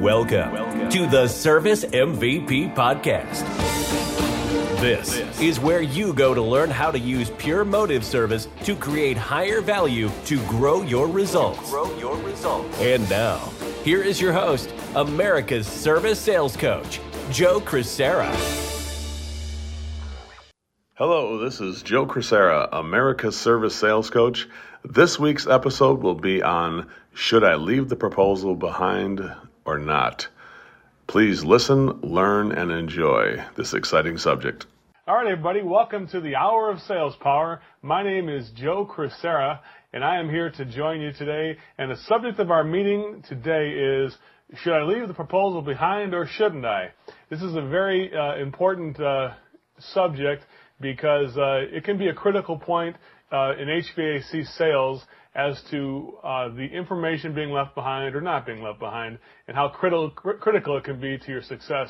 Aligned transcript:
Welcome 0.00 0.88
to 0.88 1.06
the 1.06 1.28
Service 1.28 1.84
MVP 1.84 2.74
Podcast. 2.74 3.44
This 4.80 5.18
is 5.38 5.60
where 5.60 5.82
you 5.82 6.14
go 6.14 6.32
to 6.32 6.40
learn 6.40 6.70
how 6.70 6.90
to 6.90 6.98
use 6.98 7.28
pure 7.36 7.66
motive 7.66 8.02
service 8.02 8.48
to 8.64 8.74
create 8.74 9.18
higher 9.18 9.60
value 9.60 10.10
to 10.24 10.42
grow 10.46 10.80
your 10.80 11.06
results. 11.06 11.68
Grow 11.68 11.94
your 11.98 12.16
results. 12.22 12.80
And 12.80 13.10
now, 13.10 13.52
here 13.84 14.02
is 14.02 14.18
your 14.18 14.32
host, 14.32 14.72
America's 14.94 15.66
service 15.66 16.18
sales 16.18 16.56
coach, 16.56 16.98
Joe 17.30 17.60
Crisara. 17.60 18.30
Hello, 20.94 21.36
this 21.36 21.60
is 21.60 21.82
Joe 21.82 22.06
Crisara, 22.06 22.70
America's 22.72 23.36
service 23.36 23.74
sales 23.74 24.08
coach. 24.08 24.48
This 24.82 25.18
week's 25.18 25.46
episode 25.46 26.02
will 26.02 26.14
be 26.14 26.42
on 26.42 26.88
Should 27.12 27.44
I 27.44 27.56
leave 27.56 27.90
the 27.90 27.96
proposal 27.96 28.54
behind 28.54 29.30
or 29.70 29.78
not? 29.78 30.26
Please 31.06 31.44
listen, 31.44 32.00
learn, 32.00 32.50
and 32.50 32.72
enjoy 32.72 33.36
this 33.56 33.72
exciting 33.72 34.18
subject. 34.18 34.66
All 35.06 35.14
right, 35.14 35.30
everybody, 35.30 35.62
welcome 35.62 36.08
to 36.08 36.20
the 36.20 36.34
Hour 36.34 36.70
of 36.70 36.80
Sales 36.80 37.14
Power. 37.20 37.60
My 37.80 38.02
name 38.02 38.28
is 38.28 38.50
Joe 38.50 38.84
Crisara, 38.84 39.60
and 39.92 40.04
I 40.04 40.18
am 40.18 40.28
here 40.28 40.50
to 40.50 40.64
join 40.64 41.00
you 41.00 41.12
today. 41.12 41.56
And 41.78 41.88
the 41.88 41.96
subject 41.96 42.40
of 42.40 42.50
our 42.50 42.64
meeting 42.64 43.22
today 43.28 43.70
is 43.70 44.16
Should 44.56 44.72
I 44.72 44.82
leave 44.82 45.06
the 45.06 45.14
proposal 45.14 45.62
behind 45.62 46.14
or 46.14 46.26
shouldn't 46.26 46.66
I? 46.66 46.90
This 47.28 47.40
is 47.40 47.54
a 47.54 47.62
very 47.62 48.10
uh, 48.12 48.42
important 48.42 48.98
uh, 48.98 49.34
subject 49.78 50.42
because 50.80 51.36
uh, 51.38 51.66
it 51.70 51.84
can 51.84 51.96
be 51.96 52.08
a 52.08 52.14
critical 52.14 52.58
point 52.58 52.96
uh, 53.30 53.52
in 53.56 53.68
HVAC 53.68 54.46
sales 54.56 55.04
as 55.34 55.60
to 55.70 56.14
uh, 56.24 56.48
the 56.48 56.66
information 56.66 57.34
being 57.34 57.50
left 57.50 57.74
behind 57.74 58.14
or 58.14 58.20
not 58.20 58.46
being 58.46 58.62
left 58.62 58.80
behind, 58.80 59.18
and 59.46 59.56
how 59.56 59.68
critical 59.68 60.10
critical 60.10 60.76
it 60.76 60.84
can 60.84 61.00
be 61.00 61.18
to 61.18 61.30
your 61.30 61.42
success, 61.42 61.88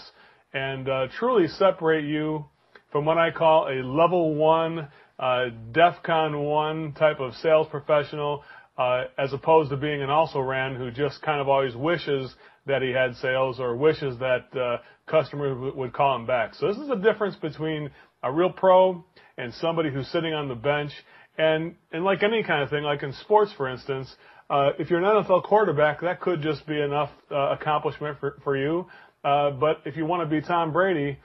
and 0.53 0.89
uh, 0.89 1.07
truly 1.19 1.49
separate 1.49 2.05
you 2.05 2.45
from 2.93 3.05
what 3.05 3.19
I 3.19 3.31
call 3.31 3.69
a 3.69 3.83
level 3.83 4.35
one, 4.35 4.89
uh, 5.19 5.47
DEFCON 5.73 6.45
one 6.45 6.93
type 6.93 7.21
of 7.21 7.35
sales 7.35 7.69
professional, 7.71 8.43
uh, 8.77 9.05
as 9.19 9.33
opposed 9.33 9.71
to 9.71 9.77
being 9.77 10.03
an 10.03 10.11
also 10.11 10.41
ran 10.41 10.75
who 10.75 10.91
just 10.91 11.23
kind 11.23 11.41
of 11.41 11.49
always 11.49 11.77
wishes 11.77 12.35
that 12.67 12.83
he 12.83 12.91
had 12.91 13.15
sales 13.17 13.61
or 13.61 13.77
wishes 13.77 14.19
that 14.19 14.47
uh, 14.59 14.79
customers 15.07 15.75
would 15.77 15.93
call 15.93 16.17
him 16.17 16.27
back. 16.27 16.55
So 16.55 16.69
this 16.69 16.77
is 16.77 16.89
the 16.89 16.97
difference 16.97 17.37
between 17.37 17.91
a 18.23 18.33
real 18.33 18.51
pro 18.51 19.05
and 19.39 19.53
somebody 19.55 19.91
who's 19.91 20.09
sitting 20.09 20.35
on 20.35 20.49
the 20.49 20.55
bench. 20.55 20.93
And, 21.41 21.75
like 22.05 22.23
any 22.23 22.43
kind 22.43 22.63
of 22.63 22.69
thing, 22.69 22.83
like 22.83 23.03
in 23.03 23.15
sports, 23.15 23.51
for 23.57 23.67
instance, 23.67 24.15
uh, 24.51 24.73
if 24.79 24.91
you're 24.91 25.03
an 25.03 25.25
NFL 25.25 25.45
quarterback, 25.45 26.03
that 26.03 26.21
could 26.21 26.43
just 26.43 26.67
be 26.67 26.79
enough 26.79 27.09
uh, 27.31 27.57
accomplishment 27.59 28.19
for, 28.45 28.57
you. 28.57 28.87
Uh, 29.25 29.51
but 29.53 29.79
if 29.87 29.97
you 29.97 30.05
want 30.05 30.29
to 30.29 30.29
be 30.29 30.47
Tom 30.47 30.71
Brady, 30.71 31.19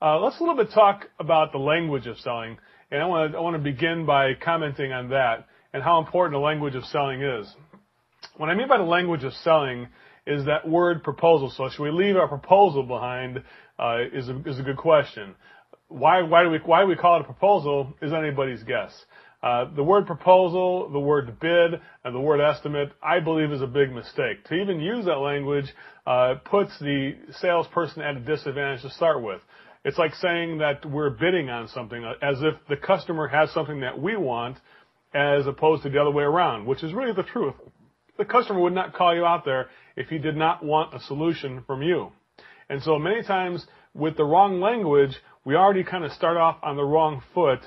Uh, 0.01 0.21
let's 0.21 0.39
a 0.39 0.45
little 0.45 0.57
bit 0.57 0.73
talk 0.73 1.09
about 1.19 1.53
the 1.53 1.59
language 1.59 2.07
of 2.07 2.17
selling, 2.19 2.57
and 2.91 3.03
I 3.03 3.07
want 3.07 3.33
to 3.33 3.39
I 3.39 3.41
want 3.41 3.57
to 3.57 3.63
begin 3.63 4.07
by 4.07 4.35
commenting 4.35 4.93
on 4.93 5.09
that 5.11 5.47
and 5.73 5.83
how 5.83 5.99
important 5.99 6.35
the 6.35 6.45
language 6.45 6.77
of 6.77 6.85
selling 6.85 7.23
is. 7.23 7.53
What 8.37 8.49
I 8.49 8.55
mean 8.55 8.69
by 8.69 8.79
the 8.79 8.85
language 8.85 9.25
of 9.25 9.33
selling 9.35 9.89
is 10.27 10.45
that 10.45 10.69
word 10.69 11.03
proposal. 11.03 11.51
So 11.51 11.69
should 11.69 11.83
we 11.83 11.91
leave 11.91 12.17
our 12.17 12.29
proposal 12.29 12.85
behind? 12.85 13.43
Uh, 13.79 13.99
is 14.13 14.29
a, 14.29 14.41
is 14.45 14.59
a 14.59 14.63
good 14.63 14.77
question. 14.77 15.35
Why 15.89 16.23
why 16.23 16.45
do 16.45 16.51
we 16.51 16.59
why 16.59 16.83
do 16.83 16.87
we 16.87 16.97
call 16.97 17.17
it 17.17 17.23
a 17.23 17.25
proposal? 17.25 17.95
Is 18.01 18.13
anybody's 18.13 18.63
guess. 18.63 18.93
Uh, 19.43 19.67
the 19.77 19.85
word 19.85 20.07
proposal, 20.07 20.91
the 20.91 20.99
word 20.99 21.39
bid, 21.39 21.81
and 22.05 22.15
the 22.15 22.21
word 22.21 22.41
estimate, 22.41 22.91
I 23.03 23.21
believe 23.21 23.53
is 23.53 23.63
a 23.63 23.69
big 23.69 23.93
mistake. 23.93 24.45
To 24.47 24.55
even 24.55 24.81
use 24.81 25.05
that 25.05 25.19
language 25.19 25.73
uh, 26.07 26.37
puts 26.45 26.77
the 26.81 27.13
salesperson 27.41 28.03
at 28.03 28.17
a 28.17 28.21
disadvantage 28.21 28.83
to 28.83 28.91
start 28.91 29.23
with. 29.23 29.41
It's 29.85 29.99
like 29.99 30.15
saying 30.17 30.59
that 30.59 30.85
we're 30.85 31.11
bidding 31.11 31.51
on 31.51 31.69
something 31.69 32.05
uh, 32.05 32.15
as 32.21 32.43
if 32.43 32.55
the 32.69 32.77
customer 32.77 33.29
has 33.29 33.53
something 33.53 33.81
that 33.81 34.01
we 34.01 34.17
want 34.17 34.59
as 35.15 35.47
opposed 35.47 35.85
to 35.85 35.91
the 35.91 36.01
other 36.01 36.11
way 36.11 36.25
around, 36.25 36.67
which 36.67 36.83
is 36.83 36.93
really 36.93 37.13
the 37.13 37.23
truth. 37.23 37.55
The 38.19 38.25
customer 38.25 38.61
would 38.61 38.75
not 38.75 38.95
call 38.95 39.15
you 39.15 39.25
out 39.25 39.45
there 39.45 39.69
if 39.97 40.09
he 40.09 40.19
did 40.19 40.37
not 40.37 40.65
want 40.65 40.95
a 40.95 41.01
solution 41.01 41.63
from 41.65 41.83
you. 41.83 42.11
And 42.69 42.83
so 42.83 42.99
many 42.99 43.23
times 43.23 43.65
with 43.95 44.17
the 44.17 44.25
wrong 44.25 44.61
language, 44.61 45.17
we 45.45 45.55
already 45.55 45.85
kind 45.85 46.05
of 46.05 46.13
start 46.13 46.37
off 46.37 46.57
on 46.63 46.77
the 46.77 46.85
wrong 46.85 47.23
foot 47.33 47.61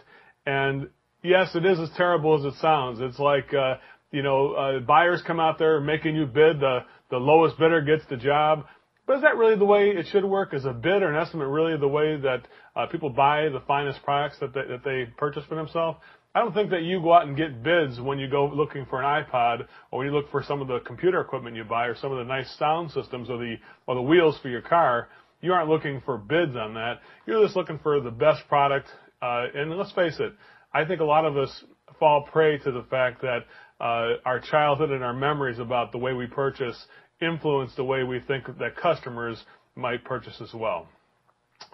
and 0.45 0.89
yes, 1.23 1.55
it 1.55 1.65
is 1.65 1.79
as 1.79 1.89
terrible 1.95 2.37
as 2.37 2.53
it 2.53 2.59
sounds. 2.59 2.99
It's 3.01 3.19
like, 3.19 3.53
uh, 3.53 3.75
you 4.11 4.23
know, 4.23 4.53
uh, 4.53 4.79
buyers 4.79 5.21
come 5.25 5.39
out 5.39 5.57
there 5.57 5.79
making 5.79 6.15
you 6.15 6.25
bid, 6.25 6.59
the, 6.59 6.79
the 7.09 7.17
lowest 7.17 7.57
bidder 7.57 7.81
gets 7.81 8.03
the 8.09 8.17
job. 8.17 8.65
But 9.07 9.17
is 9.17 9.21
that 9.23 9.37
really 9.37 9.57
the 9.57 9.65
way 9.65 9.89
it 9.89 10.07
should 10.11 10.23
work? 10.23 10.53
Is 10.53 10.65
a 10.65 10.73
bid 10.73 11.01
or 11.01 11.11
an 11.11 11.21
estimate 11.21 11.47
really 11.47 11.77
the 11.77 11.87
way 11.87 12.17
that 12.17 12.47
uh, 12.75 12.85
people 12.87 13.09
buy 13.09 13.49
the 13.49 13.61
finest 13.67 14.03
products 14.03 14.37
that 14.39 14.53
they, 14.53 14.61
that 14.69 14.83
they 14.83 15.05
purchase 15.17 15.43
for 15.49 15.55
themselves? 15.55 15.97
I 16.33 16.39
don't 16.39 16.53
think 16.53 16.69
that 16.69 16.83
you 16.83 17.01
go 17.01 17.11
out 17.11 17.27
and 17.27 17.35
get 17.35 17.61
bids 17.61 17.99
when 17.99 18.17
you 18.17 18.29
go 18.29 18.47
looking 18.47 18.85
for 18.85 19.01
an 19.01 19.23
iPod 19.23 19.65
or 19.91 19.99
when 19.99 20.07
you 20.07 20.13
look 20.13 20.31
for 20.31 20.41
some 20.43 20.61
of 20.61 20.69
the 20.69 20.79
computer 20.85 21.19
equipment 21.19 21.57
you 21.57 21.65
buy 21.65 21.87
or 21.87 21.95
some 21.95 22.13
of 22.13 22.19
the 22.19 22.23
nice 22.23 22.49
sound 22.57 22.91
systems 22.91 23.29
or 23.29 23.37
the 23.37 23.55
or 23.85 23.95
the 23.95 24.01
wheels 24.01 24.39
for 24.41 24.47
your 24.47 24.61
car. 24.61 25.09
You 25.41 25.51
aren't 25.51 25.69
looking 25.69 26.01
for 26.05 26.17
bids 26.17 26.55
on 26.55 26.75
that. 26.75 27.01
You're 27.25 27.43
just 27.43 27.57
looking 27.57 27.79
for 27.79 27.99
the 27.99 28.11
best 28.11 28.47
product. 28.47 28.87
Uh, 29.21 29.47
and 29.53 29.71
let's 29.77 29.91
face 29.91 30.15
it, 30.19 30.33
I 30.73 30.85
think 30.85 31.01
a 31.01 31.05
lot 31.05 31.25
of 31.25 31.37
us 31.37 31.63
fall 31.99 32.27
prey 32.31 32.57
to 32.59 32.71
the 32.71 32.83
fact 32.89 33.21
that 33.21 33.45
uh, 33.79 34.17
our 34.25 34.39
childhood 34.39 34.91
and 34.91 35.03
our 35.03 35.13
memories 35.13 35.59
about 35.59 35.91
the 35.91 35.97
way 35.97 36.13
we 36.13 36.27
purchase 36.27 36.85
influence 37.21 37.73
the 37.75 37.83
way 37.83 38.03
we 38.03 38.19
think 38.19 38.45
that 38.59 38.75
customers 38.75 39.43
might 39.75 40.03
purchase 40.03 40.39
as 40.41 40.53
well. 40.53 40.87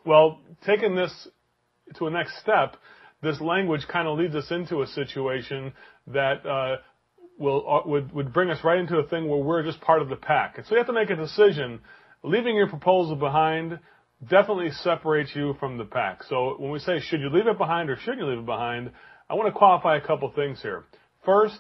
Well, 0.06 0.40
taking 0.66 0.96
this 0.96 1.28
to 1.96 2.08
a 2.08 2.12
next 2.12 2.40
step, 2.42 2.76
this 3.22 3.40
language 3.42 3.82
kind 3.92 4.08
of 4.08 4.18
leads 4.18 4.36
us 4.36 4.52
into 4.52 4.82
a 4.82 4.88
situation 4.88 5.74
that 6.08 6.46
uh, 6.46 6.78
will 7.40 7.66
uh, 7.68 7.88
would 7.88 8.12
would 8.14 8.34
bring 8.34 8.50
us 8.50 8.60
right 8.64 8.78
into 8.78 8.98
a 8.98 9.08
thing 9.08 9.28
where 9.28 9.40
we're 9.40 9.64
just 9.64 9.82
part 9.82 10.02
of 10.02 10.10
the 10.10 10.16
pack. 10.16 10.58
And 10.58 10.66
so 10.66 10.74
you 10.74 10.78
have 10.78 10.88
to 10.88 10.94
make 10.94 11.10
a 11.10 11.16
decision. 11.16 11.80
Leaving 12.24 12.56
your 12.56 12.68
proposal 12.68 13.16
behind 13.16 13.80
definitely 14.24 14.72
separates 14.72 15.32
you 15.36 15.56
from 15.60 15.78
the 15.78 15.86
pack. 15.86 16.24
So 16.24 16.56
when 16.58 16.72
we 16.72 16.80
say 16.80 17.00
should 17.00 17.22
you 17.22 17.30
leave 17.30 17.48
it 17.48 17.58
behind 17.58 17.90
or 17.90 17.98
shouldn't 17.98 18.20
you 18.20 18.28
leave 18.28 18.40
it 18.40 18.46
behind, 18.46 18.92
I 19.30 19.36
want 19.36 19.48
to 19.54 19.58
qualify 19.58 19.98
a 19.98 20.02
couple 20.02 20.32
things 20.32 20.62
here. 20.62 20.86
First, 21.26 21.60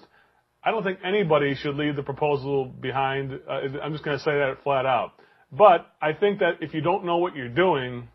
I 0.64 0.72
don't 0.72 0.84
think 0.84 1.00
anybody 1.06 1.56
should 1.56 1.76
leave 1.76 1.96
the 1.96 2.04
proposal 2.04 2.66
behind. 2.66 3.34
Uh, 3.48 3.80
I'm 3.84 3.92
just 3.92 4.04
going 4.04 4.18
to 4.18 4.24
say 4.24 4.32
that 4.32 4.58
flat 4.64 4.86
out. 4.86 5.12
But 5.52 5.88
I 6.02 6.14
think 6.14 6.40
that 6.40 6.56
if 6.62 6.74
you 6.74 6.82
don't 6.82 7.06
know 7.06 7.18
what 7.18 7.36
you're 7.36 7.48
doing, 7.48 8.08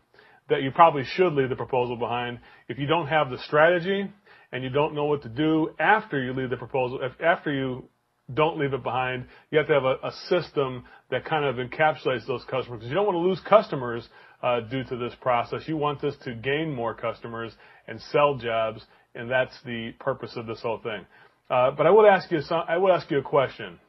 that 0.49 0.61
you 0.61 0.71
probably 0.71 1.03
should 1.15 1.33
leave 1.33 1.49
the 1.49 1.55
proposal 1.55 1.95
behind. 1.95 2.39
If 2.67 2.77
you 2.77 2.85
don't 2.85 3.07
have 3.07 3.29
the 3.29 3.39
strategy 3.39 4.11
and 4.51 4.63
you 4.63 4.69
don't 4.69 4.93
know 4.93 5.05
what 5.05 5.23
to 5.23 5.29
do 5.29 5.69
after 5.79 6.21
you 6.21 6.33
leave 6.33 6.49
the 6.49 6.57
proposal, 6.57 6.99
if, 7.01 7.13
after 7.21 7.51
you 7.51 7.87
don't 8.33 8.57
leave 8.57 8.73
it 8.73 8.83
behind. 8.83 9.25
You 9.51 9.57
have 9.57 9.67
to 9.67 9.73
have 9.73 9.83
a, 9.83 9.95
a 10.03 10.11
system 10.29 10.85
that 11.11 11.25
kind 11.25 11.45
of 11.45 11.55
encapsulates 11.55 12.25
those 12.25 12.43
customers 12.45 12.79
because 12.79 12.87
you 12.87 12.95
don't 12.95 13.05
want 13.05 13.15
to 13.15 13.19
lose 13.19 13.39
customers 13.47 14.07
due 14.69 14.83
to 14.83 14.97
this 14.97 15.13
process. 15.21 15.63
You 15.67 15.77
want 15.77 16.01
this 16.01 16.15
to 16.25 16.35
gain 16.35 16.73
more 16.73 16.93
customers 16.93 17.53
and 17.87 18.01
sell 18.11 18.35
jobs, 18.37 18.81
and 19.15 19.29
that's 19.29 19.55
the 19.65 19.91
purpose 19.99 20.33
of 20.35 20.45
this 20.45 20.61
whole 20.61 20.79
thing. 20.79 21.05
Uh, 21.49 21.71
but 21.71 21.85
I 21.85 21.89
would 21.89 22.07
ask 22.07 22.31
you 22.31 22.41
some, 22.41 22.63
I 22.67 22.77
would 22.77 22.91
ask 22.91 23.09
you 23.11 23.19
a 23.19 23.23
question. 23.23 23.79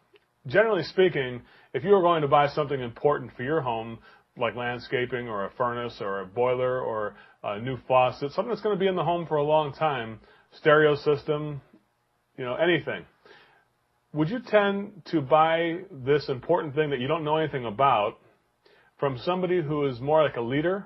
Generally 0.47 0.85
speaking, 0.85 1.43
if 1.73 1.85
you 1.85 1.91
were 1.91 2.03
going 2.03 2.23
to 2.23 2.29
buy 2.29 2.49
something 2.49 2.81
important 2.81 3.33
for 3.37 3.43
your 3.43 3.61
home, 3.61 3.99
like 4.37 4.57
landscaping 4.57 5.29
or 5.29 5.47
a 5.47 5.51
furnace 5.57 5.99
or 6.01 6.21
a 6.21 6.27
boiler 6.27 6.81
or 6.81 7.15
a 7.43 7.61
new 7.61 7.77
faucet, 7.87 8.33
something 8.33 8.51
that's 8.51 8.63
going 8.63 8.77
to 8.77 8.81
be 8.81 8.89
in 8.89 8.97
the 8.97 9.05
home 9.05 9.27
for 9.27 9.37
a 9.37 9.45
long 9.45 9.73
time, 9.73 10.19
stereo 10.53 10.97
system, 10.97 11.61
you 12.37 12.45
know, 12.45 12.55
anything 12.55 13.05
would 14.15 14.31
you 14.31 14.39
tend 14.47 15.03
to 15.11 15.21
buy 15.21 15.81
this 15.91 16.29
important 16.29 16.75
thing 16.75 16.91
that 16.91 17.01
you 17.01 17.09
don't 17.09 17.25
know 17.25 17.37
anything 17.37 17.67
about 17.67 18.17
from 19.05 19.19
somebody 19.19 19.61
who 19.61 19.87
is 19.87 20.01
more 20.01 20.23
like 20.23 20.37
a 20.37 20.41
leader 20.41 20.83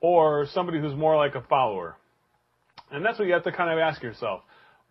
or 0.00 0.44
somebody 0.52 0.80
who's 0.80 0.96
more 0.96 1.16
like 1.16 1.36
a 1.36 1.40
follower? 1.42 1.96
And 2.90 3.04
that's 3.04 3.16
what 3.16 3.28
you 3.28 3.34
have 3.34 3.44
to 3.44 3.52
kind 3.52 3.70
of 3.70 3.78
ask 3.78 4.02
yourself. 4.02 4.40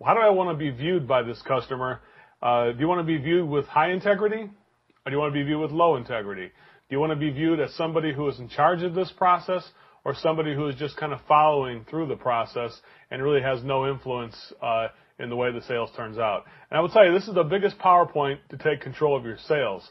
How 0.02 0.14
do 0.14 0.22
I 0.22 0.30
want 0.30 0.52
to 0.52 0.58
be 0.58 0.70
viewed 0.70 1.10
by 1.10 1.24
this 1.24 1.42
customer? 1.42 2.00
Uh, 2.42 2.72
do 2.72 2.80
you 2.80 2.88
want 2.88 3.00
to 3.00 3.04
be 3.04 3.18
viewed 3.18 3.50
with 3.50 3.66
high 3.66 3.92
integrity 3.92 4.44
or 4.44 5.10
do 5.10 5.12
you 5.12 5.18
want 5.18 5.34
to 5.34 5.38
be 5.38 5.44
viewed 5.44 5.60
with 5.60 5.72
low 5.72 5.98
integrity? 5.98 6.46
Do 6.46 6.96
you 6.96 7.02
want 7.02 7.12
to 7.12 7.18
be 7.18 7.32
viewed 7.32 7.60
as 7.60 7.74
somebody 7.74 8.14
who 8.14 8.30
is 8.30 8.40
in 8.40 8.48
charge 8.48 8.82
of 8.82 8.96
this 8.96 9.12
process 9.12 9.70
or 10.06 10.16
somebody 10.16 10.56
who 10.56 10.70
is 10.70 10.76
just 10.76 10.96
kind 10.96 11.12
of 11.12 11.20
following 11.28 11.86
through 11.90 12.08
the 12.08 12.16
process 12.16 12.80
and 13.12 13.22
really 13.22 13.42
has 13.42 13.62
no 13.62 13.92
influence 13.92 14.54
uh, 14.62 14.88
in 15.20 15.30
the 15.30 15.36
way 15.36 15.52
the 15.52 15.64
sales 15.64 15.90
turns 15.98 16.18
out. 16.18 16.46
And 16.72 16.78
I 16.78 16.82
will 16.82 16.88
tell 16.88 17.06
you, 17.06 17.12
this 17.12 17.28
is 17.28 17.36
the 17.36 17.44
biggest 17.44 17.78
PowerPoint 17.78 18.38
to 18.52 18.58
take 18.58 18.80
control 18.80 19.18
of 19.18 19.26
your 19.26 19.38
sales. 19.50 19.90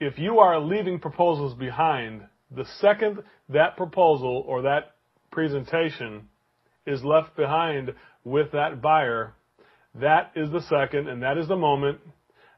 If 0.00 0.18
you 0.18 0.38
are 0.38 0.60
leaving 0.60 1.00
proposals 1.00 1.54
behind, 1.54 2.22
the 2.54 2.64
second 2.80 3.22
that 3.48 3.76
proposal 3.76 4.44
or 4.46 4.62
that 4.62 4.94
presentation 5.32 6.28
is 6.86 7.02
left 7.02 7.36
behind 7.36 7.92
with 8.24 8.52
that 8.52 8.80
buyer, 8.80 9.34
that 9.96 10.30
is 10.36 10.50
the 10.50 10.62
second 10.62 11.08
and 11.08 11.22
that 11.22 11.36
is 11.36 11.48
the 11.48 11.56
moment 11.56 11.98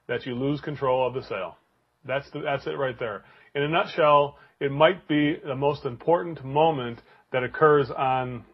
that 0.06 0.26
you 0.26 0.34
lose 0.34 0.60
control 0.60 1.06
of 1.06 1.14
the 1.14 1.22
sale. 1.22 1.56
That's 2.04 2.28
it 2.66 2.78
right 2.78 2.98
there. 2.98 3.24
In 3.54 3.62
a 3.62 3.68
nutshell, 3.68 4.36
it 4.60 4.70
might 4.70 5.08
be 5.08 5.36
the 5.44 5.56
most 5.56 5.86
important 5.86 6.44
moment 6.44 7.00
that 7.32 7.42
occurs 7.42 7.90
on 7.90 8.44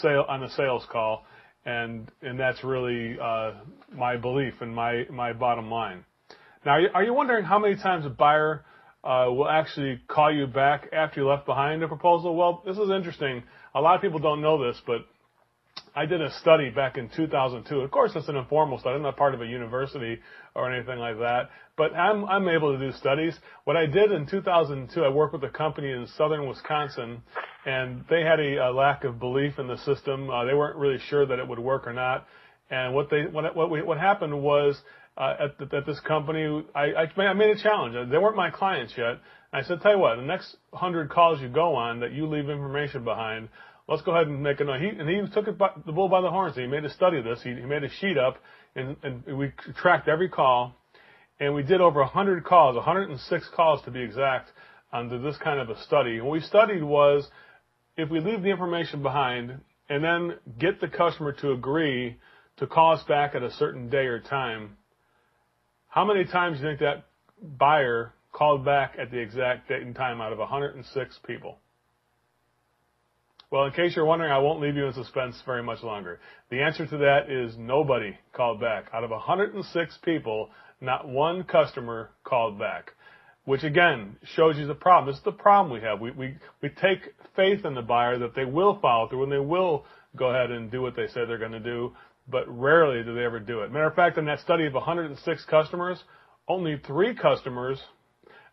sale 0.00 0.24
on 0.28 0.44
a 0.44 0.50
sales 0.50 0.86
call 0.90 1.24
and 1.64 2.10
and 2.22 2.38
that's 2.38 2.62
really 2.62 3.16
uh, 3.20 3.52
my 3.92 4.16
belief 4.16 4.54
and 4.60 4.74
my 4.74 5.04
my 5.10 5.32
bottom 5.32 5.70
line. 5.70 6.04
Now, 6.64 6.78
are 6.94 7.04
you, 7.04 7.14
wondering 7.14 7.44
how 7.44 7.58
many 7.58 7.76
times 7.76 8.04
a 8.04 8.10
buyer 8.10 8.64
uh, 9.04 9.26
will 9.28 9.48
actually 9.48 10.00
call 10.08 10.32
you 10.32 10.46
back 10.46 10.88
after 10.92 11.20
you 11.20 11.28
left 11.28 11.46
behind 11.46 11.82
a 11.82 11.88
proposal? 11.88 12.34
Well, 12.34 12.62
this 12.66 12.76
is 12.76 12.90
interesting. 12.90 13.44
A 13.74 13.80
lot 13.80 13.94
of 13.94 14.02
people 14.02 14.18
don't 14.18 14.42
know 14.42 14.66
this, 14.66 14.80
but 14.86 15.06
I 15.94 16.06
did 16.06 16.20
a 16.20 16.32
study 16.40 16.70
back 16.70 16.96
in 16.96 17.08
2002. 17.08 17.80
Of 17.80 17.90
course, 17.90 18.12
it's 18.16 18.28
an 18.28 18.36
informal 18.36 18.78
study. 18.78 18.96
I'm 18.96 19.02
not 19.02 19.16
part 19.16 19.34
of 19.34 19.40
a 19.40 19.46
university 19.46 20.18
or 20.54 20.72
anything 20.72 20.98
like 20.98 21.18
that, 21.18 21.50
but 21.76 21.94
I'm, 21.94 22.48
able 22.48 22.76
to 22.76 22.78
do 22.78 22.96
studies. 22.98 23.38
What 23.64 23.76
I 23.76 23.86
did 23.86 24.10
in 24.10 24.26
2002, 24.26 25.00
I 25.02 25.08
worked 25.08 25.34
with 25.34 25.44
a 25.44 25.48
company 25.48 25.92
in 25.92 26.08
southern 26.16 26.48
Wisconsin, 26.48 27.22
and 27.66 28.04
they 28.10 28.22
had 28.22 28.40
a, 28.40 28.70
lack 28.72 29.04
of 29.04 29.20
belief 29.20 29.58
in 29.60 29.68
the 29.68 29.78
system. 29.78 30.28
Uh, 30.28 30.44
they 30.44 30.54
weren't 30.54 30.76
really 30.76 30.98
sure 31.08 31.24
that 31.24 31.38
it 31.38 31.46
would 31.46 31.60
work 31.60 31.86
or 31.86 31.92
not. 31.92 32.26
And 32.70 32.94
what 32.94 33.08
they 33.10 33.22
what 33.22 33.56
what, 33.56 33.70
we, 33.70 33.80
what 33.80 33.98
happened 33.98 34.42
was 34.42 34.78
Uh, 35.18 35.34
at, 35.40 35.58
the, 35.58 35.76
at 35.76 35.84
this 35.84 35.98
company, 36.00 36.64
I, 36.76 36.92
I 36.94 37.32
made 37.32 37.50
a 37.50 37.60
challenge. 37.60 37.96
They 38.08 38.18
weren't 38.18 38.36
my 38.36 38.50
clients 38.50 38.94
yet. 38.96 39.18
I 39.52 39.62
said, 39.62 39.80
tell 39.80 39.92
you 39.92 39.98
what, 39.98 40.14
the 40.14 40.22
next 40.22 40.56
hundred 40.72 41.10
calls 41.10 41.40
you 41.40 41.48
go 41.48 41.74
on 41.74 41.98
that 42.00 42.12
you 42.12 42.28
leave 42.28 42.48
information 42.48 43.02
behind, 43.02 43.48
let's 43.88 44.02
go 44.02 44.12
ahead 44.12 44.28
and 44.28 44.40
make 44.40 44.60
a 44.60 44.64
note. 44.64 44.80
He, 44.80 44.88
and 44.88 45.08
he 45.08 45.20
took 45.34 45.46
the 45.46 45.92
bull 45.92 46.08
by 46.08 46.20
the 46.20 46.30
horns. 46.30 46.54
He 46.54 46.68
made 46.68 46.84
a 46.84 46.90
study 46.90 47.18
of 47.18 47.24
this. 47.24 47.40
He, 47.42 47.50
made 47.50 47.82
a 47.82 47.88
sheet 48.00 48.16
up, 48.16 48.36
and, 48.76 48.96
we 49.26 49.52
tracked 49.76 50.06
every 50.06 50.28
call, 50.28 50.76
and 51.40 51.52
we 51.52 51.64
did 51.64 51.80
over 51.80 52.00
100 52.00 52.44
calls, 52.44 52.76
106 52.76 53.50
calls 53.56 53.82
to 53.86 53.90
be 53.90 54.00
exact, 54.00 54.50
under 54.92 55.18
this 55.18 55.36
kind 55.42 55.58
of 55.58 55.68
a 55.68 55.82
study. 55.82 56.20
What 56.20 56.30
we 56.30 56.40
studied 56.40 56.84
was 56.84 57.28
if 57.96 58.08
we 58.08 58.20
leave 58.20 58.42
the 58.42 58.50
information 58.50 59.02
behind 59.02 59.58
and 59.88 60.04
then 60.04 60.34
get 60.60 60.80
the 60.80 60.88
customer 60.88 61.32
to 61.40 61.50
agree 61.50 62.16
to 62.58 62.66
call 62.66 62.94
us 62.94 63.02
back 63.08 63.34
at 63.34 63.42
a 63.42 63.50
certain 63.50 63.90
day 63.90 64.06
or 64.06 64.20
time, 64.20 64.77
how 65.88 66.04
many 66.04 66.24
times 66.24 66.58
do 66.58 66.64
you 66.64 66.70
think 66.70 66.80
that 66.80 67.06
buyer 67.58 68.12
called 68.32 68.64
back 68.64 68.96
at 69.00 69.10
the 69.10 69.18
exact 69.18 69.68
date 69.68 69.82
and 69.82 69.94
time 69.94 70.20
out 70.20 70.32
of 70.32 70.38
106 70.38 71.18
people? 71.26 71.58
Well, 73.50 73.64
in 73.64 73.72
case 73.72 73.96
you're 73.96 74.04
wondering, 74.04 74.30
I 74.30 74.38
won't 74.38 74.60
leave 74.60 74.76
you 74.76 74.86
in 74.86 74.92
suspense 74.92 75.40
very 75.46 75.62
much 75.62 75.82
longer. 75.82 76.20
The 76.50 76.60
answer 76.60 76.86
to 76.86 76.98
that 76.98 77.30
is 77.30 77.56
nobody 77.56 78.14
called 78.34 78.60
back. 78.60 78.90
Out 78.92 79.04
of 79.04 79.10
106 79.10 79.98
people, 80.04 80.50
not 80.82 81.08
one 81.08 81.44
customer 81.44 82.10
called 82.24 82.58
back. 82.58 82.92
Which 83.46 83.64
again 83.64 84.16
shows 84.36 84.58
you 84.58 84.66
the 84.66 84.74
problem. 84.74 85.10
This 85.10 85.18
is 85.18 85.24
the 85.24 85.32
problem 85.32 85.72
we 85.72 85.80
have. 85.80 86.00
We, 86.00 86.10
we, 86.10 86.36
we 86.62 86.68
take 86.68 87.14
faith 87.34 87.64
in 87.64 87.74
the 87.74 87.80
buyer 87.80 88.18
that 88.18 88.34
they 88.34 88.44
will 88.44 88.78
follow 88.82 89.08
through 89.08 89.22
and 89.22 89.32
they 89.32 89.38
will 89.38 89.86
go 90.16 90.28
ahead 90.28 90.50
and 90.50 90.70
do 90.70 90.82
what 90.82 90.96
they 90.96 91.06
say 91.06 91.24
they're 91.26 91.38
going 91.38 91.52
to 91.52 91.60
do, 91.60 91.94
but 92.30 92.44
rarely 92.48 93.02
do 93.02 93.14
they 93.14 93.24
ever 93.24 93.40
do 93.40 93.60
it. 93.60 93.72
Matter 93.72 93.86
of 93.86 93.94
fact, 93.94 94.18
in 94.18 94.26
that 94.26 94.40
study 94.40 94.66
of 94.66 94.74
106 94.74 95.44
customers, 95.46 96.02
only 96.46 96.80
three 96.86 97.14
customers 97.14 97.80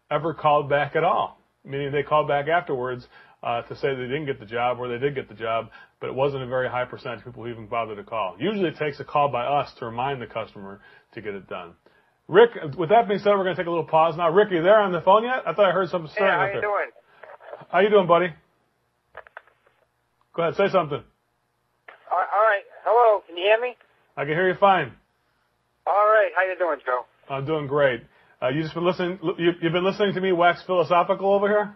ever 0.10 0.34
called 0.34 0.70
back 0.70 0.96
at 0.96 1.04
all, 1.04 1.40
meaning 1.64 1.92
they 1.92 2.04
called 2.04 2.28
back 2.28 2.48
afterwards 2.48 3.08
uh, 3.44 3.62
to 3.64 3.76
say 3.76 3.90
they 3.96 4.04
didn't 4.04 4.26
get 4.26 4.40
the 4.40 4.46
job 4.46 4.80
or 4.80 4.88
they 4.88 4.98
did 4.98 5.16
get 5.16 5.28
the 5.30 5.36
job, 5.36 5.70
but 6.00 6.08
it 6.08 6.16
wasn't 6.16 6.42
a 6.42 6.48
very 6.48 6.70
high 6.70 6.86
percentage 6.86 7.20
of 7.20 7.26
people 7.26 7.44
who 7.44 7.50
even 7.50 7.68
bothered 7.68 7.98
to 7.98 8.04
call. 8.04 8.36
Usually 8.40 8.70
it 8.70 8.78
takes 8.78 9.00
a 9.00 9.04
call 9.04 9.30
by 9.30 9.46
us 9.46 9.72
to 9.80 9.86
remind 9.86 10.22
the 10.22 10.28
customer 10.28 10.82
to 11.14 11.22
get 11.22 11.34
it 11.34 11.48
done. 11.48 11.74
Rick, 12.28 12.52
with 12.78 12.90
that 12.90 13.08
being 13.08 13.20
said, 13.20 13.32
we're 13.32 13.44
going 13.44 13.56
to 13.56 13.62
take 13.62 13.68
a 13.68 13.70
little 13.70 13.86
pause 13.86 14.16
now. 14.18 14.32
Rick, 14.32 14.52
are 14.52 14.56
you 14.56 14.64
there 14.64 14.80
on 14.80 14.92
the 14.92 15.02
phone 15.02 15.24
yet? 15.24 15.44
I 15.46 15.54
thought 15.54 15.70
I 15.70 15.72
heard 15.72 15.90
something 15.90 16.10
starting 16.12 16.34
hey, 16.34 16.40
how 16.40 16.56
you 16.56 16.62
doing? 16.62 16.90
How 17.70 17.80
you 17.82 17.90
doing, 17.90 18.08
buddy? 18.08 18.28
Go 20.36 20.42
ahead, 20.42 20.56
say 20.56 20.70
something. 20.72 21.04
All 23.38 23.52
right. 23.52 23.68
Hello, 23.68 23.68
can 23.68 23.68
you 23.68 23.68
hear 23.68 23.70
me? 23.70 23.76
I 24.18 24.22
can 24.24 24.34
hear 24.34 24.50
you 24.50 24.56
fine. 24.60 24.92
All 25.88 26.06
right. 26.06 26.32
How 26.36 26.44
you 26.44 26.58
doing, 26.58 26.80
Joe? 26.86 27.06
I'm 27.30 27.46
doing 27.46 27.68
great. 27.68 28.02
Uh, 28.42 28.50
you 28.50 28.62
just 28.62 28.74
been 28.74 28.86
listening. 28.86 29.20
You, 29.38 29.52
you've 29.62 29.74
been 29.74 29.86
listening 29.86 30.14
to 30.14 30.22
me 30.22 30.32
wax 30.32 30.64
philosophical 30.66 31.34
over 31.34 31.48
here. 31.48 31.76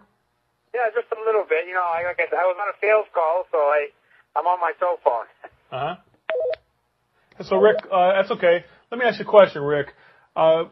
Yeah, 0.74 0.90
just 0.94 1.12
a 1.12 1.20
little 1.26 1.44
bit. 1.48 1.66
You 1.66 1.74
know, 1.74 1.82
I, 1.82 2.04
like 2.04 2.20
I 2.20 2.30
said, 2.30 2.38
I 2.38 2.46
was 2.46 2.56
on 2.60 2.68
a 2.68 2.76
sales 2.80 3.06
call, 3.12 3.44
so 3.50 3.58
I 3.58 3.88
I'm 4.36 4.46
on 4.46 4.60
my 4.60 4.72
cell 4.78 4.98
phone. 5.04 5.26
uh 5.72 5.96
huh. 5.96 7.44
So 7.44 7.56
Rick, 7.56 7.78
uh, 7.90 8.12
that's 8.14 8.30
okay. 8.32 8.64
Let 8.90 8.98
me 8.98 9.06
ask 9.06 9.18
you 9.18 9.24
a 9.24 9.28
question, 9.28 9.62
Rick. 9.62 9.88
Uh, 10.36 10.64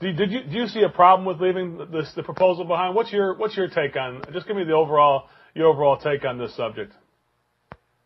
did, 0.00 0.16
did 0.16 0.32
you 0.32 0.44
do 0.44 0.56
you 0.58 0.66
see 0.66 0.82
a 0.82 0.88
problem 0.88 1.26
with 1.26 1.40
leaving 1.40 1.78
this 1.92 2.12
the 2.16 2.22
proposal 2.22 2.64
behind? 2.64 2.94
What's 2.94 3.12
your 3.12 3.36
what's 3.36 3.56
your 3.56 3.68
take 3.68 3.96
on? 3.96 4.22
Just 4.32 4.46
give 4.46 4.56
me 4.56 4.64
the 4.64 4.72
overall 4.72 5.28
your 5.54 5.68
overall 5.68 5.98
take 5.98 6.24
on 6.24 6.38
this 6.38 6.56
subject. 6.56 6.92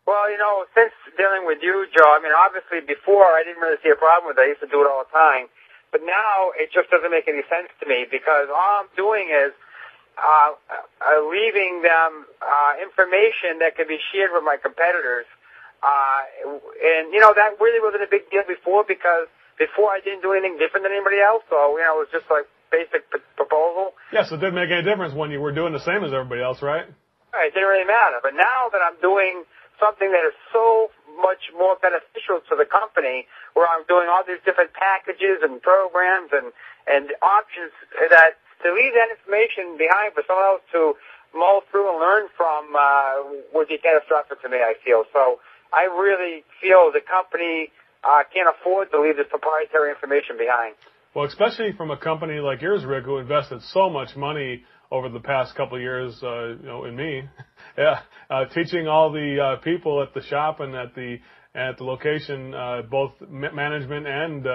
Well, 0.07 0.31
you 0.31 0.39
know, 0.39 0.65
since 0.71 0.95
dealing 1.19 1.45
with 1.51 1.59
you, 1.67 1.87
Joe, 1.91 2.15
I 2.15 2.23
mean, 2.23 2.31
obviously 2.31 2.79
before 2.81 3.27
I 3.35 3.43
didn't 3.43 3.59
really 3.59 3.83
see 3.83 3.91
a 3.91 3.99
problem 3.99 4.31
with 4.31 4.39
it. 4.39 4.47
I 4.47 4.49
used 4.55 4.63
to 4.63 4.71
do 4.71 4.81
it 4.83 4.87
all 4.87 5.03
the 5.03 5.11
time. 5.11 5.51
But 5.91 6.07
now 6.07 6.55
it 6.55 6.71
just 6.71 6.91
doesn't 6.91 7.11
make 7.11 7.27
any 7.27 7.43
sense 7.51 7.71
to 7.83 7.85
me 7.87 8.07
because 8.07 8.47
all 8.51 8.87
I'm 8.87 8.91
doing 8.95 9.31
is 9.31 9.51
uh, 10.19 10.55
uh, 10.71 11.21
leaving 11.27 11.83
them 11.83 12.27
uh, 12.43 12.73
information 12.83 13.61
that 13.61 13.75
could 13.75 13.89
be 13.89 13.99
shared 14.13 14.31
with 14.35 14.43
my 14.47 14.57
competitors. 14.59 15.27
Uh, 15.83 16.23
and 16.83 17.13
you 17.13 17.21
know 17.21 17.33
that 17.37 17.61
really 17.61 17.79
wasn't 17.85 18.03
a 18.03 18.11
big 18.11 18.29
deal 18.33 18.43
before 18.49 18.83
because 18.83 19.29
before 19.61 19.93
I 19.93 20.01
didn't 20.01 20.23
do 20.23 20.33
anything 20.33 20.57
different 20.59 20.89
than 20.89 20.93
anybody 20.93 21.21
else. 21.21 21.45
So 21.53 21.77
you 21.77 21.85
know 21.85 22.01
it 22.01 22.09
was 22.09 22.13
just 22.13 22.27
like 22.33 22.49
basic 22.73 23.07
p- 23.13 23.23
proposal. 23.37 23.93
Yes, 24.11 24.33
it 24.33 24.41
didn't 24.41 24.57
make 24.57 24.73
any 24.73 24.83
difference 24.83 25.15
when 25.15 25.31
you 25.31 25.39
were 25.39 25.53
doing 25.53 25.73
the 25.73 25.85
same 25.85 26.03
as 26.03 26.13
everybody 26.17 26.43
else, 26.43 26.65
right? 26.65 26.89
Right, 27.33 27.49
it 27.49 27.55
didn't 27.55 27.69
really 27.69 27.87
matter. 27.87 28.19
But 28.25 28.35
now 28.35 28.73
that 28.73 28.81
I'm 28.81 28.97
doing 29.05 29.45
something 29.81 30.13
that 30.13 30.25
is 30.25 30.37
so 30.53 30.91
much 31.21 31.49
more 31.57 31.77
beneficial 31.81 32.45
to 32.49 32.55
the 32.57 32.69
company, 32.69 33.27
where 33.55 33.65
I'm 33.65 33.85
doing 33.89 34.09
all 34.11 34.23
these 34.27 34.43
different 34.45 34.73
packages 34.77 35.41
and 35.43 35.61
programs 35.61 36.31
and 36.33 36.53
and 36.87 37.11
options 37.23 37.73
that 38.11 38.39
to 38.63 38.73
leave 38.73 38.95
that 38.95 39.11
information 39.11 39.77
behind 39.77 40.15
for 40.15 40.23
someone 40.27 40.47
else 40.47 40.65
to 40.73 40.95
mull 41.35 41.63
through 41.71 41.91
and 41.91 41.99
learn 42.01 42.29
from 42.37 42.73
uh, 42.73 43.23
would 43.53 43.69
be 43.69 43.79
catastrophic 43.79 44.41
to 44.43 44.49
me. 44.49 44.59
I 44.59 44.75
feel 44.85 45.05
so. 45.13 45.41
I 45.73 45.91
really 45.91 46.45
feel 46.63 46.93
the 46.93 47.03
company 47.03 47.73
uh, 48.05 48.23
can't 48.33 48.49
afford 48.49 48.91
to 48.93 49.01
leave 49.01 49.17
this 49.17 49.27
proprietary 49.29 49.91
information 49.91 50.39
behind. 50.39 50.75
Well, 51.15 51.25
especially 51.25 51.73
from 51.73 51.91
a 51.91 51.97
company 51.97 52.41
like 52.41 52.63
yours, 52.63 52.85
Rick, 52.85 53.05
who 53.05 53.19
invested 53.19 53.63
so 53.63 53.91
much 53.91 54.17
money 54.17 54.65
over 54.91 55.09
the 55.09 55.21
past 55.21 55.55
couple 55.55 55.77
of 55.77 55.83
years, 55.83 56.23
uh, 56.23 56.49
you 56.61 56.67
know, 56.67 56.85
in 56.85 56.95
me, 56.95 57.23
yeah, 57.79 58.01
uh, 58.31 58.47
teaching 58.47 58.89
all 58.89 59.13
the 59.13 59.39
uh, 59.41 59.63
people 59.63 60.03
at 60.03 60.15
the 60.15 60.23
shop 60.23 60.61
and 60.61 60.75
at 60.75 60.95
the 60.95 61.19
at 61.55 61.79
the 61.79 61.85
location, 61.85 62.55
uh, 62.55 62.83
both 62.91 63.13
management 63.31 64.07
and 64.07 64.47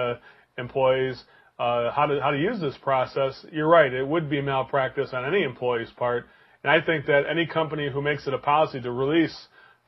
employees 0.58 1.22
how 1.58 2.06
to 2.08 2.20
how 2.20 2.30
to 2.30 2.38
use 2.38 2.60
this 2.60 2.76
process, 2.82 3.44
you're 3.52 3.68
right. 3.68 3.92
It 3.92 4.06
would 4.06 4.28
be 4.28 4.40
malpractice 4.40 5.10
on 5.12 5.24
any 5.24 5.44
employee's 5.44 5.90
part, 5.96 6.26
and 6.64 6.70
I 6.70 6.84
think 6.84 7.06
that 7.06 7.22
any 7.30 7.46
company 7.46 7.88
who 7.92 8.02
makes 8.02 8.26
it 8.26 8.34
a 8.34 8.38
policy 8.38 8.80
to 8.80 8.90
release 8.90 9.36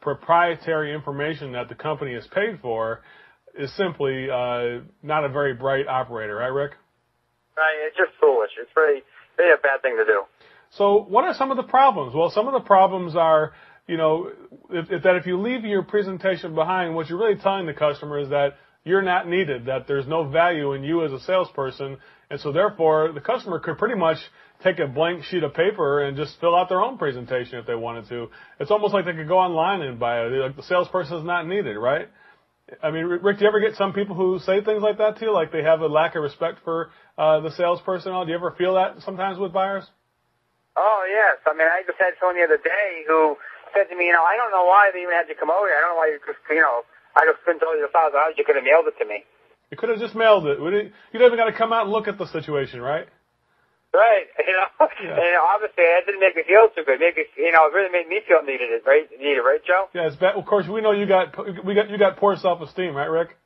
proprietary 0.00 0.94
information 0.94 1.52
that 1.52 1.68
the 1.68 1.74
company 1.74 2.12
is 2.12 2.26
paid 2.32 2.60
for 2.60 3.00
is 3.58 3.74
simply 3.76 4.26
not 5.02 5.24
a 5.24 5.28
very 5.28 5.54
bright 5.54 5.88
operator, 5.88 6.36
right, 6.36 6.52
Rick? 6.52 6.72
Right. 7.56 7.86
It's 7.86 7.96
just 7.96 8.10
foolish. 8.20 8.50
It's 8.60 8.70
really 8.76 9.02
a 9.38 9.58
bad 9.62 9.82
thing 9.82 9.96
to 9.96 10.04
do. 10.04 10.22
So, 10.76 11.04
what 11.09 11.25
are 11.25 11.35
some 11.35 11.50
of 11.50 11.57
the 11.57 11.62
problems? 11.62 12.14
Well, 12.14 12.31
some 12.31 12.49
of 12.49 12.52
the 12.52 12.66
problems 12.66 13.14
are, 13.14 13.52
you 13.87 13.97
know, 13.97 14.31
that 14.71 15.16
if 15.16 15.26
you 15.26 15.40
leave 15.40 15.64
your 15.64 15.83
presentation 15.83 16.54
behind, 16.54 16.95
what 16.95 17.09
you're 17.09 17.19
really 17.19 17.40
telling 17.40 17.66
the 17.66 17.75
customer 17.75 18.19
is 18.19 18.31
that 18.31 18.54
you're 18.85 19.02
not 19.02 19.28
needed, 19.28 19.66
that 19.66 19.87
there's 19.87 20.07
no 20.07 20.28
value 20.28 20.73
in 20.73 20.83
you 20.83 21.04
as 21.04 21.12
a 21.12 21.21
salesperson, 21.21 21.97
and 22.31 22.40
so 22.40 22.52
therefore 22.52 23.12
the 23.12 23.21
customer 23.21 23.59
could 23.61 23.78
pretty 23.78 23.95
much 23.95 24.19
take 24.62 24.78
a 24.78 24.87
blank 24.87 25.23
sheet 25.25 25.43
of 25.43 25.54
paper 25.54 26.02
and 26.02 26.16
just 26.16 26.38
fill 26.40 26.57
out 26.57 26.69
their 26.69 26.81
own 26.81 26.99
presentation 26.99 27.59
if 27.59 27.66
they 27.66 27.75
wanted 27.75 28.09
to. 28.09 28.28
It's 28.59 28.71
almost 28.71 28.93
like 28.93 29.04
they 29.04 29.12
could 29.12 29.28
go 29.28 29.38
online 29.38 29.81
and 29.83 29.99
buy 29.99 30.23
it. 30.23 30.31
Like 30.31 30.57
the 30.57 30.62
salesperson 30.62 31.19
is 31.19 31.25
not 31.25 31.47
needed, 31.47 31.76
right? 31.76 32.09
I 32.83 32.90
mean, 32.90 33.04
Rick, 33.04 33.38
do 33.38 33.45
you 33.45 33.49
ever 33.49 33.61
get 33.61 33.76
some 33.76 33.93
people 33.93 34.16
who 34.16 34.38
say 34.40 34.64
things 34.64 34.83
like 34.83 34.99
that 34.99 35.19
to 35.19 35.26
you, 35.26 35.33
like 35.33 35.52
they 35.52 35.62
have 35.62 35.81
a 35.83 35.87
lack 35.87 36.16
of 36.16 36.23
respect 36.23 36.59
for 36.64 36.90
uh, 37.16 37.40
the 37.40 37.50
salesperson? 37.52 38.12
Do 38.12 38.31
you 38.31 38.37
ever 38.37 38.54
feel 38.59 38.75
that 38.75 39.02
sometimes 39.04 39.38
with 39.38 39.52
buyers? 39.52 39.85
Oh 40.75 41.07
yes, 41.07 41.38
I 41.47 41.54
mean, 41.54 41.71
I 41.71 41.87
just 41.87 41.99
had 42.02 42.19
someone 42.19 42.35
the 42.35 42.45
other 42.45 42.59
day 42.59 43.07
who 43.07 43.38
said 43.71 43.87
to 43.90 43.95
me, 43.95 44.11
you 44.11 44.14
know, 44.14 44.26
I 44.26 44.35
don't 44.35 44.50
know 44.50 44.66
why 44.66 44.90
they 44.90 45.02
even 45.07 45.14
had 45.14 45.31
you 45.31 45.38
come 45.38 45.50
over 45.50 45.66
here. 45.66 45.78
I 45.78 45.83
don't 45.87 45.95
know 45.95 46.00
why 46.02 46.11
you 46.11 46.19
just, 46.23 46.43
you 46.50 46.62
know, 46.62 46.83
I 47.14 47.26
just 47.26 47.43
couldn't 47.47 47.62
tell 47.62 47.75
you 47.75 47.87
the 47.87 47.93
thousand 47.95 48.19
dollars. 48.19 48.35
You 48.38 48.47
could 48.47 48.59
have 48.59 48.66
mailed 48.66 48.90
it 48.90 48.99
to 48.99 49.07
me. 49.07 49.23
You 49.71 49.76
could 49.78 49.90
have 49.90 50.02
just 50.02 50.14
mailed 50.14 50.47
it. 50.47 50.59
You 50.59 50.71
don't 51.19 51.31
even 51.31 51.38
got 51.38 51.50
to 51.50 51.57
come 51.57 51.73
out 51.73 51.87
and 51.87 51.93
look 51.95 52.07
at 52.07 52.19
the 52.19 52.26
situation, 52.26 52.83
right? 52.83 53.07
Right. 53.95 54.26
You 54.45 54.52
know, 54.52 54.88
yeah. 55.02 55.16
and 55.16 55.35
obviously 55.40 55.83
that 55.88 56.04
didn't 56.04 56.21
make 56.21 56.37
me 56.37 56.43
feel 56.47 56.69
too 56.76 56.85
good. 56.85 57.00
Maybe 57.00 57.25
you 57.38 57.50
know, 57.50 57.66
it 57.66 57.73
really 57.73 57.90
made 57.90 58.07
me 58.07 58.21
feel 58.28 58.43
needed. 58.43 58.69
It 58.71 58.83
right, 58.87 59.09
needed, 59.19 59.40
right, 59.40 59.61
Joe? 59.64 59.88
Yeah, 59.95 60.07
it's 60.07 60.16
bad. 60.16 60.37
Of 60.37 60.45
course, 60.45 60.69
we 60.69 60.83
know 60.83 60.93
you 60.93 61.07
got 61.07 61.33
we 61.64 61.75
got 61.75 61.88
you 61.88 61.97
got 61.97 62.19
poor 62.19 62.37
self 62.37 62.61
esteem, 62.61 62.95
right, 62.95 63.09
Rick? 63.09 63.38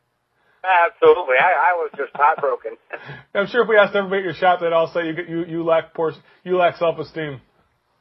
Absolutely. 0.65 1.37
I, 1.41 1.71
I 1.71 1.73
was 1.77 1.91
just 1.97 2.11
heartbroken. 2.15 2.73
I'm 3.35 3.47
sure 3.47 3.62
if 3.62 3.69
we 3.69 3.77
asked 3.77 3.95
everybody 3.95 4.23
at 4.23 4.25
your 4.25 4.35
shop, 4.35 4.61
they'd 4.61 4.73
all 4.73 4.93
say 4.93 5.07
you 5.07 5.15
you 5.29 5.45
you 5.47 5.65
lack 5.65 5.95
poor 5.95 6.12
you 6.45 6.57
lack 6.57 6.77
self 6.77 6.99
esteem. 6.99 7.41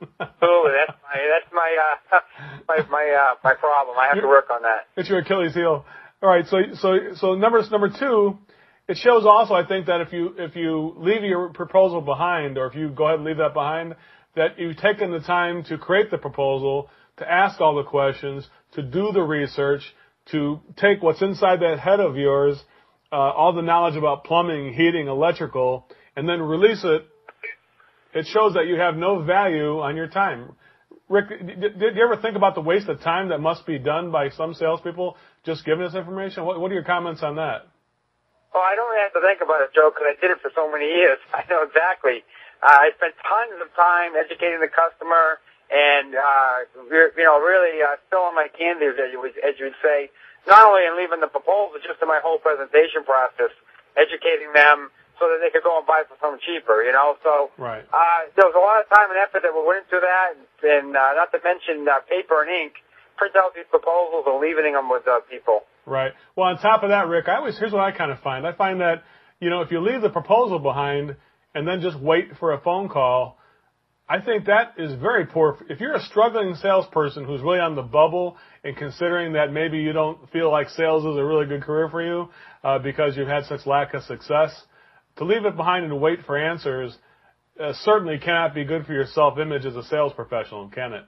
Absolutely. 0.02 0.72
That's 0.78 0.98
my 1.02 1.18
that's 1.18 1.54
my 1.54 1.78
uh 1.78 2.20
my 2.68 2.78
my 2.90 3.06
uh 3.10 3.36
my 3.44 3.54
problem. 3.54 3.98
I 4.00 4.08
have 4.08 4.22
to 4.22 4.28
work 4.28 4.50
on 4.52 4.64
that. 4.64 4.88
It's 4.96 5.10
your 5.10 5.20
Achilles 5.20 5.54
heel. 5.54 5.86
All 6.22 6.30
right. 6.30 6.46
So 6.48 6.58
so 6.80 6.98
so 7.16 7.36
number 7.36 7.62
number 7.70 7.90
two 7.90 8.38
it 8.88 8.98
shows 8.98 9.26
also, 9.26 9.54
I 9.54 9.66
think, 9.68 9.88
that 9.88 10.00
if 10.00 10.14
you 10.14 10.34
if 10.38 10.56
you 10.56 10.94
leave 10.98 11.24
your 11.24 11.50
proposal 11.50 12.00
behind, 12.02 12.58
or 12.58 12.68
if 12.68 12.76
you 12.76 12.90
go 12.90 13.06
ahead 13.06 13.16
and 13.16 13.26
leave 13.26 13.38
that 13.38 13.54
behind, 13.54 13.96
that 14.36 14.58
you've 14.58 14.78
taken 14.78 15.12
the 15.12 15.20
time 15.20 15.64
to 15.66 15.78
create 15.78 16.10
the 16.10 16.18
proposal, 16.18 16.90
to 17.18 17.30
ask 17.30 17.60
all 17.60 17.76
the 17.76 17.84
questions, 17.84 18.48
to 18.76 18.82
do 18.82 19.12
the 19.12 19.22
research, 19.22 19.82
to 20.32 20.60
take 20.78 21.02
what's 21.02 21.22
inside 21.22 21.62
that 21.62 21.80
head 21.80 22.00
of 22.00 22.18
yours, 22.18 22.62
uh, 23.12 23.16
all 23.16 23.54
the 23.54 23.62
knowledge 23.62 23.96
about 23.96 24.24
plumbing, 24.24 24.74
heating, 24.74 25.08
electrical, 25.08 25.88
and 26.16 26.28
then 26.28 26.42
release 26.42 26.84
it. 26.84 27.06
It 28.14 28.26
shows 28.28 28.54
that 28.56 28.68
you 28.68 28.76
have 28.76 28.96
no 28.96 29.24
value 29.24 29.80
on 29.80 29.96
your 29.96 30.08
time. 30.08 30.54
Rick, 31.10 31.30
did, 31.30 31.80
you 31.80 32.04
ever 32.04 32.20
think 32.20 32.36
about 32.36 32.56
the 32.56 32.62
waste 32.62 32.90
of 32.90 33.00
time 33.00 33.30
that 33.30 33.40
must 33.40 33.66
be 33.66 33.80
done 33.80 34.12
by 34.12 34.30
some 34.30 34.54
salespeople 34.54 35.16
just 35.46 35.64
giving 35.64 35.86
us 35.86 35.96
information? 35.96 36.44
What, 36.44 36.60
what 36.60 36.72
are 36.72 36.74
your 36.74 36.84
comments 36.84 37.24
on 37.24 37.36
that? 37.36 37.68
Well, 38.54 38.64
I 38.64 38.76
don't 38.76 38.92
have 39.00 39.14
to 39.16 39.22
think 39.24 39.40
about 39.40 39.62
it, 39.64 39.72
Joe, 39.72 39.92
because 39.94 40.04
I 40.04 40.16
did 40.20 40.32
it 40.32 40.42
for 40.44 40.52
so 40.52 40.68
many 40.68 40.88
years. 40.88 41.20
I 41.34 41.48
know 41.48 41.64
exactly. 41.64 42.28
Uh, 42.60 42.74
I 42.74 42.92
spent 42.98 43.16
tons 43.24 43.56
of 43.62 43.70
time 43.76 44.20
educating 44.20 44.60
the 44.60 44.68
customer 44.68 45.40
and, 45.68 46.16
uh, 46.16 46.56
you 46.88 47.26
know, 47.28 47.40
really 47.44 47.84
uh, 47.84 48.00
filling 48.10 48.36
my 48.36 48.48
candy, 48.48 48.88
as 48.88 48.96
you, 49.12 49.20
would, 49.20 49.36
as 49.44 49.60
you 49.60 49.68
would 49.68 49.82
say, 49.84 50.10
not 50.48 50.64
only 50.64 50.88
in 50.88 50.96
leaving 50.96 51.20
the 51.20 51.28
proposal, 51.28 51.76
just 51.84 52.00
in 52.00 52.08
my 52.08 52.24
whole 52.24 52.40
presentation 52.40 53.04
process, 53.04 53.52
educating 54.00 54.56
them 54.56 54.90
so 55.20 55.28
that 55.28 55.42
they 55.42 55.50
could 55.50 55.66
go 55.66 55.76
and 55.78 55.86
buy 55.86 56.06
for 56.08 56.16
something 56.22 56.40
cheaper, 56.46 56.86
you 56.86 56.94
know. 56.94 57.18
So 57.26 57.52
right. 57.58 57.84
uh, 57.90 58.32
there 58.38 58.48
was 58.48 58.56
a 58.56 58.64
lot 58.64 58.80
of 58.80 58.88
time 58.88 59.10
and 59.12 59.20
effort 59.20 59.44
that 59.44 59.52
we 59.52 59.62
went 59.66 59.90
into 59.90 60.00
that, 60.00 60.40
and 60.64 60.96
uh, 60.96 61.18
not 61.18 61.34
to 61.34 61.40
mention 61.44 61.84
uh, 61.84 62.00
paper 62.08 62.46
and 62.46 62.50
ink, 62.50 62.80
print 63.18 63.36
out 63.36 63.52
these 63.58 63.68
proposals 63.68 64.24
and 64.30 64.40
leaving 64.40 64.74
them 64.74 64.88
with 64.88 65.04
uh, 65.04 65.20
people. 65.28 65.66
Right. 65.86 66.14
Well, 66.36 66.48
on 66.48 66.60
top 66.60 66.84
of 66.84 66.90
that, 66.90 67.08
Rick, 67.08 67.28
I 67.28 67.38
always 67.38 67.58
here's 67.58 67.74
what 67.74 67.82
I 67.82 67.92
kind 67.92 68.12
of 68.12 68.20
find. 68.20 68.46
I 68.46 68.54
find 68.54 68.80
that 68.82 69.04
you 69.40 69.50
know 69.50 69.62
if 69.62 69.72
you 69.72 69.82
leave 69.82 70.02
the 70.02 70.14
proposal 70.14 70.60
behind 70.60 71.16
and 71.56 71.68
then 71.68 71.82
just 71.82 71.98
wait 72.00 72.38
for 72.38 72.54
a 72.54 72.62
phone 72.62 72.88
call, 72.88 73.40
I 74.10 74.22
think 74.22 74.46
that 74.46 74.76
is 74.78 74.94
very 75.02 75.26
poor. 75.26 75.58
If 75.70 75.82
you're 75.82 75.96
a 75.96 76.02
struggling 76.02 76.56
salesperson 76.56 77.26
who's 77.26 77.42
really 77.42 77.60
on 77.60 77.76
the 77.76 77.82
bubble 77.82 78.38
and 78.64 78.76
considering 78.78 79.34
that 79.34 79.52
maybe 79.52 79.80
you 79.80 79.92
don't 79.92 80.30
feel 80.32 80.50
like 80.50 80.70
sales 80.70 81.04
is 81.04 81.18
a 81.18 81.24
really 81.24 81.46
good 81.46 81.62
career 81.62 81.90
for 81.90 82.02
you 82.02 82.30
uh, 82.64 82.80
because 82.80 83.18
you've 83.18 83.28
had 83.28 83.46
such 83.46 83.66
lack 83.66 83.94
of 83.94 84.04
success, 84.04 84.64
to 85.18 85.26
leave 85.26 85.44
it 85.44 85.58
behind 85.58 85.86
and 85.86 86.00
wait 86.00 86.20
for 86.26 86.38
answers 86.38 86.96
uh, 87.60 87.74
certainly 87.82 88.18
cannot 88.18 88.56
be 88.56 88.64
good 88.64 88.86
for 88.86 88.94
your 88.94 89.06
self-image 89.06 89.66
as 89.66 89.76
a 89.76 89.84
sales 89.84 90.14
professional, 90.14 90.70
can 90.70 90.94
it? 90.94 91.04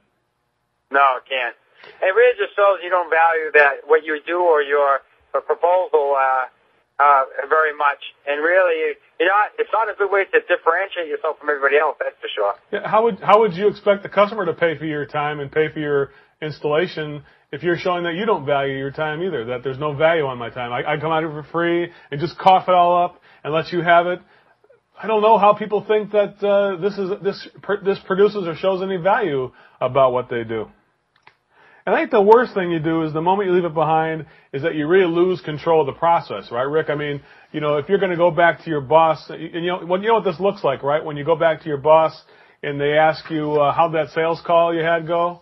No, 0.91 1.05
it 1.17 1.29
can't. 1.29 1.55
It 2.01 2.11
really 2.11 2.35
just 2.35 2.51
shows 2.57 2.83
you 2.83 2.89
don't 2.89 3.09
value 3.09 3.51
that 3.53 3.87
what 3.87 4.03
you 4.03 4.19
do 4.27 4.39
or 4.41 4.61
your 4.61 4.99
proposal 5.31 6.17
uh, 6.19 6.51
uh, 6.99 7.23
very 7.47 7.75
much. 7.75 7.99
And 8.27 8.43
really, 8.43 8.99
you 9.19 9.25
know, 9.25 9.33
it's 9.57 9.69
not 9.71 9.89
a 9.89 9.95
good 9.97 10.11
way 10.11 10.25
to 10.25 10.39
differentiate 10.45 11.07
yourself 11.07 11.39
from 11.39 11.49
everybody 11.49 11.77
else. 11.77 11.95
That's 11.99 12.15
for 12.19 12.29
sure. 12.33 12.53
Yeah, 12.71 12.87
how 12.87 13.03
would 13.05 13.19
how 13.19 13.39
would 13.39 13.53
you 13.53 13.67
expect 13.67 14.03
the 14.03 14.09
customer 14.09 14.45
to 14.45 14.53
pay 14.53 14.77
for 14.77 14.85
your 14.85 15.05
time 15.05 15.39
and 15.39 15.51
pay 15.51 15.71
for 15.73 15.79
your 15.79 16.11
installation 16.41 17.23
if 17.51 17.63
you're 17.63 17.77
showing 17.77 18.03
that 18.03 18.15
you 18.15 18.25
don't 18.25 18.45
value 18.45 18.77
your 18.77 18.91
time 18.91 19.23
either? 19.23 19.45
That 19.45 19.63
there's 19.63 19.79
no 19.79 19.95
value 19.95 20.25
on 20.25 20.37
my 20.37 20.49
time. 20.49 20.71
I, 20.71 20.93
I 20.93 20.99
come 20.99 21.11
out 21.11 21.23
here 21.23 21.31
for 21.31 21.47
free 21.51 21.91
and 22.11 22.19
just 22.19 22.37
cough 22.37 22.67
it 22.67 22.75
all 22.75 23.03
up 23.03 23.21
and 23.43 23.53
let 23.53 23.71
you 23.71 23.81
have 23.81 24.07
it. 24.07 24.19
I 25.01 25.07
don't 25.07 25.21
know 25.21 25.37
how 25.37 25.53
people 25.53 25.85
think 25.87 26.11
that 26.11 26.43
uh, 26.43 26.81
this 26.81 26.97
is 26.97 27.09
this 27.23 27.47
this 27.85 27.99
produces 28.05 28.45
or 28.45 28.55
shows 28.55 28.81
any 28.81 28.97
value 28.97 29.51
about 29.79 30.11
what 30.11 30.29
they 30.29 30.43
do. 30.43 30.67
I 31.93 31.99
think 31.99 32.11
the 32.11 32.21
worst 32.21 32.53
thing 32.53 32.71
you 32.71 32.79
do 32.79 33.03
is 33.03 33.13
the 33.13 33.21
moment 33.21 33.49
you 33.49 33.55
leave 33.55 33.65
it 33.65 33.73
behind 33.73 34.25
is 34.53 34.63
that 34.63 34.75
you 34.75 34.87
really 34.87 35.11
lose 35.11 35.41
control 35.41 35.81
of 35.81 35.87
the 35.87 35.97
process, 35.97 36.51
right, 36.51 36.63
Rick? 36.63 36.89
I 36.89 36.95
mean, 36.95 37.21
you 37.51 37.61
know, 37.61 37.77
if 37.77 37.87
you're 37.87 37.99
going 37.99 38.11
to 38.11 38.17
go 38.17 38.31
back 38.31 38.63
to 38.63 38.69
your 38.69 38.81
boss, 38.81 39.29
and 39.29 39.41
you 39.41 39.67
know, 39.67 39.85
well, 39.85 40.01
you 40.01 40.07
know 40.07 40.15
what 40.15 40.25
this 40.25 40.39
looks 40.39 40.63
like, 40.63 40.83
right? 40.83 41.03
When 41.03 41.17
you 41.17 41.23
go 41.25 41.35
back 41.35 41.61
to 41.61 41.67
your 41.67 41.77
boss 41.77 42.19
and 42.61 42.79
they 42.79 42.93
ask 42.93 43.29
you 43.29 43.53
uh, 43.53 43.73
how 43.73 43.89
that 43.89 44.09
sales 44.09 44.41
call 44.45 44.73
you 44.75 44.83
had 44.83 45.07
go, 45.07 45.41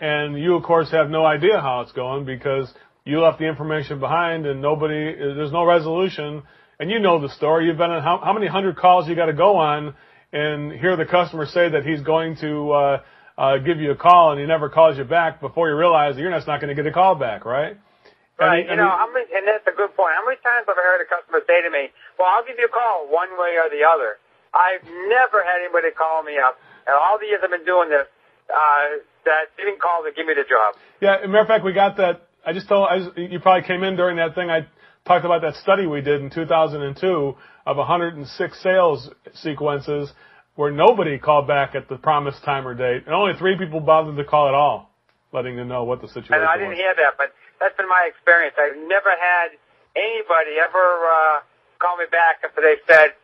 and 0.00 0.38
you 0.38 0.54
of 0.54 0.62
course 0.62 0.90
have 0.90 1.10
no 1.10 1.24
idea 1.24 1.60
how 1.60 1.80
it's 1.80 1.92
going 1.92 2.24
because 2.24 2.72
you 3.04 3.20
left 3.20 3.38
the 3.38 3.46
information 3.46 4.00
behind 4.00 4.46
and 4.46 4.62
nobody, 4.62 5.14
there's 5.16 5.52
no 5.52 5.64
resolution, 5.64 6.42
and 6.78 6.90
you 6.90 6.98
know 6.98 7.20
the 7.20 7.28
story. 7.30 7.66
You've 7.66 7.78
been 7.78 7.90
on 7.90 8.02
how, 8.02 8.32
many 8.32 8.46
hundred 8.46 8.76
calls 8.76 9.08
you 9.08 9.14
got 9.16 9.26
to 9.26 9.32
go 9.32 9.56
on 9.56 9.94
and 10.32 10.72
hear 10.72 10.96
the 10.96 11.04
customer 11.04 11.46
say 11.46 11.68
that 11.70 11.84
he's 11.84 12.00
going 12.00 12.36
to. 12.36 13.00
Uh, 13.36 13.58
give 13.58 13.80
you 13.80 13.90
a 13.90 13.98
call 13.98 14.30
and 14.30 14.38
he 14.38 14.46
never 14.46 14.70
calls 14.70 14.96
you 14.96 15.02
back 15.02 15.40
before 15.40 15.68
you 15.68 15.74
realize 15.74 16.14
that 16.14 16.22
you're 16.22 16.30
just 16.30 16.46
not 16.46 16.60
going 16.60 16.70
to 16.70 16.78
get 16.78 16.86
a 16.86 16.94
call 16.94 17.16
back, 17.16 17.44
right? 17.44 17.74
Right. 18.38 18.66
And, 18.66 18.70
you 18.70 18.76
know, 18.78 18.90
how 18.90 19.10
many, 19.10 19.26
and 19.30 19.46
that's 19.46 19.66
a 19.66 19.74
good 19.74 19.94
point. 19.94 20.14
How 20.14 20.26
many 20.26 20.38
times 20.42 20.66
have 20.66 20.78
I 20.78 20.82
heard 20.82 21.02
a 21.02 21.08
customer 21.10 21.42
say 21.46 21.62
to 21.62 21.70
me, 21.70 21.90
well, 22.18 22.30
I'll 22.30 22.46
give 22.46 22.58
you 22.58 22.66
a 22.66 22.74
call 22.74 23.06
one 23.10 23.30
way 23.38 23.58
or 23.58 23.70
the 23.70 23.86
other. 23.86 24.18
I've 24.54 24.82
never 24.86 25.42
had 25.42 25.62
anybody 25.62 25.90
call 25.90 26.22
me 26.22 26.38
up, 26.38 26.58
and 26.86 26.94
all 26.94 27.18
the 27.18 27.26
years 27.26 27.42
I've 27.42 27.50
been 27.50 27.66
doing 27.66 27.90
this, 27.90 28.06
uh, 28.50 29.02
that 29.26 29.50
didn't 29.56 29.80
call 29.80 30.02
to 30.06 30.14
give 30.14 30.26
me 30.26 30.34
the 30.34 30.46
job. 30.46 30.78
Yeah, 31.00 31.18
as 31.18 31.24
a 31.24 31.28
matter 31.28 31.42
of 31.42 31.48
fact, 31.48 31.64
we 31.64 31.72
got 31.72 31.96
that. 31.98 32.26
I 32.46 32.52
just 32.52 32.68
told, 32.68 32.86
I 32.86 32.98
just, 32.98 33.18
you 33.18 33.40
probably 33.40 33.66
came 33.66 33.82
in 33.82 33.96
during 33.96 34.16
that 34.18 34.34
thing. 34.34 34.50
I 34.50 34.66
talked 35.06 35.24
about 35.24 35.42
that 35.42 35.54
study 35.62 35.86
we 35.86 36.02
did 36.02 36.22
in 36.22 36.30
2002 36.30 37.34
of 37.66 37.76
106 37.76 38.62
sales 38.62 39.10
sequences 39.34 40.12
where 40.54 40.70
nobody 40.70 41.18
called 41.18 41.46
back 41.46 41.74
at 41.74 41.88
the 41.88 41.96
promised 41.96 42.42
time 42.44 42.66
or 42.66 42.74
date, 42.74 43.04
and 43.06 43.14
only 43.14 43.34
three 43.38 43.58
people 43.58 43.80
bothered 43.80 44.16
to 44.16 44.24
call 44.24 44.48
at 44.48 44.54
all, 44.54 44.90
letting 45.32 45.56
them 45.56 45.68
know 45.68 45.84
what 45.84 46.00
the 46.00 46.08
situation 46.08 46.38
was. 46.38 46.48
I 46.48 46.58
didn't 46.58 46.76
hear 46.76 46.94
that, 46.94 47.18
but 47.18 47.34
that's 47.60 47.76
been 47.76 47.88
my 47.88 48.06
experience. 48.06 48.54
I've 48.58 48.78
never 48.86 49.10
had 49.10 49.58
anybody 49.96 50.58
ever 50.62 50.86
uh, 51.06 51.36
call 51.78 51.98
me 51.98 52.06
back 52.10 52.42
after 52.46 52.62
they 52.62 52.78
said 52.86 53.18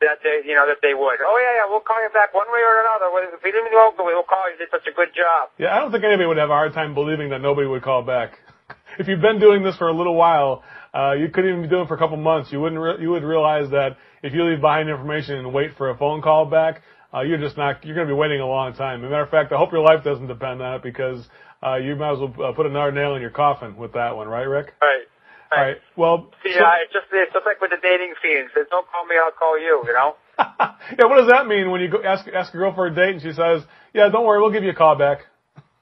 that 0.00 0.22
they, 0.22 0.46
you 0.46 0.54
know, 0.54 0.66
that 0.70 0.78
they 0.82 0.94
would. 0.94 1.18
Oh 1.18 1.38
yeah, 1.42 1.62
yeah, 1.62 1.66
we'll 1.66 1.82
call 1.82 1.98
you 2.02 2.10
back 2.14 2.30
one 2.34 2.46
way 2.54 2.62
or 2.62 2.86
another. 2.86 3.10
If 3.34 3.42
we 3.42 3.50
didn't 3.50 3.70
go, 3.74 3.90
we'll 3.98 4.22
call 4.22 4.46
you. 4.46 4.54
You 4.54 4.66
did 4.66 4.70
such 4.70 4.86
a 4.86 4.94
good 4.94 5.10
job. 5.14 5.50
Yeah, 5.58 5.74
I 5.74 5.80
don't 5.82 5.90
think 5.90 6.04
anybody 6.04 6.26
would 6.26 6.38
have 6.38 6.50
a 6.50 6.58
hard 6.58 6.74
time 6.74 6.94
believing 6.94 7.30
that 7.30 7.42
nobody 7.42 7.66
would 7.66 7.82
call 7.82 8.02
back. 8.02 8.38
if 8.98 9.08
you've 9.08 9.22
been 9.22 9.40
doing 9.40 9.62
this 9.62 9.76
for 9.76 9.88
a 9.88 9.96
little 9.96 10.14
while, 10.14 10.62
you 11.12 11.28
couldn't 11.28 11.50
even 11.50 11.62
be 11.62 11.68
doing 11.68 11.84
it 11.84 11.88
for 11.88 11.94
a 11.94 11.98
couple 11.98 12.16
months. 12.16 12.50
You 12.52 12.60
wouldn't. 12.60 12.80
Re- 12.80 13.00
you 13.00 13.10
would 13.10 13.24
realize 13.24 13.70
that 13.70 13.96
if 14.22 14.32
you 14.32 14.44
leave 14.44 14.60
behind 14.60 14.88
information 14.88 15.36
and 15.36 15.52
wait 15.52 15.76
for 15.76 15.90
a 15.90 15.96
phone 15.96 16.22
call 16.22 16.46
back, 16.46 16.82
uh, 17.12 17.20
you're 17.20 17.38
just 17.38 17.56
not. 17.56 17.84
You're 17.84 17.94
going 17.94 18.06
to 18.06 18.14
be 18.14 18.18
waiting 18.18 18.40
a 18.40 18.46
long 18.46 18.74
time. 18.74 19.00
As 19.00 19.06
a 19.06 19.10
matter 19.10 19.22
of 19.22 19.30
fact, 19.30 19.52
I 19.52 19.56
hope 19.56 19.72
your 19.72 19.82
life 19.82 20.04
doesn't 20.04 20.26
depend 20.26 20.62
on 20.62 20.76
it 20.76 20.82
because 20.82 21.28
uh, 21.62 21.76
you 21.76 21.96
might 21.96 22.12
as 22.12 22.18
well 22.18 22.34
uh, 22.42 22.52
put 22.52 22.66
another 22.66 22.92
nail 22.92 23.14
in 23.14 23.22
your 23.22 23.30
coffin 23.30 23.76
with 23.76 23.92
that 23.94 24.16
one, 24.16 24.28
right, 24.28 24.42
Rick? 24.42 24.74
Right. 24.80 25.04
All 25.50 25.62
right. 25.62 25.76
Well, 25.96 26.30
See, 26.42 26.50
uh, 26.50 26.84
it's 26.84 26.92
just 26.92 27.06
it's 27.10 27.32
just 27.32 27.46
like 27.46 27.60
with 27.60 27.70
the 27.70 27.78
dating 27.82 28.14
scenes. 28.22 28.50
It's 28.54 28.68
don't 28.70 28.86
call 28.90 29.06
me, 29.06 29.16
I'll 29.16 29.30
call 29.32 29.58
you. 29.58 29.82
You 29.86 29.92
know. 29.94 30.14
yeah, 30.38 31.06
what 31.06 31.18
does 31.18 31.28
that 31.30 31.46
mean 31.46 31.70
when 31.70 31.80
you 31.80 31.88
go 31.88 32.02
ask 32.02 32.28
ask 32.28 32.52
a 32.52 32.56
girl 32.56 32.74
for 32.74 32.86
a 32.86 32.94
date 32.94 33.14
and 33.14 33.22
she 33.22 33.32
says, 33.32 33.62
"Yeah, 33.94 34.08
don't 34.10 34.26
worry, 34.26 34.40
we'll 34.40 34.52
give 34.52 34.62
you 34.62 34.70
a 34.70 34.74
call 34.74 34.96
back." 34.96 35.20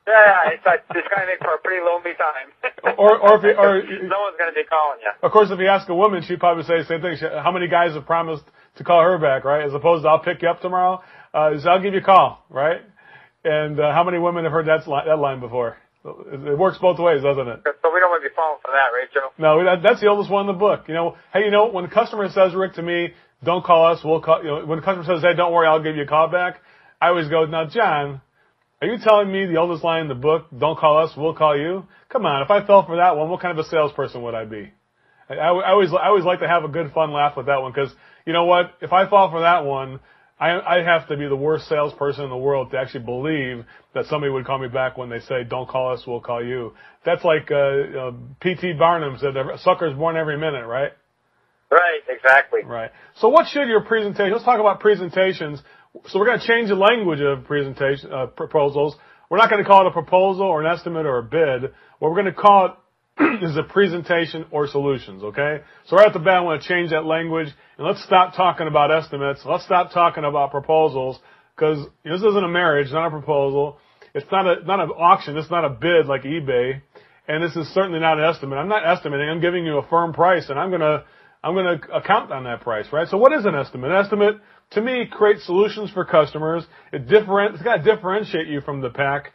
Yeah, 0.07 0.55
it's 0.55 0.65
like, 0.65 0.85
it's 0.95 1.09
kind 1.11 1.27
of 1.27 1.29
make 1.35 1.41
for 1.43 1.55
a 1.55 1.59
pretty 1.59 1.83
lonely 1.85 2.15
time. 2.15 2.49
Or- 2.99 3.19
or 3.19 3.37
if 3.39 3.43
you- 3.43 3.59
or- 3.59 3.83
no 4.09 4.21
one's 4.23 4.39
going 4.39 4.51
to 4.51 4.55
be 4.55 4.63
calling 4.65 4.99
you. 5.03 5.11
Of 5.23 5.33
course, 5.33 5.51
if 5.51 5.59
you 5.59 5.67
ask 5.67 5.89
a 5.89 5.95
woman, 5.95 6.23
she'd 6.23 6.39
probably 6.39 6.63
say 6.65 6.79
the 6.79 6.85
same 6.87 7.03
thing. 7.03 7.17
She, 7.19 7.27
how 7.27 7.51
many 7.51 7.67
guys 7.69 7.95
have 7.95 8.07
promised 8.07 8.45
to 8.77 8.85
call 8.85 9.03
her 9.03 9.19
back, 9.19 9.45
right? 9.45 9.65
As 9.67 9.75
opposed 9.75 10.05
to 10.05 10.09
"I'll 10.09 10.21
pick 10.23 10.43
you 10.43 10.49
up 10.49 10.61
tomorrow," 10.61 11.03
uh, 11.35 11.53
is 11.55 11.67
"I'll 11.67 11.83
give 11.83 11.95
you 11.95 12.01
a 12.01 12.05
call," 12.05 12.45
right? 12.49 12.81
And 13.45 13.81
uh, 13.81 13.93
how 13.93 14.05
many 14.05 14.19
women 14.19 14.45
have 14.45 14.53
heard 14.53 14.67
that, 14.67 14.87
li- 14.87 15.03
that 15.07 15.19
line 15.19 15.41
before? 15.41 15.77
It 16.05 16.47
it 16.55 16.59
works 16.59 16.79
both 16.79 16.99
ways, 17.01 17.23
doesn't 17.23 17.49
it? 17.49 17.61
So 17.83 17.91
we 17.93 17.99
don't 17.99 18.11
want 18.11 18.23
to 18.23 18.29
be 18.29 18.35
falling 18.35 18.59
for 18.63 18.71
that, 18.71 18.95
right, 18.95 19.09
Joe? 19.13 19.31
No, 19.39 19.65
that, 19.65 19.83
that's 19.83 20.01
the 20.01 20.07
oldest 20.07 20.31
one 20.31 20.43
in 20.49 20.55
the 20.55 20.59
book. 20.59 20.85
You 20.87 20.95
know, 20.95 21.17
hey, 21.33 21.45
you 21.45 21.51
know, 21.51 21.67
when 21.71 21.85
the 21.85 21.91
customer 21.91 22.29
says, 22.31 22.55
Rick, 22.55 22.75
to 22.75 22.83
me, 22.83 23.09
don't 23.43 23.65
call 23.65 23.87
us, 23.87 24.01
we'll 24.05 24.21
call, 24.23 24.39
you 24.43 24.49
know, 24.51 24.65
when 24.67 24.79
the 24.79 24.85
customer 24.85 25.05
says, 25.05 25.23
hey, 25.23 25.35
don't 25.37 25.53
worry, 25.53 25.67
I'll 25.67 25.83
give 25.83 25.97
you 25.97 26.03
a 26.03 26.07
call 26.07 26.29
back, 26.29 26.61
I 27.01 27.09
always 27.09 27.29
go, 27.29 27.45
now, 27.47 27.67
John, 27.67 28.21
are 28.87 28.93
you 28.93 28.99
telling 29.02 29.33
me 29.33 29.47
the 29.47 29.57
oldest 29.57 29.83
line 29.83 30.02
in 30.02 30.09
the 30.09 30.14
book, 30.14 30.47
don't 30.57 30.78
call 30.78 30.99
us, 30.99 31.11
we'll 31.16 31.35
call 31.35 31.59
you? 31.59 31.85
Come 32.09 32.25
on, 32.25 32.43
if 32.43 32.50
I 32.50 32.64
fell 32.64 32.87
for 32.87 32.97
that 32.97 33.16
one, 33.16 33.28
what 33.28 33.40
kind 33.40 33.59
of 33.59 33.64
a 33.64 33.69
salesperson 33.69 34.23
would 34.23 34.35
I 34.35 34.45
be? 34.45 34.73
I, 35.28 35.35
I, 35.35 35.49
I 35.49 35.71
always, 35.71 35.90
I 35.93 36.07
always 36.07 36.25
like 36.25 36.38
to 36.38 36.49
have 36.49 36.62
a 36.62 36.69
good 36.69 36.93
fun 36.93 37.12
laugh 37.12 37.37
with 37.37 37.47
that 37.47 37.61
one 37.62 37.73
because, 37.73 37.93
you 38.26 38.33
know 38.33 38.45
what, 38.45 38.75
if 38.81 38.93
I 38.93 39.09
fall 39.11 39.31
for 39.31 39.40
that 39.40 39.64
one, 39.64 39.99
I, 40.38 40.61
I 40.61 40.83
have 40.85 41.09
to 41.09 41.16
be 41.16 41.26
the 41.26 41.37
worst 41.37 41.69
salesperson 41.69 42.25
in 42.25 42.31
the 42.31 42.37
world 42.37 42.71
to 42.71 42.78
actually 42.78 43.05
believe 43.05 43.64
that 43.95 44.05
somebody 44.07 44.31
would 44.31 44.45
call 44.45 44.59
me 44.59 44.69
back 44.69 44.97
when 44.97 45.09
they 45.09 45.21
say, 45.21 45.43
don't 45.43 45.69
call 45.69 45.93
us, 45.93 46.05
we'll 46.07 46.21
call 46.21 46.45
you. 46.45 46.75
That's 47.05 47.25
like, 47.25 47.50
uh, 47.50 47.57
uh 47.57 48.12
P.T. 48.40 48.75
Barnum 48.75 49.19
said, 49.19 49.37
a 49.37 49.59
sucker's 49.59 49.97
born 49.97 50.16
every 50.16 50.38
minute, 50.38 50.64
right? 50.64 50.93
Right, 51.73 52.00
exactly. 52.09 52.61
Right. 52.64 52.90
So 53.16 53.28
what 53.28 53.49
should 53.49 53.66
your 53.66 53.81
presentation, 53.81 54.33
let's 54.33 54.45
talk 54.45 54.61
about 54.61 54.78
presentations. 54.78 55.61
So 56.09 56.19
we're 56.19 56.26
going 56.26 56.41
to 56.41 56.47
change 56.47 56.69
the 56.69 56.75
language 56.75 57.21
of 57.21 57.45
presentation, 57.45 58.12
uh, 58.12 58.26
proposals. 58.26 58.97
We're 59.31 59.38
not 59.38 59.50
going 59.50 59.62
to 59.62 59.69
call 59.69 59.87
it 59.87 59.88
a 59.88 59.93
proposal 59.93 60.43
or 60.43 60.62
an 60.62 60.73
estimate 60.73 61.07
or 61.07 61.19
a 61.19 61.23
bid. 61.23 61.73
What 61.99 62.11
we're 62.11 62.23
going 62.23 62.26
to 62.26 62.41
call 62.41 62.67
it 63.19 63.43
is 63.45 63.57
a 63.57 63.62
presentation 63.62 64.45
or 64.50 64.67
solutions, 64.67 65.23
okay? 65.23 65.61
So 65.87 65.97
right 65.97 66.07
at 66.07 66.12
the 66.12 66.19
bat, 66.19 66.35
I 66.35 66.41
want 66.41 66.62
to 66.62 66.69
change 66.69 66.91
that 66.91 67.05
language 67.05 67.49
and 67.79 67.87
let's 67.87 68.03
stop 68.05 68.35
talking 68.35 68.67
about 68.67 68.91
estimates. 68.91 69.41
Let's 69.45 69.65
stop 69.65 69.93
talking 69.93 70.25
about 70.25 70.50
proposals 70.50 71.19
because 71.57 71.87
this 72.05 72.21
isn't 72.21 72.45
a 72.45 72.49
marriage, 72.49 72.93
not 72.93 73.07
a 73.07 73.11
proposal. 73.11 73.79
It's 74.15 74.26
not 74.31 74.47
a, 74.47 74.65
not 74.65 74.81
an 74.81 74.91
auction. 74.91 75.37
It's 75.37 75.50
not 75.50 75.65
a 75.65 75.71
bid 75.71 76.07
like 76.07 76.23
eBay. 76.23 76.83
And 77.29 77.43
this 77.43 77.57
is 77.57 77.67
certainly 77.75 77.99
not 77.99 78.19
an 78.19 78.25
estimate. 78.25 78.59
I'm 78.59 78.69
not 78.69 78.87
estimating. 78.87 79.29
I'm 79.29 79.41
giving 79.41 79.65
you 79.65 79.79
a 79.79 79.87
firm 79.88 80.12
price 80.12 80.49
and 80.49 80.59
I'm 80.59 80.69
going 80.69 80.83
to, 80.83 81.05
I'm 81.43 81.55
to 81.55 81.95
account 81.95 82.33
on 82.33 82.45
that 82.45 82.61
price, 82.61 82.87
right? 82.93 83.09
So 83.09 83.17
what 83.17 83.33
is 83.33 83.45
an 83.45 83.55
estimate? 83.55 83.91
An 83.91 83.97
estimate, 83.97 84.37
to 84.70 84.80
me, 84.80 85.06
create 85.11 85.40
solutions 85.40 85.90
for 85.90 86.04
customers. 86.04 86.64
It 86.92 87.08
different, 87.08 87.54
it's 87.54 87.62
got 87.62 87.78
to 87.78 87.82
differentiate 87.82 88.49
you 88.49 88.61
from 88.61 88.80
the 88.80 88.90
pack. 88.90 89.32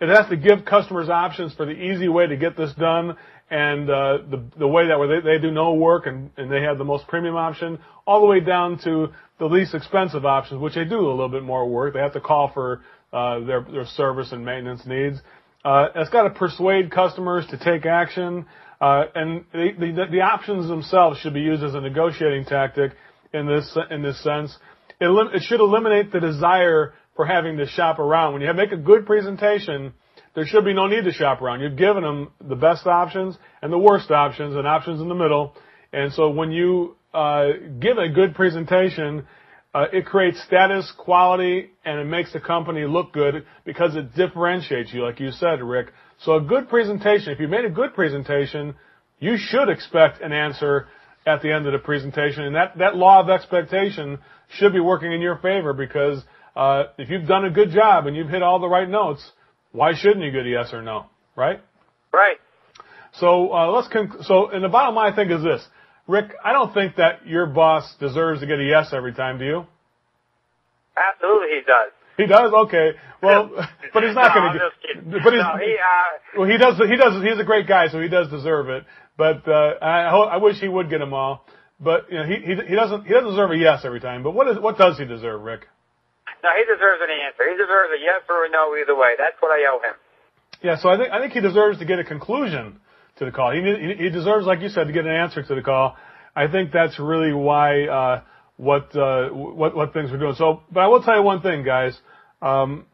It 0.00 0.08
has 0.08 0.28
to 0.28 0.36
give 0.36 0.64
customers 0.64 1.08
options 1.08 1.54
for 1.54 1.64
the 1.64 1.72
easy 1.72 2.08
way 2.08 2.26
to 2.26 2.36
get 2.36 2.56
this 2.56 2.72
done 2.74 3.16
and 3.50 3.90
uh, 3.90 4.18
the 4.30 4.42
the 4.58 4.66
way 4.66 4.88
that 4.88 4.98
where 4.98 5.20
they, 5.20 5.36
they 5.36 5.38
do 5.38 5.50
no 5.50 5.74
work 5.74 6.06
and, 6.06 6.30
and 6.36 6.50
they 6.50 6.62
have 6.62 6.78
the 6.78 6.84
most 6.84 7.06
premium 7.06 7.36
option, 7.36 7.78
all 8.06 8.20
the 8.20 8.26
way 8.26 8.40
down 8.40 8.78
to 8.84 9.08
the 9.38 9.44
least 9.44 9.74
expensive 9.74 10.24
options, 10.24 10.60
which 10.60 10.74
they 10.74 10.84
do 10.84 10.98
a 10.98 11.10
little 11.10 11.28
bit 11.28 11.42
more 11.42 11.68
work. 11.68 11.94
They 11.94 12.00
have 12.00 12.14
to 12.14 12.20
call 12.20 12.50
for 12.52 12.82
uh, 13.12 13.40
their 13.40 13.62
their 13.70 13.86
service 13.86 14.32
and 14.32 14.44
maintenance 14.44 14.86
needs. 14.86 15.18
Uh, 15.64 15.88
it's 15.94 16.10
got 16.10 16.24
to 16.24 16.30
persuade 16.30 16.90
customers 16.90 17.46
to 17.50 17.58
take 17.58 17.86
action, 17.86 18.46
uh, 18.80 19.04
and 19.14 19.44
the, 19.52 19.70
the 19.78 20.04
the 20.10 20.20
options 20.20 20.66
themselves 20.68 21.18
should 21.20 21.34
be 21.34 21.40
used 21.40 21.62
as 21.62 21.74
a 21.74 21.80
negotiating 21.80 22.44
tactic 22.46 22.92
in 23.32 23.46
this 23.46 23.76
in 23.90 24.02
this 24.02 24.22
sense. 24.22 24.56
It, 25.00 25.34
it 25.34 25.42
should 25.42 25.60
eliminate 25.60 26.12
the 26.12 26.20
desire 26.20 26.94
for 27.16 27.26
having 27.26 27.58
to 27.58 27.66
shop 27.66 27.98
around. 27.98 28.32
When 28.32 28.42
you 28.42 28.52
make 28.54 28.72
a 28.72 28.76
good 28.76 29.06
presentation, 29.06 29.92
there 30.34 30.46
should 30.46 30.64
be 30.64 30.74
no 30.74 30.86
need 30.86 31.04
to 31.04 31.12
shop 31.12 31.40
around. 31.40 31.60
You've 31.60 31.76
given 31.76 32.02
them 32.02 32.32
the 32.40 32.56
best 32.56 32.86
options 32.86 33.36
and 33.62 33.72
the 33.72 33.78
worst 33.78 34.10
options 34.10 34.56
and 34.56 34.66
options 34.66 35.00
in 35.00 35.08
the 35.08 35.14
middle. 35.14 35.54
And 35.92 36.12
so 36.12 36.30
when 36.30 36.50
you 36.50 36.96
uh, 37.12 37.46
give 37.78 37.98
a 37.98 38.08
good 38.08 38.34
presentation, 38.34 39.26
uh, 39.72 39.86
it 39.92 40.06
creates 40.06 40.42
status, 40.44 40.92
quality, 40.98 41.70
and 41.84 42.00
it 42.00 42.04
makes 42.04 42.32
the 42.32 42.40
company 42.40 42.84
look 42.84 43.12
good 43.12 43.44
because 43.64 43.94
it 43.94 44.14
differentiates 44.14 44.92
you, 44.92 45.04
like 45.04 45.20
you 45.20 45.30
said, 45.30 45.62
Rick. 45.62 45.92
So 46.18 46.36
a 46.36 46.40
good 46.40 46.68
presentation, 46.68 47.32
if 47.32 47.40
you 47.40 47.48
made 47.48 47.64
a 47.64 47.70
good 47.70 47.94
presentation, 47.94 48.74
you 49.18 49.36
should 49.36 49.68
expect 49.68 50.20
an 50.20 50.32
answer 50.32 50.88
at 51.26 51.42
the 51.42 51.52
end 51.52 51.66
of 51.66 51.72
the 51.72 51.78
presentation. 51.78 52.44
And 52.44 52.54
that, 52.56 52.78
that 52.78 52.96
law 52.96 53.20
of 53.20 53.30
expectation 53.30 54.18
should 54.48 54.72
be 54.72 54.80
working 54.80 55.12
in 55.12 55.20
your 55.20 55.36
favor 55.38 55.72
because 55.72 56.22
uh, 56.56 56.84
if 56.98 57.10
you've 57.10 57.26
done 57.26 57.44
a 57.44 57.50
good 57.50 57.70
job 57.70 58.06
and 58.06 58.16
you've 58.16 58.28
hit 58.28 58.42
all 58.42 58.60
the 58.60 58.68
right 58.68 58.88
notes, 58.88 59.28
why 59.72 59.92
shouldn't 59.94 60.22
you 60.22 60.30
get 60.30 60.46
a 60.46 60.48
yes 60.48 60.72
or 60.72 60.82
no, 60.82 61.06
right? 61.36 61.60
Right. 62.12 62.36
So 63.14 63.52
uh, 63.52 63.70
let's 63.70 63.88
so 64.26 64.50
and 64.50 64.62
the 64.62 64.68
bottom 64.68 64.94
line 64.94 65.12
I 65.12 65.16
think 65.16 65.30
is 65.30 65.42
this, 65.42 65.66
Rick. 66.06 66.32
I 66.44 66.52
don't 66.52 66.72
think 66.74 66.96
that 66.96 67.26
your 67.26 67.46
boss 67.46 67.94
deserves 67.98 68.40
to 68.40 68.46
get 68.46 68.58
a 68.58 68.64
yes 68.64 68.92
every 68.92 69.14
time. 69.14 69.38
Do 69.38 69.44
you? 69.44 69.66
Absolutely, 70.96 71.48
he 71.48 71.60
does. 71.66 71.92
He 72.16 72.26
does. 72.26 72.52
Okay. 72.66 72.92
Well, 73.22 73.50
but 73.92 74.02
he's 74.04 74.14
not 74.14 74.28
no, 74.28 74.40
going 74.40 74.50
I'm 74.50 74.58
to 74.58 74.58
just 74.58 74.82
kidding. 74.82 75.10
But 75.10 75.32
he's, 75.32 75.42
no, 75.42 75.56
he, 75.58 75.74
uh, 75.74 76.38
well, 76.38 76.48
he 76.48 76.58
does. 76.58 76.78
He 76.78 76.96
does. 76.96 77.22
He's 77.22 77.40
a 77.40 77.44
great 77.44 77.66
guy, 77.66 77.88
so 77.88 78.00
he 78.00 78.08
does 78.08 78.30
deserve 78.30 78.68
it. 78.68 78.84
But 79.16 79.46
uh, 79.48 79.74
I, 79.80 80.08
I 80.08 80.36
wish 80.38 80.58
he 80.60 80.68
would 80.68 80.90
get 80.90 80.98
them 80.98 81.14
all. 81.14 81.46
But 81.80 82.10
you 82.10 82.18
know, 82.18 82.24
he, 82.24 82.36
he 82.36 82.54
he 82.68 82.74
doesn't 82.74 83.04
he 83.06 83.12
doesn't 83.12 83.30
deserve 83.30 83.50
a 83.50 83.56
yes 83.56 83.84
every 83.84 84.00
time. 84.00 84.22
But 84.22 84.32
what 84.32 84.48
is 84.48 84.58
what 84.58 84.78
does 84.78 84.98
he 84.98 85.04
deserve, 85.04 85.42
Rick? 85.42 85.66
no, 86.44 86.50
he 86.52 86.64
deserves 86.64 87.00
an 87.00 87.10
answer. 87.10 87.48
He 87.48 87.56
deserves 87.56 87.90
a 87.96 88.00
yes 88.00 88.22
or 88.28 88.44
a 88.44 88.50
no 88.50 88.76
either 88.76 88.94
way. 88.94 89.14
That's 89.16 89.40
what 89.40 89.50
I 89.50 89.64
owe 89.72 89.80
him. 89.80 89.96
Yeah, 90.62 90.76
so 90.76 90.88
I 90.90 90.98
think 90.98 91.10
I 91.10 91.20
think 91.20 91.32
he 91.32 91.40
deserves 91.40 91.78
to 91.78 91.86
get 91.86 91.98
a 91.98 92.04
conclusion 92.04 92.80
to 93.16 93.24
the 93.24 93.30
call. 93.32 93.52
He 93.52 93.60
he, 93.60 94.04
he 94.04 94.10
deserves, 94.10 94.46
like 94.46 94.60
you 94.60 94.68
said, 94.68 94.86
to 94.86 94.92
get 94.92 95.06
an 95.06 95.10
answer 95.10 95.42
to 95.42 95.54
the 95.54 95.62
call. 95.62 95.96
I 96.36 96.48
think 96.48 96.70
that's 96.72 96.98
really 96.98 97.32
why 97.32 97.86
uh, 97.86 98.22
what 98.56 98.94
uh, 98.94 99.28
what 99.30 99.74
what 99.74 99.92
things 99.94 100.10
we're 100.10 100.18
doing. 100.18 100.34
So, 100.34 100.62
but 100.70 100.80
I 100.80 100.88
will 100.88 101.02
tell 101.02 101.16
you 101.16 101.22
one 101.22 101.40
thing, 101.40 101.64
guys. 101.64 101.98
Um, 102.42 102.86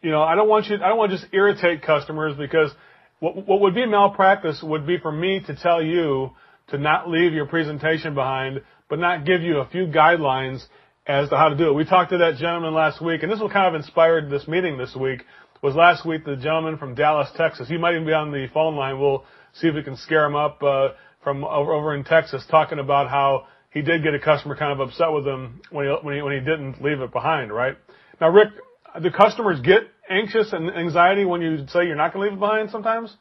you 0.00 0.10
know, 0.10 0.22
I 0.22 0.36
don't 0.36 0.48
want 0.48 0.66
you. 0.66 0.76
I 0.76 0.88
don't 0.88 0.98
want 0.98 1.10
to 1.10 1.18
just 1.18 1.32
irritate 1.34 1.82
customers 1.82 2.36
because 2.38 2.70
what 3.18 3.46
what 3.46 3.60
would 3.60 3.74
be 3.74 3.86
malpractice 3.86 4.62
would 4.62 4.86
be 4.86 4.98
for 4.98 5.10
me 5.10 5.40
to 5.46 5.56
tell 5.56 5.82
you 5.82 6.30
to 6.70 6.78
not 6.78 7.08
leave 7.08 7.32
your 7.32 7.46
presentation 7.46 8.14
behind, 8.14 8.62
but 8.88 8.98
not 8.98 9.24
give 9.24 9.42
you 9.42 9.58
a 9.58 9.68
few 9.68 9.86
guidelines 9.86 10.64
as 11.06 11.28
to 11.30 11.36
how 11.36 11.48
to 11.48 11.56
do 11.56 11.68
it. 11.68 11.72
We 11.74 11.84
talked 11.84 12.10
to 12.10 12.18
that 12.18 12.36
gentleman 12.36 12.74
last 12.74 13.02
week, 13.02 13.22
and 13.22 13.32
this 13.32 13.40
was 13.40 13.50
kind 13.52 13.74
of 13.74 13.80
inspired 13.80 14.30
this 14.30 14.46
meeting 14.46 14.76
this 14.76 14.94
week. 14.94 15.24
Was 15.62 15.74
last 15.74 16.06
week 16.06 16.24
the 16.24 16.36
gentleman 16.36 16.78
from 16.78 16.94
Dallas, 16.94 17.28
Texas. 17.36 17.68
He 17.68 17.78
might 17.78 17.94
even 17.94 18.06
be 18.06 18.12
on 18.12 18.30
the 18.30 18.46
phone 18.54 18.76
line. 18.76 19.00
We'll 19.00 19.24
see 19.54 19.66
if 19.66 19.74
we 19.74 19.82
can 19.82 19.96
scare 19.96 20.24
him 20.24 20.36
up 20.36 20.62
uh, 20.62 20.90
from 21.24 21.42
over, 21.42 21.72
over 21.72 21.94
in 21.96 22.04
Texas, 22.04 22.44
talking 22.48 22.78
about 22.78 23.10
how 23.10 23.46
he 23.70 23.82
did 23.82 24.04
get 24.04 24.14
a 24.14 24.20
customer 24.20 24.54
kind 24.54 24.72
of 24.72 24.86
upset 24.86 25.10
with 25.12 25.26
him 25.26 25.60
when 25.70 25.86
he 25.86 25.92
when 26.02 26.14
he, 26.14 26.22
when 26.22 26.32
he 26.32 26.40
didn't 26.40 26.80
leave 26.80 27.00
it 27.00 27.12
behind. 27.12 27.52
Right 27.52 27.76
now, 28.20 28.28
Rick, 28.28 28.50
do 29.02 29.10
customers 29.10 29.60
get 29.60 29.82
anxious 30.08 30.52
and 30.52 30.70
anxiety 30.70 31.24
when 31.24 31.42
you 31.42 31.66
say 31.68 31.86
you're 31.86 31.96
not 31.96 32.12
going 32.12 32.26
to 32.26 32.30
leave 32.30 32.36
it 32.36 32.40
behind 32.40 32.70
sometimes? 32.70 33.16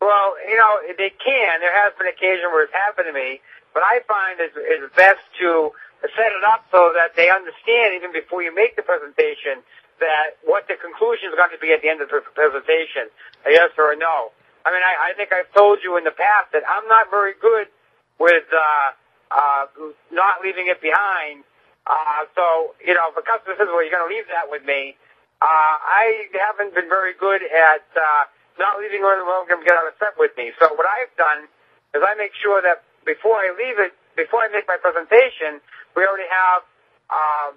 Well, 0.00 0.36
you 0.44 0.56
know, 0.56 0.80
they 0.98 1.10
can. 1.16 1.60
There 1.60 1.72
has 1.72 1.92
been 1.96 2.06
occasion 2.06 2.52
where 2.52 2.64
it's 2.64 2.76
happened 2.76 3.08
to 3.08 3.16
me, 3.16 3.40
but 3.72 3.82
I 3.82 4.00
find 4.04 4.40
it's, 4.40 4.54
it's 4.56 4.88
best 4.94 5.24
to 5.40 5.72
set 6.04 6.30
it 6.30 6.44
up 6.44 6.68
so 6.70 6.92
that 6.92 7.16
they 7.16 7.32
understand 7.32 7.96
even 7.96 8.12
before 8.12 8.44
you 8.44 8.52
make 8.54 8.76
the 8.76 8.84
presentation 8.84 9.64
that 9.98 10.36
what 10.44 10.68
the 10.68 10.76
conclusion 10.76 11.32
is 11.32 11.34
going 11.34 11.52
to 11.52 11.58
be 11.58 11.72
at 11.72 11.80
the 11.80 11.88
end 11.88 12.04
of 12.04 12.12
the 12.12 12.20
presentation, 12.36 13.08
a 13.48 13.50
yes 13.50 13.72
or 13.80 13.92
a 13.92 13.96
no. 13.96 14.32
I 14.68 14.72
mean, 14.74 14.84
I, 14.84 15.10
I 15.10 15.16
think 15.16 15.32
I've 15.32 15.48
told 15.56 15.80
you 15.80 15.96
in 15.96 16.04
the 16.04 16.12
past 16.12 16.52
that 16.52 16.62
I'm 16.68 16.84
not 16.88 17.08
very 17.08 17.32
good 17.40 17.72
with 18.20 18.44
uh, 18.52 18.88
uh, 19.32 19.64
not 20.12 20.44
leaving 20.44 20.68
it 20.68 20.82
behind. 20.84 21.44
Uh, 21.86 22.26
so, 22.34 22.74
you 22.84 22.92
know, 22.92 23.08
if 23.08 23.16
a 23.16 23.24
customer 23.24 23.54
says, 23.56 23.70
well, 23.70 23.80
you're 23.80 23.94
going 23.94 24.04
to 24.04 24.12
leave 24.12 24.26
that 24.28 24.50
with 24.50 24.66
me, 24.66 24.98
uh, 25.40 25.74
I 25.80 26.26
haven't 26.34 26.74
been 26.74 26.88
very 26.90 27.14
good 27.14 27.40
at 27.46 27.86
uh, 27.94 28.26
not 28.58 28.80
leaving 28.80 29.04
when 29.04 29.20
they're 29.20 29.48
going 29.48 29.62
to 29.62 29.68
get 29.68 29.76
upset 29.76 30.16
with 30.16 30.32
me. 30.36 30.52
So 30.58 30.72
what 30.74 30.86
I've 30.88 31.12
done 31.16 31.48
is 31.94 32.00
I 32.00 32.16
make 32.16 32.32
sure 32.40 32.60
that 32.60 32.84
before 33.04 33.38
I 33.38 33.54
leave 33.54 33.78
it, 33.78 33.92
before 34.16 34.42
I 34.42 34.48
make 34.48 34.64
my 34.66 34.80
presentation, 34.80 35.60
we 35.94 36.04
already 36.04 36.28
have 36.28 36.64
um, 37.08 37.54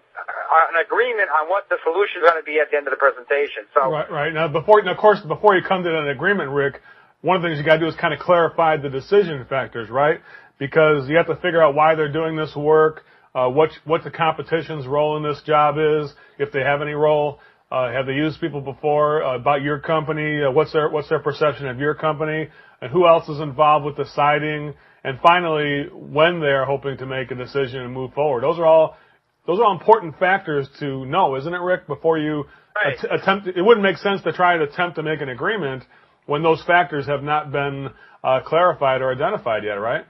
an 0.69 0.77
agreement 0.85 1.29
on 1.33 1.49
what 1.49 1.65
the 1.69 1.77
solution 1.83 2.21
is 2.21 2.29
going 2.29 2.37
to 2.37 2.45
be 2.45 2.59
at 2.59 2.69
the 2.69 2.77
end 2.77 2.85
of 2.85 2.93
the 2.93 3.01
presentation. 3.01 3.65
So 3.73 3.89
Right, 3.89 4.09
right. 4.11 4.33
Now, 4.33 4.47
before, 4.47 4.81
now, 4.83 4.91
of 4.93 5.01
course, 5.01 5.19
before 5.21 5.55
you 5.55 5.63
come 5.65 5.83
to 5.83 5.89
an 5.89 6.07
agreement, 6.07 6.51
Rick, 6.51 6.81
one 7.21 7.37
of 7.37 7.41
the 7.41 7.49
things 7.49 7.57
you 7.57 7.65
got 7.65 7.81
to 7.81 7.83
do 7.83 7.87
is 7.87 7.95
kind 7.95 8.13
of 8.13 8.19
clarify 8.19 8.77
the 8.77 8.89
decision 8.89 9.43
factors, 9.49 9.89
right? 9.89 10.21
Because 10.59 11.09
you 11.09 11.17
have 11.17 11.27
to 11.27 11.35
figure 11.35 11.61
out 11.61 11.73
why 11.73 11.95
they're 11.95 12.11
doing 12.11 12.35
this 12.35 12.55
work, 12.55 13.03
uh, 13.33 13.49
what 13.49 13.69
what 13.85 14.03
the 14.03 14.11
competition's 14.11 14.85
role 14.87 15.17
in 15.17 15.23
this 15.23 15.41
job 15.43 15.75
is, 15.77 16.13
if 16.37 16.51
they 16.51 16.61
have 16.61 16.81
any 16.81 16.93
role. 16.93 17.39
Uh, 17.71 17.91
have 17.91 18.07
they 18.07 18.13
used 18.13 18.41
people 18.41 18.61
before 18.61 19.23
uh, 19.23 19.35
about 19.35 19.61
your 19.61 19.79
company? 19.79 20.43
Uh, 20.43 20.51
what's 20.51 20.73
their 20.73 20.89
what's 20.89 21.09
their 21.09 21.19
perception 21.19 21.67
of 21.67 21.79
your 21.79 21.93
company? 21.93 22.47
And 22.81 22.91
who 22.91 23.07
else 23.07 23.29
is 23.29 23.39
involved 23.39 23.85
with 23.85 23.95
deciding? 23.95 24.73
And 25.03 25.19
finally, 25.21 25.87
when 25.93 26.39
they're 26.39 26.65
hoping 26.65 26.97
to 26.97 27.05
make 27.05 27.31
a 27.31 27.35
decision 27.35 27.81
and 27.81 27.93
move 27.93 28.13
forward. 28.13 28.43
Those 28.43 28.57
are 28.57 28.65
all 28.65 28.97
those 29.45 29.59
are 29.59 29.65
all 29.65 29.77
important 29.77 30.17
factors 30.19 30.67
to 30.79 31.05
know, 31.05 31.35
isn't 31.35 31.53
it, 31.53 31.61
Rick? 31.61 31.87
Before 31.87 32.17
you 32.17 32.45
Right. 32.75 32.95
it 33.03 33.61
wouldn't 33.61 33.83
make 33.83 33.97
sense 33.97 34.21
to 34.23 34.31
try 34.31 34.55
to 34.55 34.63
attempt 34.63 34.95
to 34.95 35.03
make 35.03 35.19
an 35.21 35.29
agreement 35.29 35.83
when 36.27 36.43
those 36.43 36.63
factors 36.63 37.07
have 37.07 37.23
not 37.23 37.51
been 37.51 37.89
uh, 38.23 38.39
clarified 38.45 39.01
or 39.01 39.11
identified 39.11 39.63
yet, 39.63 39.81
right? 39.81 40.05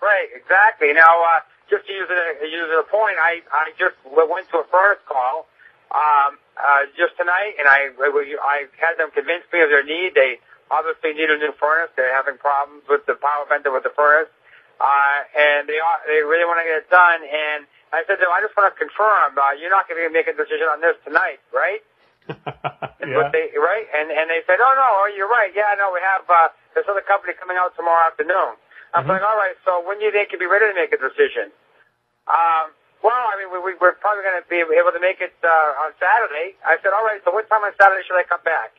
Right, 0.00 0.28
exactly. 0.34 0.92
Now, 0.92 1.02
uh, 1.02 1.40
just 1.68 1.86
to 1.86 1.92
use 1.92 2.08
a, 2.08 2.46
use 2.46 2.70
a 2.78 2.84
point, 2.90 3.16
I, 3.18 3.40
I 3.50 3.70
just 3.78 3.96
went 4.04 4.48
to 4.50 4.58
a 4.58 4.66
first 4.70 5.04
call, 5.06 5.46
um, 5.90 6.38
uh, 6.60 6.82
just 6.94 7.16
tonight, 7.16 7.56
and 7.58 7.66
I, 7.66 7.88
I 7.96 8.68
had 8.78 9.00
them 9.00 9.10
convince 9.10 9.44
me 9.52 9.64
of 9.64 9.72
their 9.72 9.84
need. 9.84 10.12
They 10.14 10.38
obviously 10.70 11.16
need 11.16 11.32
a 11.32 11.38
new 11.40 11.52
furnace. 11.58 11.90
They're 11.96 12.12
having 12.14 12.36
problems 12.38 12.84
with 12.88 13.04
the 13.08 13.16
power 13.18 13.48
vendor 13.48 13.72
with 13.72 13.82
the 13.88 13.94
furnace, 13.96 14.30
uh, 14.78 15.18
and 15.34 15.66
they 15.68 15.80
are, 15.80 15.98
they 16.06 16.20
really 16.22 16.44
want 16.44 16.60
to 16.62 16.66
get 16.68 16.84
it 16.84 16.88
done. 16.92 17.20
And 17.24 17.64
I 17.90 18.04
said 18.06 18.20
to 18.20 18.28
them, 18.28 18.32
I 18.32 18.40
just 18.44 18.54
want 18.54 18.70
to 18.70 18.76
confirm, 18.78 19.34
uh, 19.40 19.56
you're 19.58 19.72
not 19.72 19.88
going 19.88 19.98
to 19.98 20.12
make 20.12 20.28
a 20.28 20.36
decision 20.36 20.68
on 20.70 20.78
this 20.84 20.94
tonight, 21.02 21.40
right? 21.50 21.80
Yeah. 23.00 23.16
what 23.16 23.32
they 23.32 23.48
right? 23.56 23.88
And 23.96 24.12
and 24.12 24.28
they 24.28 24.44
said, 24.44 24.60
oh 24.60 24.74
no, 24.76 24.88
oh, 25.02 25.08
you're 25.16 25.26
right. 25.26 25.48
Yeah, 25.56 25.72
no, 25.80 25.88
we 25.88 26.04
have 26.04 26.20
uh, 26.28 26.52
this 26.76 26.84
other 26.84 27.00
company 27.00 27.32
coming 27.32 27.56
out 27.56 27.72
tomorrow 27.74 28.06
afternoon. 28.12 28.60
I'm 28.92 29.08
Mm-hmm. 29.08 29.08
like, 29.08 29.24
all 29.24 29.40
right. 29.40 29.56
So 29.64 29.80
when 29.82 29.98
do 29.98 30.04
you 30.04 30.12
think 30.12 30.28
you'll 30.30 30.38
be 30.44 30.50
ready 30.50 30.68
to 30.68 30.76
make 30.76 30.92
a 30.92 31.00
decision? 31.00 31.48
Um, 32.28 32.76
well, 33.00 33.24
I 33.32 33.34
mean, 33.40 33.48
we, 33.48 33.58
we, 33.64 33.72
we're 33.80 33.96
probably 33.96 34.22
going 34.24 34.40
to 34.40 34.46
be 34.48 34.60
able 34.60 34.92
to 34.92 35.00
make 35.00 35.20
it 35.24 35.32
uh, 35.40 35.84
on 35.88 35.96
Saturday. 35.96 36.56
I 36.64 36.76
said, 36.84 36.92
all 36.92 37.04
right. 37.04 37.20
So 37.24 37.32
what 37.32 37.48
time 37.48 37.64
on 37.64 37.72
Saturday 37.80 38.04
should 38.04 38.18
I 38.20 38.26
come 38.28 38.44
back? 38.44 38.70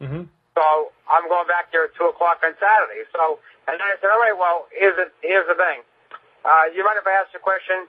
hmm 0.00 0.24
So 0.56 0.92
I'm 1.08 1.28
going 1.28 1.48
back 1.48 1.68
there 1.72 1.88
at 1.88 1.94
two 1.96 2.08
o'clock 2.08 2.40
on 2.40 2.56
Saturday. 2.56 3.04
So 3.12 3.40
and 3.68 3.76
then 3.76 3.86
I 3.86 3.96
said, 4.00 4.08
all 4.08 4.20
right. 4.20 4.36
Well, 4.36 4.66
here's 4.72 4.96
the 4.96 5.12
here's 5.20 5.46
the 5.46 5.56
thing. 5.56 5.84
Uh, 6.44 6.72
you 6.72 6.80
mind 6.80 6.96
if 6.96 7.04
I 7.04 7.12
ask 7.20 7.28
you 7.36 7.40
a 7.40 7.44
question? 7.44 7.84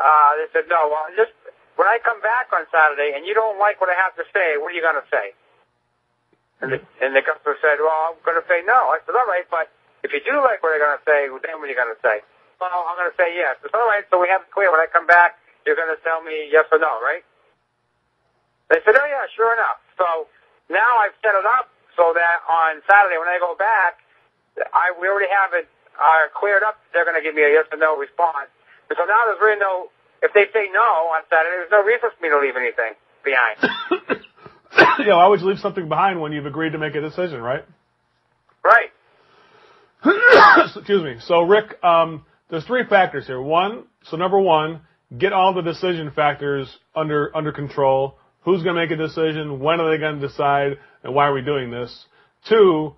Uh, 0.00 0.30
they 0.40 0.48
said, 0.56 0.64
no. 0.72 0.88
Well, 0.88 1.06
just 1.14 1.36
when 1.76 1.86
I 1.86 2.00
come 2.00 2.18
back 2.24 2.48
on 2.50 2.64
Saturday 2.72 3.12
and 3.14 3.26
you 3.28 3.34
don't 3.36 3.60
like 3.60 3.78
what 3.80 3.92
I 3.92 3.96
have 4.00 4.16
to 4.16 4.24
say, 4.32 4.56
what 4.56 4.72
are 4.72 4.76
you 4.76 4.82
going 4.82 4.98
to 4.98 5.08
say? 5.12 5.36
And 6.62 6.72
the, 6.72 6.78
and 7.04 7.12
the 7.12 7.20
customer 7.20 7.60
said, 7.60 7.76
well, 7.82 8.14
I'm 8.14 8.18
going 8.24 8.40
to 8.40 8.46
say 8.48 8.64
no. 8.64 8.94
I 8.94 9.02
said, 9.04 9.12
all 9.12 9.28
right, 9.28 9.44
but 9.52 9.68
if 10.06 10.14
you 10.16 10.22
do 10.24 10.38
like 10.40 10.62
what 10.64 10.72
I'm 10.72 10.80
going 10.80 10.96
to 10.96 11.04
say, 11.04 11.20
then 11.44 11.60
what 11.60 11.68
are 11.68 11.72
you 11.72 11.76
going 11.76 11.92
to 11.92 12.00
say? 12.00 12.24
Well, 12.60 12.86
I'm 12.88 12.96
going 12.96 13.10
to 13.10 13.18
say 13.18 13.34
yes. 13.36 13.58
All 13.72 13.86
right, 13.86 14.04
so 14.08 14.20
we 14.20 14.28
have 14.30 14.42
it 14.46 14.50
clear. 14.54 14.70
When 14.70 14.80
I 14.80 14.88
come 14.90 15.06
back, 15.06 15.36
you're 15.66 15.76
going 15.76 15.90
to 15.90 16.00
tell 16.02 16.22
me 16.22 16.48
yes 16.50 16.64
or 16.70 16.78
no, 16.78 17.00
right? 17.02 17.24
They 18.70 18.80
said, 18.84 18.96
oh 18.96 19.06
yeah, 19.06 19.28
sure 19.36 19.52
enough. 19.52 19.78
So 20.00 20.28
now 20.72 21.04
I've 21.04 21.14
set 21.20 21.36
it 21.36 21.44
up 21.44 21.68
so 21.96 22.16
that 22.16 22.38
on 22.48 22.80
Saturday 22.88 23.20
when 23.20 23.28
I 23.28 23.38
go 23.38 23.54
back, 23.54 24.00
I 24.72 24.94
we 24.96 25.08
already 25.10 25.30
have 25.30 25.52
it 25.52 25.66
uh, 25.98 26.30
cleared 26.34 26.62
up. 26.62 26.78
They're 26.92 27.04
going 27.04 27.18
to 27.18 27.22
give 27.22 27.34
me 27.34 27.42
a 27.42 27.50
yes 27.50 27.66
or 27.70 27.78
no 27.78 27.98
response. 27.98 28.50
And 28.88 28.96
so 28.96 29.04
now 29.04 29.26
there's 29.26 29.40
really 29.40 29.60
no. 29.60 29.90
If 30.22 30.32
they 30.32 30.46
say 30.54 30.70
no 30.72 31.12
on 31.12 31.22
Saturday, 31.28 31.68
there's 31.68 31.74
no 31.74 31.84
reason 31.84 32.08
for 32.08 32.20
me 32.22 32.30
to 32.32 32.38
leave 32.40 32.56
anything 32.56 32.96
behind. 33.20 33.60
yeah, 35.04 35.16
why 35.16 35.28
would 35.28 35.40
you 35.40 35.48
leave 35.48 35.60
something 35.60 35.88
behind 35.88 36.20
when 36.20 36.32
you've 36.32 36.46
agreed 36.46 36.72
to 36.72 36.78
make 36.78 36.94
a 36.94 37.00
decision, 37.00 37.42
right? 37.42 37.64
right. 38.64 38.90
Excuse 40.76 41.02
me. 41.02 41.16
So, 41.20 41.42
Rick, 41.42 41.82
um, 41.84 42.24
there's 42.54 42.66
three 42.66 42.86
factors 42.88 43.26
here. 43.26 43.42
One, 43.42 43.82
so 44.04 44.16
number 44.16 44.38
one, 44.38 44.82
get 45.18 45.32
all 45.32 45.54
the 45.54 45.62
decision 45.62 46.12
factors 46.14 46.72
under 46.94 47.36
under 47.36 47.50
control. 47.50 48.16
Who's 48.42 48.62
going 48.62 48.76
to 48.76 48.80
make 48.80 48.92
a 48.92 48.96
decision? 48.96 49.58
When 49.58 49.80
are 49.80 49.90
they 49.90 49.98
going 49.98 50.20
to 50.20 50.28
decide? 50.28 50.74
And 51.02 51.12
why 51.14 51.26
are 51.26 51.32
we 51.32 51.42
doing 51.42 51.72
this? 51.72 52.06
Two, 52.48 52.94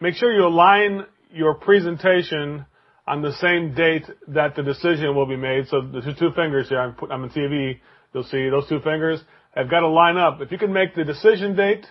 make 0.00 0.16
sure 0.16 0.30
you 0.34 0.46
align 0.46 1.06
your 1.32 1.54
presentation 1.54 2.66
on 3.06 3.22
the 3.22 3.32
same 3.40 3.74
date 3.74 4.04
that 4.28 4.54
the 4.54 4.62
decision 4.62 5.16
will 5.16 5.26
be 5.26 5.36
made. 5.36 5.68
So 5.68 5.80
the 5.80 6.02
two- 6.18 6.32
fingers 6.32 6.68
here, 6.68 6.94
I'm, 7.10 7.24
in 7.24 7.30
TV. 7.30 7.80
You'll 8.12 8.24
see 8.24 8.50
those 8.50 8.68
two 8.68 8.80
fingers 8.80 9.22
have 9.54 9.70
got 9.70 9.80
to 9.80 9.88
line 9.88 10.18
up. 10.18 10.42
If 10.42 10.52
you 10.52 10.58
can 10.58 10.74
make 10.74 10.94
the 10.94 11.04
decision 11.04 11.56
date 11.56 11.86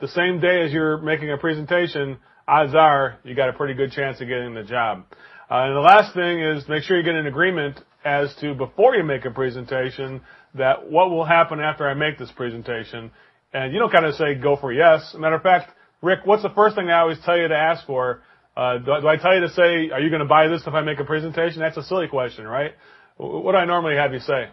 the 0.00 0.08
same 0.08 0.40
day 0.40 0.64
as 0.64 0.72
you're 0.72 0.98
making 0.98 1.30
a 1.30 1.36
presentation, 1.36 2.18
odds 2.48 2.74
are 2.74 3.20
you 3.22 3.36
got 3.36 3.48
a 3.48 3.52
pretty 3.52 3.74
good 3.74 3.92
chance 3.92 4.20
of 4.20 4.26
getting 4.26 4.54
the 4.54 4.64
job. 4.64 5.04
Uh, 5.50 5.64
and 5.64 5.76
the 5.76 5.80
last 5.80 6.14
thing 6.14 6.40
is 6.40 6.68
make 6.68 6.82
sure 6.82 6.96
you 6.96 7.02
get 7.02 7.14
an 7.14 7.26
agreement 7.26 7.80
as 8.04 8.34
to 8.40 8.54
before 8.54 8.94
you 8.94 9.02
make 9.04 9.24
a 9.24 9.30
presentation 9.30 10.20
that 10.54 10.90
what 10.90 11.10
will 11.10 11.24
happen 11.24 11.60
after 11.60 11.88
I 11.88 11.94
make 11.94 12.18
this 12.18 12.30
presentation. 12.32 13.10
And 13.52 13.72
you 13.72 13.78
don't 13.78 13.90
kind 13.90 14.04
of 14.06 14.14
say 14.14 14.34
go 14.34 14.56
for 14.56 14.72
yes. 14.72 15.14
Matter 15.18 15.36
of 15.36 15.42
fact, 15.42 15.70
Rick, 16.02 16.20
what's 16.24 16.42
the 16.42 16.50
first 16.50 16.76
thing 16.76 16.90
I 16.90 17.00
always 17.00 17.18
tell 17.24 17.36
you 17.36 17.48
to 17.48 17.56
ask 17.56 17.86
for? 17.86 18.22
Uh, 18.56 18.78
do, 18.78 18.92
I- 18.92 19.00
do 19.00 19.08
I 19.08 19.16
tell 19.16 19.34
you 19.34 19.40
to 19.40 19.50
say, 19.50 19.90
are 19.90 20.00
you 20.00 20.10
going 20.10 20.20
to 20.20 20.28
buy 20.28 20.48
this 20.48 20.62
if 20.66 20.74
I 20.74 20.82
make 20.82 21.00
a 21.00 21.04
presentation? 21.04 21.60
That's 21.60 21.76
a 21.76 21.82
silly 21.82 22.08
question, 22.08 22.46
right? 22.46 22.72
What 23.16 23.52
do 23.52 23.58
I 23.58 23.64
normally 23.64 23.96
have 23.96 24.12
you 24.12 24.20
say? 24.20 24.48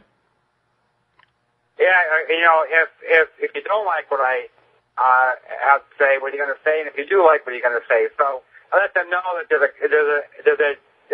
Yeah, 1.78 2.02
you 2.30 2.42
know, 2.42 2.64
if 2.66 2.90
if 3.04 3.28
if 3.40 3.52
you 3.54 3.62
don't 3.62 3.86
like 3.86 4.10
what 4.10 4.22
I 4.22 4.48
uh, 4.98 5.32
have 5.70 5.82
to 5.82 5.92
say, 6.00 6.18
what 6.22 6.32
are 6.32 6.36
you 6.36 6.42
going 6.42 6.56
to 6.56 6.64
say? 6.64 6.80
And 6.80 6.88
if 6.88 6.98
you 6.98 7.06
do 7.06 7.26
like 7.26 7.46
what 7.46 7.52
are 7.52 7.56
you 7.56 7.62
going 7.62 7.78
to 7.78 7.86
say? 7.88 8.08
So 8.18 8.42
let 8.82 8.94
them 8.94 9.10
know 9.10 9.24
that 9.40 9.48
there's 9.50 9.64
a 9.64 9.72
there's 9.88 10.10
a 10.10 10.22
there's 10.44 10.60
a, 10.60 10.72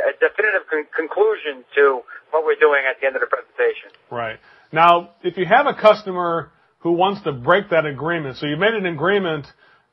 a 0.10 0.14
definitive 0.20 0.68
con- 0.70 0.90
conclusion 0.96 1.64
to 1.76 2.02
what 2.32 2.46
we're 2.46 2.60
doing 2.60 2.82
at 2.90 3.00
the 3.00 3.08
end 3.08 3.16
of 3.16 3.22
the 3.22 3.28
presentation. 3.28 3.92
Right. 4.10 4.40
Now, 4.72 5.12
if 5.24 5.38
you 5.38 5.46
have 5.46 5.68
a 5.68 5.74
customer 5.74 6.52
who 6.80 6.94
wants 6.94 7.22
to 7.24 7.32
break 7.32 7.70
that 7.70 7.86
agreement, 7.86 8.38
so 8.38 8.48
you 8.48 8.58
made 8.58 8.74
an 8.74 8.86
agreement, 8.86 9.46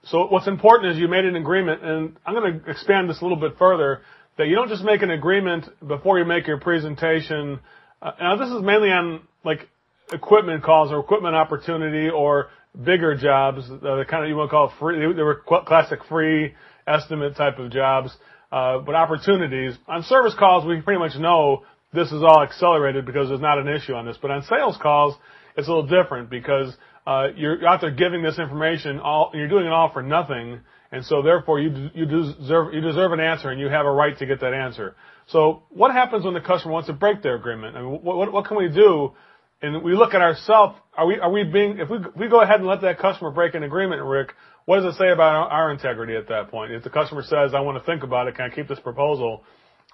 so 0.05 0.27
what's 0.27 0.47
important 0.47 0.93
is 0.93 0.99
you 0.99 1.09
made 1.09 1.25
an 1.25 1.37
agreement, 1.37 1.85
and 1.85 2.17
I'm 2.25 2.35
going 2.35 2.61
to 2.61 2.71
expand 2.71 3.11
this 3.11 3.21
a 3.21 3.25
little 3.25 3.37
bit 3.39 3.59
further, 3.59 4.01
that 4.39 4.47
you 4.47 4.55
don't 4.55 4.69
just 4.69 4.85
make 4.85 5.03
an 5.03 5.11
agreement 5.11 5.67
before 5.87 6.19
you 6.19 6.25
make 6.25 6.47
your 6.47 6.61
presentation. 6.61 7.59
Uh, 8.01 8.13
now, 8.21 8.37
this 8.37 8.49
is 8.49 8.63
mainly 8.63 8.91
on 8.91 9.23
like 9.45 9.69
equipment 10.13 10.63
calls 10.63 10.93
or 10.93 11.01
equipment 11.01 11.35
opportunity 11.35 12.09
or 12.09 12.49
bigger 12.85 13.17
jobs, 13.17 13.69
uh, 13.71 13.97
the 13.97 14.05
kind 14.09 14.23
of 14.23 14.31
you 14.31 14.37
want 14.37 14.49
to 14.49 14.53
call 14.53 14.73
free, 14.79 14.99
they 14.99 15.23
were 15.23 15.43
classic 15.67 16.01
free 16.09 16.55
estimate 16.89 17.37
type 17.37 17.59
of 17.59 17.71
jobs, 17.71 18.11
uh, 18.53 18.79
but 18.79 18.95
opportunities. 18.95 19.77
On 19.87 20.03
service 20.03 20.35
calls, 20.39 20.67
we 20.67 20.81
pretty 20.81 20.99
much 20.99 21.17
know 21.17 21.65
this 21.93 22.09
is 22.09 22.23
all 22.23 22.43
accelerated 22.43 23.07
because 23.07 23.29
there's 23.29 23.41
not 23.41 23.59
an 23.59 23.69
issue 23.69 23.95
on 23.95 24.07
this. 24.07 24.17
But 24.21 24.31
on 24.31 24.43
sales 24.45 24.77
calls, 24.81 25.17
it's 25.57 25.69
a 25.69 25.71
little 25.71 25.89
different 25.89 26.31
because 26.31 26.77
uh, 27.07 27.29
you're 27.37 27.67
out 27.67 27.81
there 27.81 27.91
giving 27.91 28.23
this 28.23 28.39
information 28.39 29.01
all, 29.01 29.31
you're 29.35 29.49
doing 29.49 29.67
it 29.67 29.73
all 29.73 29.91
for 29.93 30.03
nothing, 30.03 30.61
and 30.93 31.05
so 31.05 31.23
therefore 31.23 31.61
you 31.61 31.91
you 31.95 32.07
deserve 32.07 32.75
you 32.75 32.81
deserve 32.81 33.13
an 33.13 33.21
answer 33.21 33.51
and 33.51 33.61
you 33.61 33.69
have 33.69 33.87
a 33.87 33.91
right 33.91 34.17
to 34.19 34.27
get 34.27 34.41
that 34.41 34.55
answer. 34.55 34.95
So 35.27 35.63
what 35.71 35.93
happens 35.93 36.25
when 36.25 36.35
the 36.35 36.41
customer 36.41 36.73
wants 36.73 36.89
to 36.89 36.95
break 36.95 37.23
their 37.23 37.35
agreement? 37.35 37.77
What 38.03 38.47
can 38.47 38.57
we 38.57 38.69
do? 38.69 39.13
And 39.61 39.83
we 39.83 39.95
look 39.95 40.15
at 40.15 40.23
ourselves. 40.23 40.79
Are 40.95 41.07
we 41.07 41.19
are 41.19 41.31
we 41.31 41.43
being 41.43 41.79
if 41.79 41.91
we 41.91 41.99
if 41.99 42.17
we 42.17 42.29
go 42.29 42.41
ahead 42.41 42.61
and 42.61 42.67
let 42.67 42.83
that 42.83 42.99
customer 42.99 43.31
break 43.31 43.55
an 43.55 43.63
agreement, 43.63 44.03
Rick? 44.03 44.35
What 44.67 44.81
does 44.83 44.95
it 44.95 44.99
say 44.99 45.11
about 45.11 45.35
our, 45.35 45.49
our 45.49 45.69
integrity 45.73 46.15
at 46.15 46.29
that 46.29 46.51
point? 46.51 46.71
If 46.71 46.85
the 46.85 46.91
customer 46.91 47.23
says, 47.23 47.55
"I 47.55 47.61
want 47.61 47.79
to 47.79 47.85
think 47.85 48.05
about 48.05 48.29
it, 48.29 48.37
can 48.37 48.51
I 48.51 48.55
keep 48.55 48.69
this 48.69 48.79
proposal?" 48.79 49.43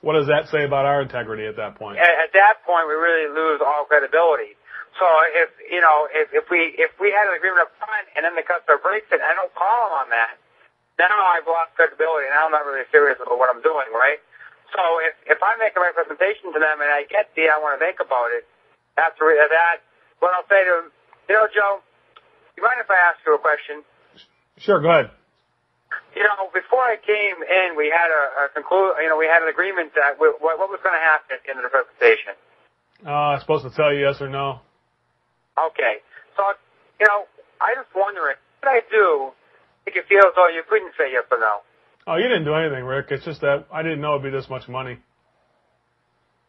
What 0.04 0.20
does 0.20 0.28
that 0.28 0.52
say 0.52 0.68
about 0.68 0.84
our 0.84 1.00
integrity 1.00 1.48
at 1.48 1.56
that 1.56 1.80
point? 1.80 1.96
At, 1.96 2.28
at 2.28 2.32
that 2.36 2.60
point, 2.68 2.84
we 2.84 2.92
really 2.92 3.32
lose 3.32 3.64
all 3.64 3.88
credibility. 3.88 4.52
So 5.00 5.06
if 5.32 5.48
you 5.72 5.80
know 5.80 6.12
if 6.12 6.28
if 6.36 6.46
we 6.52 6.76
if 6.76 6.92
we 7.00 7.08
had 7.08 7.24
an 7.24 7.34
agreement 7.34 7.64
up 7.64 7.72
front 7.80 8.04
and 8.14 8.22
then 8.22 8.36
the 8.36 8.44
customer 8.44 8.76
breaks 8.84 9.08
it, 9.10 9.24
I 9.24 9.32
don't 9.32 9.50
call 9.56 9.88
them 9.88 9.94
on 9.96 10.08
that. 10.12 10.36
Now 11.00 11.10
I've 11.10 11.48
lost 11.48 11.72
credibility, 11.74 12.28
and 12.28 12.36
I'm 12.36 12.52
not 12.52 12.68
really 12.68 12.86
serious 12.92 13.16
about 13.18 13.40
what 13.40 13.48
I'm 13.48 13.64
doing, 13.64 13.88
right? 13.96 14.20
So 14.76 14.82
if 15.08 15.38
if 15.38 15.40
I 15.40 15.56
make 15.56 15.72
the 15.72 15.80
right 15.80 15.96
presentation 15.96 16.52
to 16.52 16.60
them 16.60 16.84
and 16.84 16.90
I 16.92 17.08
get 17.08 17.32
the 17.32 17.48
I 17.48 17.58
want 17.58 17.74
to 17.74 17.82
think 17.82 17.98
about 17.98 18.30
it, 18.30 18.46
after 18.96 19.30
that, 19.30 19.82
what 20.20 20.32
I'll 20.34 20.46
say 20.48 20.62
to 20.64 20.72
them, 20.82 20.86
you 21.28 21.34
know, 21.34 21.46
Joe, 21.50 21.80
you 22.56 22.62
mind 22.62 22.78
if 22.78 22.90
I 22.90 22.98
ask 23.10 23.18
you 23.26 23.34
a 23.34 23.42
question? 23.42 23.82
Sure, 24.58 24.80
go 24.80 24.90
ahead. 24.90 25.10
You 26.14 26.22
know, 26.22 26.50
before 26.54 26.82
I 26.82 26.94
came 26.98 27.42
in, 27.42 27.74
we 27.74 27.90
had 27.90 28.10
a, 28.10 28.46
a 28.46 28.54
conclude. 28.54 28.94
You 29.02 29.10
know, 29.10 29.18
we 29.18 29.26
had 29.26 29.42
an 29.42 29.50
agreement 29.50 29.94
that 29.98 30.18
we, 30.18 30.30
what, 30.38 30.58
what 30.58 30.70
was 30.70 30.78
going 30.82 30.94
to 30.94 31.02
happen 31.02 31.34
at 31.34 31.42
the 31.42 31.50
end 31.50 31.58
of 31.58 31.66
the 31.66 31.74
presentation. 31.74 32.38
Uh, 33.02 33.34
I'm 33.34 33.40
supposed 33.42 33.66
to 33.66 33.74
tell 33.74 33.90
you 33.92 34.06
yes 34.06 34.22
or 34.22 34.30
no. 34.30 34.62
Okay, 35.54 36.02
so 36.34 36.42
you 36.98 37.06
know, 37.06 37.26
I 37.62 37.74
just 37.78 37.90
wondering, 37.94 38.38
what 38.58 38.66
did 38.66 38.74
I 38.74 38.82
do? 38.90 39.30
Make 39.86 39.94
you 39.94 40.02
feel 40.08 40.26
as 40.26 40.34
though 40.34 40.50
you 40.50 40.62
couldn't 40.66 40.94
say 40.98 41.12
yes 41.12 41.26
or 41.30 41.38
no. 41.38 41.62
Oh, 42.06 42.16
you 42.16 42.26
didn't 42.26 42.44
do 42.44 42.54
anything, 42.54 42.84
Rick. 42.84 43.10
It's 43.10 43.24
just 43.24 43.40
that 43.42 43.66
I 43.70 43.82
didn't 43.82 44.00
know 44.00 44.18
it'd 44.18 44.26
be 44.26 44.34
this 44.34 44.48
much 44.50 44.66
money. 44.68 44.98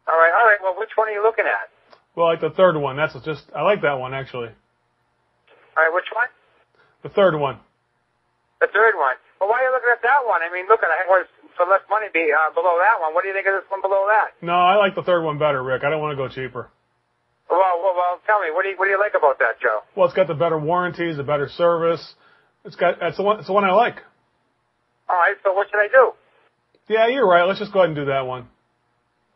All 0.08 0.18
right, 0.18 0.34
all 0.34 0.46
right. 0.46 0.62
Well, 0.62 0.76
which 0.78 0.94
one 0.96 1.10
are 1.10 1.16
you 1.16 1.24
looking 1.24 1.46
at? 1.46 1.70
Well, 2.16 2.28
like 2.28 2.40
the 2.42 2.50
third 2.50 2.80
one. 2.80 2.96
That's 2.96 3.14
just 3.24 3.44
I 3.56 3.62
like 3.62 3.82
that 3.84 4.00
one 4.00 4.14
actually. 4.14 4.50
All 5.76 5.84
right, 5.84 5.94
which 5.94 6.08
one? 6.16 6.32
The 7.04 7.10
third 7.10 7.36
one. 7.36 7.60
The 8.64 8.72
third 8.72 8.96
one. 8.96 9.20
Well, 9.40 9.52
why 9.52 9.60
are 9.60 9.68
you 9.68 9.74
looking 9.76 9.92
at 9.92 10.02
that 10.02 10.24
one? 10.24 10.40
I 10.40 10.48
mean, 10.48 10.66
look 10.72 10.80
at 10.80 10.88
I 10.88 11.04
was 11.12 11.28
for 11.60 11.68
less 11.68 11.84
money 11.92 12.08
be 12.16 12.32
uh, 12.32 12.56
below 12.56 12.80
that 12.80 13.04
one. 13.04 13.14
What 13.14 13.24
do 13.24 13.28
you 13.28 13.36
think 13.36 13.48
of 13.48 13.60
this 13.60 13.68
one 13.68 13.84
below 13.84 14.08
that? 14.08 14.32
No, 14.40 14.56
I 14.56 14.80
like 14.80 14.96
the 14.96 15.04
third 15.04 15.24
one 15.24 15.38
better, 15.38 15.62
Rick. 15.62 15.84
I 15.84 15.92
don't 15.92 16.00
want 16.00 16.16
to 16.16 16.20
go 16.20 16.32
cheaper. 16.32 16.72
Well, 17.52 17.60
well 17.84 17.94
well, 17.94 18.16
tell 18.26 18.40
me, 18.40 18.50
what 18.56 18.64
do 18.64 18.72
you 18.72 18.78
what 18.80 18.88
do 18.88 18.92
you 18.96 19.00
like 19.00 19.14
about 19.14 19.40
that, 19.44 19.60
Joe? 19.60 19.84
Well, 19.96 20.08
it's 20.08 20.16
got 20.16 20.28
the 20.32 20.40
better 20.40 20.58
warranties, 20.58 21.18
the 21.20 21.28
better 21.28 21.52
service. 21.52 22.02
It's 22.64 22.76
got 22.76 23.00
that's 23.00 23.18
the 23.18 23.24
one. 23.24 23.40
It's 23.44 23.48
the 23.48 23.54
one 23.54 23.68
I 23.68 23.76
like. 23.76 24.00
All 25.12 25.20
right. 25.20 25.36
So 25.44 25.54
what 25.54 25.68
should 25.68 25.84
I 25.84 25.92
do? 25.92 26.16
Yeah, 26.88 27.08
you're 27.08 27.28
right. 27.28 27.44
Let's 27.44 27.60
just 27.60 27.74
go 27.74 27.80
ahead 27.80 27.90
and 27.92 27.96
do 27.96 28.06
that 28.06 28.26
one. 28.26 28.48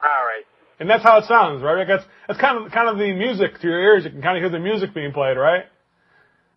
All 0.01 0.23
right. 0.25 0.47
And 0.79 0.89
that's 0.89 1.03
how 1.03 1.17
it 1.17 1.25
sounds, 1.25 1.61
right? 1.61 1.77
Like 1.77 1.87
that's 1.87 2.05
that's 2.27 2.39
kind 2.39 2.65
of 2.65 2.71
kind 2.71 2.87
of 2.87 2.97
the 2.97 3.13
music 3.13 3.59
to 3.59 3.67
your 3.67 3.79
ears. 3.81 4.05
You 4.05 4.11
can 4.11 4.21
kind 4.21 4.37
of 4.37 4.41
hear 4.41 4.49
the 4.49 4.63
music 4.63 4.93
being 4.93 5.11
played, 5.11 5.35
right? 5.35 5.65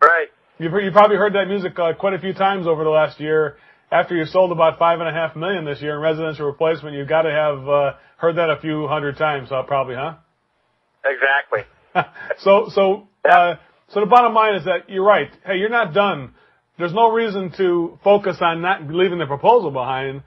Right. 0.01 0.27
You've 0.59 0.71
you 0.73 0.91
probably 0.91 1.17
heard 1.17 1.33
that 1.33 1.47
music 1.47 1.77
uh, 1.77 1.93
quite 1.93 2.13
a 2.13 2.19
few 2.19 2.33
times 2.33 2.67
over 2.67 2.83
the 2.83 2.89
last 2.89 3.19
year. 3.19 3.57
After 3.91 4.15
you 4.15 4.25
sold 4.25 4.51
about 4.51 4.79
five 4.79 4.99
and 4.99 5.09
a 5.09 5.11
half 5.11 5.35
million 5.35 5.65
this 5.65 5.81
year 5.81 5.95
in 5.95 6.01
residential 6.01 6.47
replacement, 6.47 6.95
you've 6.95 7.09
got 7.09 7.23
to 7.23 7.31
have 7.31 7.67
uh, 7.67 7.93
heard 8.17 8.37
that 8.37 8.49
a 8.49 8.59
few 8.59 8.87
hundred 8.87 9.17
times, 9.17 9.51
uh, 9.51 9.63
probably, 9.63 9.95
huh? 9.95 10.15
Exactly. 11.05 11.61
so 12.39 12.69
so 12.73 13.07
uh, 13.29 13.55
so 13.89 13.99
the 13.99 14.05
bottom 14.05 14.33
line 14.33 14.55
is 14.55 14.65
that 14.65 14.89
you're 14.89 15.05
right. 15.05 15.29
Hey, 15.45 15.57
you're 15.57 15.69
not 15.69 15.93
done. 15.93 16.33
There's 16.77 16.93
no 16.93 17.11
reason 17.11 17.51
to 17.57 17.99
focus 18.03 18.37
on 18.41 18.61
not 18.61 18.87
leaving 18.87 19.19
the 19.19 19.27
proposal 19.27 19.69
behind. 19.69 20.23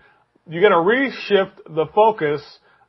You 0.49 0.61
got 0.61 0.69
to 0.69 0.77
reshift 0.77 1.57
the 1.69 1.87
focus 1.93 2.43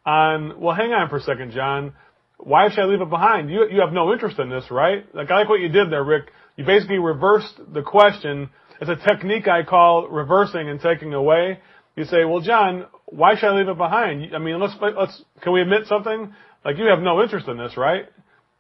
on. 0.08 0.60
Well, 0.60 0.76
hang 0.76 0.92
on 0.94 1.10
for 1.10 1.18
a 1.18 1.22
second, 1.22 1.52
John. 1.52 1.94
Why 2.38 2.70
should 2.70 2.80
I 2.80 2.86
leave 2.86 3.02
it 3.02 3.10
behind? 3.10 3.50
You 3.50 3.68
you 3.70 3.82
have 3.82 3.92
no 3.94 4.14
interest 4.14 4.40
in 4.40 4.50
this, 4.50 4.66
right? 4.72 5.04
Like 5.14 5.30
I 5.30 5.40
like 5.40 5.50
what 5.50 5.60
you 5.60 5.70
did 5.70 5.92
there, 5.92 6.04
Rick. 6.04 6.32
You 6.56 6.66
basically 6.66 6.98
reversed 6.98 7.60
the 7.74 7.82
question. 7.82 8.50
It's 8.80 8.90
a 8.90 8.96
technique 8.96 9.48
I 9.48 9.64
call 9.64 10.08
reversing 10.08 10.70
and 10.70 10.80
taking 10.80 11.14
away. 11.14 11.60
You 11.96 12.06
say, 12.06 12.26
well, 12.26 12.42
John, 12.42 12.86
why 13.06 13.36
should 13.36 13.50
I 13.50 13.58
leave 13.58 13.70
it 13.70 13.78
behind? 13.78 14.36
I 14.36 14.40
mean, 14.40 14.60
let's 14.60 14.74
let's 14.82 15.22
can 15.42 15.52
we 15.52 15.62
admit 15.62 15.88
something? 15.88 16.34
Like 16.64 16.78
you 16.78 16.86
have 16.86 17.00
no 17.00 17.22
interest 17.22 17.48
in 17.48 17.58
this, 17.58 17.76
right? 17.76 18.06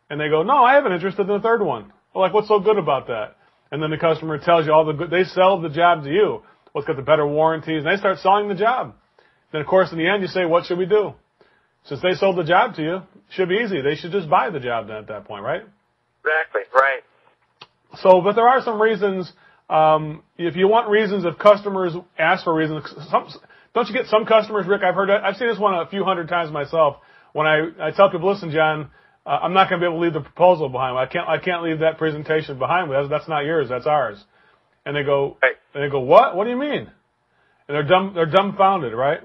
And 0.10 0.19
they 0.19 0.29
go, 0.29 0.43
no, 0.43 0.63
I 0.63 0.75
have 0.75 0.86
an 0.86 0.93
interest 0.93 1.19
in 1.19 1.27
the 1.27 1.39
third 1.39 1.62
one. 1.62 1.91
Well, 2.13 2.23
like 2.23 2.33
what's 2.33 2.47
so 2.47 2.60
good 2.60 2.77
about 2.77 3.07
that? 3.07 3.36
And 3.71 3.83
then 3.83 3.91
the 3.91 3.97
customer 3.97 4.38
tells 4.38 4.65
you 4.65 4.73
all 4.73 4.86
the 4.86 4.93
good, 4.93 5.12
they 5.12 5.23
sell 5.23 5.62
the 5.62 5.69
job 5.69 6.03
to 6.03 6.10
you. 6.10 6.41
What's 6.71 6.88
got 6.88 6.95
the 6.95 7.01
better 7.01 7.27
warranties? 7.27 7.83
And 7.83 7.88
they 7.88 7.97
start 7.97 8.19
selling 8.19 8.47
the 8.47 8.55
job. 8.55 8.95
Then 9.51 9.62
of 9.62 9.67
course 9.67 9.91
in 9.91 9.97
the 9.97 10.07
end 10.07 10.21
you 10.21 10.27
say, 10.27 10.45
what 10.45 10.65
should 10.65 10.77
we 10.77 10.86
do? 10.86 11.13
Since 11.88 12.02
they 12.02 12.13
sold 12.13 12.38
the 12.38 12.43
job 12.43 12.76
to 12.76 12.82
you, 12.84 12.95
it 12.97 13.04
should 13.32 13.50
be 13.50 13.56
easy. 13.56 13.82
They 13.82 13.95
should 13.95 14.12
just 14.12 14.30
buy 14.30 14.50
the 14.50 14.60
job 14.60 14.88
then 14.88 14.97
at 14.97 15.08
that 15.08 15.26
point, 15.26 15.43
right? 15.43 15.62
Exactly. 16.23 16.62
Right. 16.73 17.02
So, 18.02 18.21
but 18.21 18.34
there 18.36 18.47
are 18.47 18.62
some 18.62 18.82
reasons. 18.82 19.32
Um, 19.69 20.23
if 20.38 20.56
you 20.56 20.67
want 20.67 20.89
reasons, 20.89 21.26
if 21.26 21.38
customers 21.38 21.93
ask 22.17 22.43
for 22.43 22.54
reasons, 22.54 22.84
some, 23.10 23.28
don't 23.73 23.88
you 23.88 23.93
get 23.93 24.08
some 24.08 24.26
customers, 24.26 24.67
Rick? 24.67 24.82
I've 24.84 24.95
heard, 24.95 25.10
I've 25.10 25.36
seen 25.38 25.47
this 25.47 25.60
one 25.60 25.73
a 25.76 25.88
few 25.88 26.04
hundred 26.04 26.28
times 26.30 26.52
myself. 26.52 26.97
When 27.34 27.47
I, 27.47 27.67
I 27.82 27.91
tell 27.91 28.10
people, 28.10 28.32
listen, 28.32 28.52
John, 28.52 28.89
uh, 29.26 29.30
I'm 29.30 29.54
not 29.54 29.69
going 29.69 29.82
to 29.82 29.86
be 29.86 29.89
able 29.89 30.00
to 30.00 30.04
leave 30.04 30.13
the 30.13 30.21
proposal 30.21 30.69
behind. 30.69 30.97
I 30.97 31.06
can't, 31.06 31.28
I 31.28 31.38
can't 31.38 31.63
leave 31.63 31.80
that 31.80 31.97
presentation 31.97 32.58
behind 32.60 32.89
me. 32.89 32.95
That's, 32.97 33.10
that's 33.10 33.28
not 33.30 33.41
yours. 33.45 33.67
That's 33.69 33.86
ours. 33.88 34.23
And 34.86 34.95
they 34.95 35.04
go, 35.04 35.38
Right. 35.41 35.56
and 35.73 35.84
they 35.84 35.89
go, 35.89 36.00
what? 36.00 36.36
What 36.36 36.45
do 36.45 36.50
you 36.50 36.58
mean? 36.58 36.89
And 37.67 37.76
they're 37.76 37.84
dumb, 37.84 38.13
they're 38.15 38.26
dumbfounded, 38.26 38.93
right? 38.93 39.19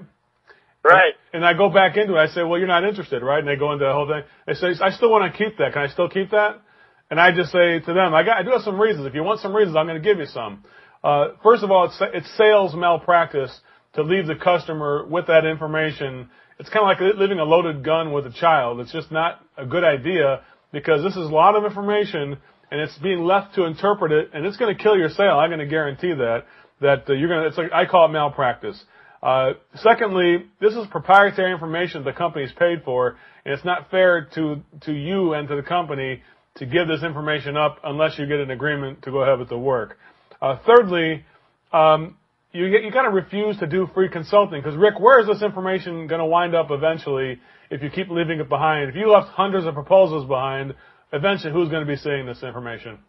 Right. 0.83 1.13
And 1.31 1.45
I 1.45 1.53
go 1.53 1.69
back 1.69 1.95
into 1.95 2.15
it. 2.15 2.19
I 2.19 2.27
say, 2.27 2.43
well, 2.43 2.59
you're 2.59 2.67
not 2.67 2.83
interested, 2.83 3.23
right? 3.23 3.39
And 3.39 3.47
they 3.47 3.55
go 3.55 3.71
into 3.71 3.85
the 3.85 3.93
whole 3.93 4.07
thing. 4.07 4.23
They 4.45 4.53
say, 4.53 4.83
I 4.83 4.91
still 4.91 5.09
want 5.09 5.31
to 5.31 5.37
keep 5.37 5.57
that. 5.57 5.73
Can 5.73 5.81
I 5.81 5.87
still 5.87 6.09
keep 6.09 6.31
that? 6.31 6.61
And 7.09 7.19
I 7.19 7.31
just 7.31 7.51
say 7.51 7.79
to 7.79 7.93
them, 7.93 8.13
I 8.13 8.23
got, 8.23 8.37
I 8.37 8.43
do 8.43 8.49
have 8.51 8.61
some 8.61 8.79
reasons. 8.79 9.05
If 9.05 9.13
you 9.13 9.23
want 9.23 9.39
some 9.39 9.55
reasons, 9.55 9.77
I'm 9.77 9.87
going 9.87 10.01
to 10.01 10.07
give 10.07 10.19
you 10.19 10.25
some. 10.25 10.63
Uh, 11.03 11.29
first 11.41 11.63
of 11.63 11.71
all, 11.71 11.85
it's, 11.85 11.97
it's 12.13 12.37
sales 12.37 12.73
malpractice 12.75 13.57
to 13.93 14.03
leave 14.03 14.27
the 14.27 14.35
customer 14.35 15.05
with 15.05 15.27
that 15.27 15.45
information. 15.45 16.29
It's 16.59 16.69
kind 16.69 16.83
of 16.83 16.87
like 16.87 17.17
leaving 17.17 17.39
a 17.39 17.43
loaded 17.43 17.83
gun 17.83 18.11
with 18.11 18.25
a 18.25 18.31
child. 18.31 18.79
It's 18.79 18.91
just 18.91 19.11
not 19.11 19.41
a 19.57 19.65
good 19.65 19.83
idea 19.83 20.41
because 20.71 21.03
this 21.03 21.13
is 21.13 21.29
a 21.29 21.33
lot 21.33 21.55
of 21.55 21.65
information 21.65 22.37
and 22.71 22.81
it's 22.81 22.97
being 22.97 23.23
left 23.23 23.55
to 23.55 23.65
interpret 23.65 24.11
it 24.11 24.31
and 24.33 24.45
it's 24.45 24.57
going 24.57 24.75
to 24.75 24.81
kill 24.81 24.97
your 24.97 25.09
sale. 25.09 25.37
I'm 25.37 25.49
going 25.49 25.59
to 25.59 25.67
guarantee 25.67 26.13
that, 26.13 26.45
that 26.81 27.09
uh, 27.09 27.13
you're 27.13 27.29
going 27.29 27.43
to, 27.43 27.47
it's 27.47 27.57
like, 27.57 27.71
I 27.71 27.85
call 27.85 28.05
it 28.05 28.11
malpractice. 28.11 28.83
Uh, 29.23 29.53
secondly, 29.75 30.45
this 30.59 30.73
is 30.73 30.85
proprietary 30.87 31.53
information 31.53 32.03
the 32.03 32.11
company's 32.11 32.51
paid 32.59 32.83
for, 32.83 33.15
and 33.45 33.53
it's 33.53 33.63
not 33.63 33.89
fair 33.89 34.27
to 34.35 34.61
to 34.81 34.91
you 34.91 35.33
and 35.33 35.47
to 35.47 35.55
the 35.55 35.63
company 35.63 36.21
to 36.55 36.65
give 36.65 36.89
this 36.89 37.03
information 37.03 37.55
up 37.55 37.79
unless 37.85 38.19
you 38.19 38.25
get 38.27 38.39
an 38.39 38.51
agreement 38.51 39.01
to 39.01 39.11
go 39.11 39.23
ahead 39.23 39.39
with 39.39 39.47
the 39.47 39.57
work. 39.57 39.97
Uh, 40.41 40.57
thirdly, 40.67 41.23
um, 41.71 42.17
you 42.51 42.69
get, 42.69 42.83
you 42.83 42.91
got 42.91 43.03
to 43.03 43.09
refuse 43.09 43.57
to 43.59 43.65
do 43.65 43.87
free 43.93 44.09
consulting 44.09 44.61
because 44.61 44.77
Rick, 44.77 44.99
where 44.99 45.21
is 45.21 45.27
this 45.27 45.41
information 45.41 46.05
going 46.07 46.19
to 46.19 46.25
wind 46.25 46.53
up 46.53 46.67
eventually 46.69 47.39
if 47.71 47.81
you 47.81 47.89
keep 47.89 48.09
leaving 48.09 48.41
it 48.41 48.49
behind? 48.49 48.89
If 48.89 48.95
you 48.95 49.09
left 49.09 49.29
hundreds 49.29 49.65
of 49.65 49.73
proposals 49.73 50.27
behind, 50.27 50.75
eventually 51.13 51.53
who's 51.53 51.69
going 51.69 51.85
to 51.85 51.89
be 51.89 51.95
seeing 51.97 52.25
this 52.25 52.43
information? 52.43 52.99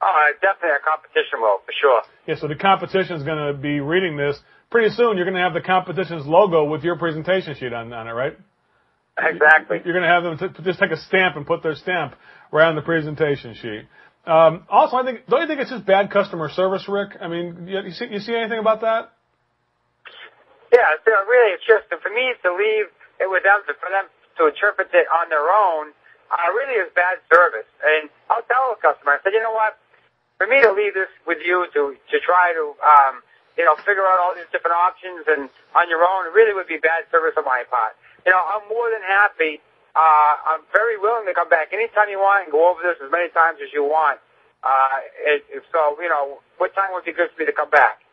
Oh, 0.00 0.32
definitely 0.40 0.76
a 0.76 0.84
competition 0.88 1.40
will 1.40 1.58
for 1.66 1.72
sure. 1.80 2.02
Yeah, 2.28 2.36
so 2.36 2.46
the 2.48 2.54
competition 2.54 3.16
is 3.16 3.24
going 3.24 3.52
to 3.52 3.58
be 3.58 3.80
reading 3.80 4.16
this. 4.16 4.38
Pretty 4.70 4.94
soon, 4.94 5.16
you're 5.16 5.24
going 5.24 5.36
to 5.36 5.42
have 5.42 5.54
the 5.54 5.60
competition's 5.60 6.26
logo 6.26 6.64
with 6.64 6.82
your 6.82 6.96
presentation 6.96 7.54
sheet 7.54 7.72
on, 7.72 7.92
on 7.92 8.08
it, 8.08 8.12
right? 8.12 8.36
Exactly. 9.18 9.80
You're 9.84 9.94
going 9.94 10.04
to 10.04 10.12
have 10.12 10.22
them 10.24 10.36
t- 10.36 10.62
just 10.62 10.78
take 10.78 10.90
a 10.90 11.00
stamp 11.08 11.36
and 11.36 11.46
put 11.46 11.62
their 11.62 11.74
stamp 11.74 12.14
right 12.52 12.68
on 12.68 12.76
the 12.76 12.82
presentation 12.82 13.54
sheet. 13.54 13.88
Um, 14.26 14.66
also, 14.68 14.96
I 14.96 15.04
think 15.06 15.24
don't 15.30 15.40
you 15.40 15.46
think 15.46 15.60
it's 15.60 15.70
just 15.70 15.86
bad 15.86 16.10
customer 16.10 16.50
service, 16.50 16.84
Rick? 16.88 17.14
I 17.22 17.28
mean, 17.28 17.70
you, 17.70 17.78
you 17.80 17.94
see 17.94 18.10
you 18.10 18.18
see 18.18 18.34
anything 18.34 18.58
about 18.58 18.82
that? 18.82 19.14
Yeah, 20.74 20.98
so 21.06 21.14
really, 21.30 21.54
it's 21.54 21.64
just 21.64 21.86
for 21.88 22.10
me 22.10 22.34
to 22.42 22.50
leave 22.50 22.90
it 23.22 23.30
with 23.30 23.46
them, 23.46 23.62
for 23.64 23.88
them 23.88 24.10
to 24.36 24.50
interpret 24.50 24.90
it 24.92 25.06
on 25.14 25.30
their 25.30 25.46
own, 25.46 25.94
uh, 26.28 26.50
really 26.52 26.82
is 26.82 26.90
bad 26.92 27.22
service. 27.30 27.70
And 27.80 28.10
I'll 28.28 28.44
tell 28.50 28.74
a 28.74 28.78
customer, 28.82 29.16
I 29.16 29.22
said, 29.22 29.30
you 29.32 29.40
know 29.40 29.54
what? 29.54 29.78
For 30.36 30.50
me 30.50 30.60
to 30.60 30.74
leave 30.74 30.92
this 30.92 31.08
with 31.24 31.38
you 31.40 31.64
to 31.72 31.94
to 31.94 32.16
try 32.20 32.52
to 32.52 32.74
um, 32.82 33.22
you 33.56 33.64
know 33.64 33.74
figure 33.82 34.04
out 34.04 34.20
all 34.20 34.36
these 34.36 34.48
different 34.52 34.76
options 34.76 35.24
and 35.26 35.48
on 35.74 35.88
your 35.88 36.04
own, 36.04 36.28
it 36.28 36.32
really 36.32 36.52
would 36.52 36.68
be 36.68 36.78
bad 36.78 37.08
service 37.10 37.34
on 37.36 37.44
my 37.44 37.64
part. 37.68 37.96
You 38.24 38.32
know, 38.32 38.40
I'm 38.40 38.68
more 38.68 38.88
than 38.92 39.02
happy. 39.02 39.60
Uh, 39.96 40.56
I'm 40.56 40.62
very 40.72 41.00
willing 41.00 41.24
to 41.24 41.32
come 41.32 41.48
back 41.48 41.72
anytime 41.72 42.12
you 42.12 42.18
want 42.18 42.44
and 42.44 42.52
go 42.52 42.68
over 42.68 42.84
this 42.84 43.00
as 43.00 43.08
many 43.08 43.32
times 43.32 43.58
as 43.64 43.72
you 43.72 43.84
want. 43.84 44.20
Uh, 44.60 44.98
it, 45.24 45.44
so, 45.72 45.96
you 46.02 46.08
know, 46.08 46.40
what 46.58 46.74
time 46.74 46.90
would 46.92 47.04
be 47.04 47.12
good 47.12 47.30
for 47.32 47.40
me 47.40 47.46
to 47.46 47.52
come 47.52 47.70
back? 47.70 48.04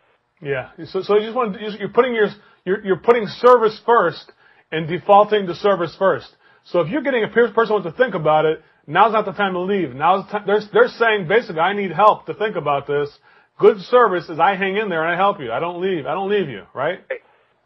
Yeah. 0.42 0.72
So, 0.86 1.02
so 1.02 1.16
you 1.16 1.28
just 1.28 1.36
want 1.36 1.60
you're 1.60 1.90
putting 1.90 2.14
your 2.14 2.28
you're, 2.64 2.86
you're 2.86 3.04
putting 3.04 3.28
service 3.28 3.80
first 3.86 4.32
and 4.72 4.88
defaulting 4.88 5.48
to 5.48 5.56
service 5.56 5.96
first. 5.98 6.30
So 6.66 6.82
if 6.82 6.90
you're 6.90 7.02
getting 7.02 7.24
a 7.24 7.28
person 7.28 7.54
wants 7.56 7.88
to 7.88 7.92
think 7.92 8.14
about 8.14 8.46
it, 8.46 8.62
now's 8.88 9.14
not 9.14 9.26
the 9.26 9.34
time 9.34 9.54
to 9.54 9.60
leave. 9.60 9.94
Now's 9.96 10.26
the 10.26 10.32
time, 10.32 10.44
they're 10.46 10.62
they're 10.72 10.88
saying 10.88 11.28
basically 11.28 11.60
I 11.60 11.74
need 11.74 11.92
help 11.92 12.28
to 12.28 12.34
think 12.34 12.56
about 12.56 12.88
this. 12.88 13.10
Good 13.60 13.82
service 13.88 14.30
is 14.30 14.40
I 14.40 14.56
hang 14.56 14.78
in 14.78 14.90
there 14.90 15.06
and 15.06 15.14
I 15.14 15.16
help 15.16 15.40
you. 15.40 15.52
I 15.52 15.60
don't 15.60 15.82
leave. 15.82 16.06
I 16.06 16.14
don't 16.14 16.30
leave 16.30 16.50
you. 16.50 16.66
Right? 16.74 17.00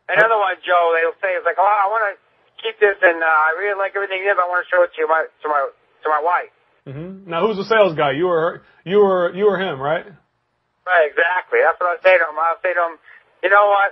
Another 0.08 0.38
one, 0.40 0.56
Joe, 0.64 0.96
they'll 0.96 1.20
say, 1.20 1.36
it's 1.36 1.48
like, 1.48 1.60
oh, 1.60 1.68
I 1.68 1.88
want 1.92 2.04
to 2.12 2.14
keep 2.64 2.80
this 2.80 2.96
and, 3.02 3.20
uh, 3.20 3.28
I 3.28 3.56
really 3.60 3.76
like 3.76 3.92
everything 3.96 4.24
you 4.24 4.30
have. 4.32 4.40
I 4.40 4.48
want 4.48 4.64
to 4.64 4.70
show 4.72 4.84
it 4.84 4.92
to 4.96 4.98
you, 5.00 5.08
my, 5.08 5.28
to 5.28 5.48
my, 5.48 5.62
to 5.68 6.08
my 6.08 6.22
wife. 6.24 6.52
Mm-hmm. 6.88 7.28
Now 7.28 7.44
who's 7.44 7.60
the 7.60 7.68
sales 7.68 7.96
guy? 8.00 8.16
You 8.16 8.32
or 8.32 8.64
you 8.88 9.04
or 9.04 9.36
you 9.36 9.44
or 9.52 9.60
him? 9.60 9.80
Right? 9.84 10.08
Right, 10.88 11.06
exactly. 11.12 11.60
That's 11.60 11.76
what 11.84 11.92
I 11.92 12.00
say 12.00 12.16
to 12.16 12.24
them. 12.24 12.40
I'll 12.40 12.64
say 12.64 12.72
to 12.72 12.80
them, 12.80 12.96
you 13.44 13.52
know 13.52 13.68
what? 13.68 13.92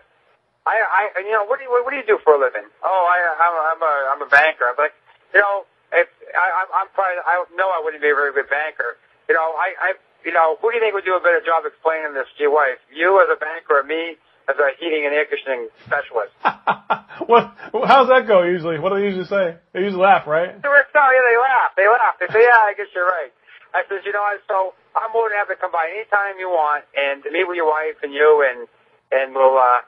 I, 0.63 0.79
I, 0.79 1.01
you 1.19 1.35
know, 1.35 1.43
what 1.45 1.59
do 1.59 1.67
you, 1.67 1.71
what, 1.71 1.83
what 1.83 1.91
do 1.91 1.99
you 1.99 2.07
do 2.07 2.17
for 2.23 2.33
a 2.35 2.41
living? 2.41 2.65
Oh, 2.81 3.03
I, 3.03 3.17
I'm, 3.19 3.53
a, 3.53 3.63
I'm 3.75 3.81
a, 3.83 3.93
I'm 4.15 4.21
a 4.23 4.29
banker. 4.31 4.65
I'm 4.65 4.79
like, 4.79 4.95
you 5.35 5.43
know, 5.43 5.67
if 5.91 6.07
I, 6.33 6.45
I'm, 6.63 6.69
I'm 6.71 6.89
probably, 6.95 7.21
I 7.21 7.43
know 7.53 7.69
I 7.69 7.83
wouldn't 7.83 8.01
be 8.01 8.09
a 8.09 8.17
very 8.17 8.31
good 8.31 8.47
banker. 8.47 8.97
You 9.27 9.35
know, 9.35 9.53
I, 9.59 9.67
I, 9.77 9.89
you 10.25 10.33
know, 10.33 10.57
who 10.59 10.73
do 10.73 10.75
you 10.75 10.81
think 10.81 10.97
would 10.97 11.05
do 11.05 11.15
a 11.15 11.23
better 11.23 11.41
job 11.45 11.63
explaining 11.63 12.17
this 12.17 12.27
to 12.37 12.49
your 12.49 12.53
wife? 12.53 12.81
You 12.89 13.21
as 13.21 13.29
a 13.29 13.37
banker, 13.37 13.79
or 13.79 13.85
me 13.85 14.17
as 14.49 14.57
a 14.57 14.73
heating 14.81 15.05
and 15.05 15.13
air 15.13 15.25
conditioning 15.29 15.69
specialist? 15.85 16.33
what? 17.29 17.53
How's 17.85 18.09
that 18.09 18.25
go 18.27 18.41
usually? 18.43 18.77
What 18.81 18.93
do 18.93 18.99
they 19.01 19.07
usually 19.09 19.29
say? 19.29 19.57
They 19.73 19.85
usually 19.85 20.01
laugh, 20.01 20.25
right? 20.25 20.53
No, 20.61 20.69
yeah, 20.73 21.23
they 21.29 21.37
laugh. 21.37 21.71
They 21.77 21.87
laugh. 21.87 22.15
They 22.17 22.29
say, 22.33 22.41
yeah, 22.41 22.69
I 22.69 22.73
guess 22.73 22.89
you're 22.93 23.05
right. 23.05 23.31
I 23.75 23.83
says, 23.91 24.07
you 24.07 24.15
know 24.15 24.23
what? 24.23 24.39
So 24.47 24.71
I'm 24.95 25.11
more 25.11 25.27
than 25.27 25.35
happy 25.35 25.59
to 25.59 25.61
come 25.61 25.75
by 25.75 25.91
anytime 25.91 26.39
you 26.39 26.47
want 26.47 26.87
and 26.95 27.19
to 27.27 27.29
meet 27.29 27.43
with 27.43 27.59
your 27.59 27.67
wife 27.67 27.99
and 28.01 28.15
you 28.15 28.39
and 28.47 28.71
and 29.11 29.35
we'll 29.35 29.59
uh 29.59 29.83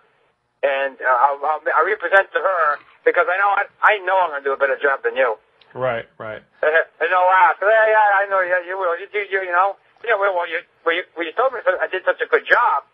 and 0.59 0.99
uh, 0.99 1.07
I'll, 1.07 1.39
I'll 1.39 1.63
I'll 1.63 1.87
represent 1.87 2.27
to 2.35 2.41
her 2.43 2.83
because 3.07 3.31
I 3.31 3.39
know 3.39 3.49
I 3.55 3.63
I 3.79 3.93
know 4.03 4.19
I'm 4.19 4.35
gonna 4.35 4.43
do 4.43 4.51
a 4.51 4.59
better 4.59 4.75
job 4.75 5.07
than 5.07 5.15
you. 5.15 5.39
Right, 5.71 6.05
right. 6.19 6.43
And 6.99 7.07
they'll 7.13 7.29
laugh. 7.29 7.55
Yeah, 7.61 7.69
yeah, 7.69 8.19
I 8.19 8.23
know. 8.27 8.41
Yeah, 8.41 8.65
you 8.67 8.75
will. 8.75 8.97
You 8.99 9.07
do. 9.13 9.21
You, 9.31 9.45
you 9.45 9.53
know. 9.53 9.77
Yeah. 10.07 10.15
Well, 10.15 10.33
well, 10.33 10.47
you 10.47 10.59
well, 10.87 10.95
you, 10.95 11.03
well, 11.15 11.25
you 11.27 11.33
told 11.35 11.51
me 11.53 11.59
I 11.67 11.87
did 11.91 12.01
such 12.07 12.23
a 12.23 12.29
good 12.31 12.47
job. 12.47 12.87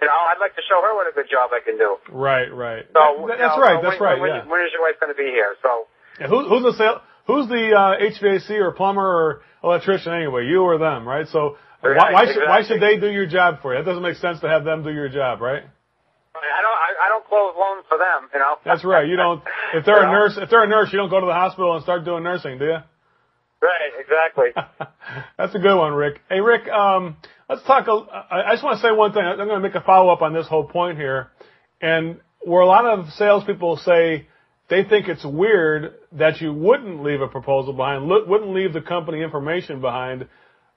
You 0.00 0.06
know, 0.06 0.14
I'd 0.14 0.38
like 0.40 0.54
to 0.54 0.62
show 0.62 0.78
her 0.80 0.94
what 0.94 1.10
a 1.10 1.14
good 1.14 1.26
job 1.28 1.50
I 1.52 1.58
can 1.60 1.76
do. 1.76 1.98
Right, 2.08 2.48
right. 2.48 2.86
So 2.94 2.98
That- 3.02 3.18
you 3.18 3.26
that's 3.36 3.56
know, 3.58 3.62
right. 3.62 3.78
That's 3.82 3.98
when, 4.00 4.08
right. 4.08 4.20
When, 4.20 4.30
yeah. 4.30 4.46
when 4.46 4.62
is 4.62 4.70
your 4.72 4.82
wife 4.86 4.94
going 5.02 5.10
to 5.12 5.18
be 5.18 5.26
here? 5.28 5.56
So 5.60 5.90
Yeah, 6.22 6.28
who, 6.30 6.46
who's 6.48 6.62
the 6.62 6.74
sale, 6.78 7.02
Who's 7.26 7.46
the 7.48 7.76
uh, 7.76 8.00
HVAC 8.00 8.48
or 8.56 8.72
plumber 8.72 9.04
or 9.04 9.42
electrician 9.62 10.14
anyway? 10.14 10.46
You 10.46 10.62
or 10.62 10.78
them, 10.78 11.06
right? 11.06 11.26
So 11.28 11.58
why, 11.82 11.90
Right, 11.92 12.12
why 12.14 12.24
should 12.32 12.40
why 12.48 12.58
exactly. 12.64 12.64
should 12.64 12.82
they 12.82 12.96
do 13.06 13.12
your 13.12 13.26
job 13.26 13.60
for 13.60 13.74
you? 13.74 13.80
It 13.80 13.84
doesn't 13.84 14.02
make 14.02 14.16
sense 14.16 14.40
to 14.40 14.48
have 14.48 14.64
them 14.64 14.82
do 14.82 14.90
your 14.90 15.10
job, 15.10 15.42
right? 15.42 15.62
I 16.38 16.62
don't. 16.62 16.78
I, 16.78 17.06
I 17.06 17.08
don't 17.10 17.26
close 17.26 17.52
loans 17.58 17.84
for 17.88 17.98
them. 17.98 18.30
You 18.32 18.38
know. 18.40 18.56
That's 18.64 18.84
right. 18.84 19.06
You 19.06 19.16
don't. 19.16 19.42
If 19.74 19.84
they're 19.84 19.98
a 20.00 20.06
know? 20.06 20.12
nurse, 20.12 20.38
if 20.40 20.48
they're 20.48 20.62
a 20.64 20.68
nurse, 20.68 20.88
you 20.92 20.98
don't 20.98 21.10
go 21.10 21.20
to 21.20 21.26
the 21.26 21.34
hospital 21.34 21.74
and 21.74 21.82
start 21.82 22.04
doing 22.06 22.22
nursing, 22.22 22.58
do 22.58 22.64
you? 22.64 22.78
Right, 23.60 23.90
exactly. 23.98 24.48
That's 25.38 25.54
a 25.54 25.58
good 25.58 25.76
one, 25.76 25.92
Rick. 25.92 26.20
Hey, 26.28 26.40
Rick, 26.40 26.68
um, 26.68 27.16
let's 27.48 27.62
talk. 27.64 27.88
A, 27.88 28.24
I 28.30 28.52
just 28.52 28.62
want 28.62 28.80
to 28.80 28.82
say 28.82 28.92
one 28.92 29.12
thing. 29.12 29.22
I'm 29.22 29.36
going 29.36 29.48
to 29.50 29.60
make 29.60 29.74
a 29.74 29.80
follow 29.80 30.12
up 30.12 30.22
on 30.22 30.32
this 30.32 30.46
whole 30.46 30.64
point 30.64 30.96
here, 30.96 31.30
and 31.80 32.20
where 32.44 32.62
a 32.62 32.66
lot 32.66 32.84
of 32.84 33.08
salespeople 33.14 33.78
say 33.78 34.28
they 34.70 34.84
think 34.84 35.08
it's 35.08 35.24
weird 35.24 35.94
that 36.12 36.40
you 36.40 36.52
wouldn't 36.52 37.02
leave 37.02 37.20
a 37.20 37.28
proposal 37.28 37.72
behind, 37.72 38.08
wouldn't 38.08 38.54
leave 38.54 38.72
the 38.72 38.80
company 38.80 39.22
information 39.22 39.80
behind. 39.80 40.28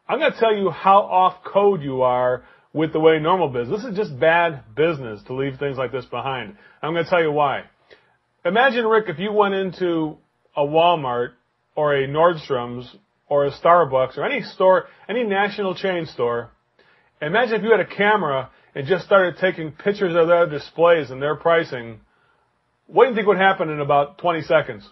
I'm 0.07 0.19
going 0.19 0.31
to 0.31 0.39
tell 0.39 0.55
you 0.55 0.69
how 0.69 0.99
off 0.99 1.43
code 1.43 1.81
you 1.81 2.01
are 2.01 2.43
with 2.73 2.93
the 2.93 2.99
way 2.99 3.19
normal 3.19 3.49
business. 3.49 3.81
This 3.81 3.91
is 3.91 3.97
just 3.97 4.19
bad 4.19 4.75
business 4.75 5.21
to 5.27 5.33
leave 5.33 5.59
things 5.59 5.77
like 5.77 5.91
this 5.91 6.05
behind. 6.05 6.55
I'm 6.81 6.93
going 6.93 7.03
to 7.03 7.09
tell 7.09 7.21
you 7.21 7.31
why. 7.31 7.63
Imagine, 8.45 8.85
Rick, 8.85 9.05
if 9.07 9.19
you 9.19 9.31
went 9.31 9.53
into 9.53 10.17
a 10.55 10.61
Walmart 10.61 11.31
or 11.75 11.95
a 11.95 12.07
Nordstrom's 12.07 12.95
or 13.27 13.45
a 13.45 13.51
Starbucks 13.51 14.17
or 14.17 14.25
any 14.25 14.41
store, 14.41 14.88
any 15.07 15.23
national 15.23 15.75
chain 15.75 16.05
store, 16.05 16.51
imagine 17.21 17.55
if 17.55 17.63
you 17.63 17.71
had 17.71 17.79
a 17.79 17.86
camera 17.86 18.49
and 18.75 18.88
just 18.88 19.05
started 19.05 19.38
taking 19.38 19.71
pictures 19.71 20.15
of 20.15 20.27
their 20.27 20.49
displays 20.49 21.12
and 21.12 21.21
their 21.21 21.36
pricing. 21.36 21.99
What 22.88 23.05
do 23.05 23.10
you 23.12 23.15
think 23.15 23.27
would 23.27 23.38
happen 23.38 23.69
in 23.69 23.79
about 23.79 24.17
20 24.17 24.41
seconds? 24.41 24.88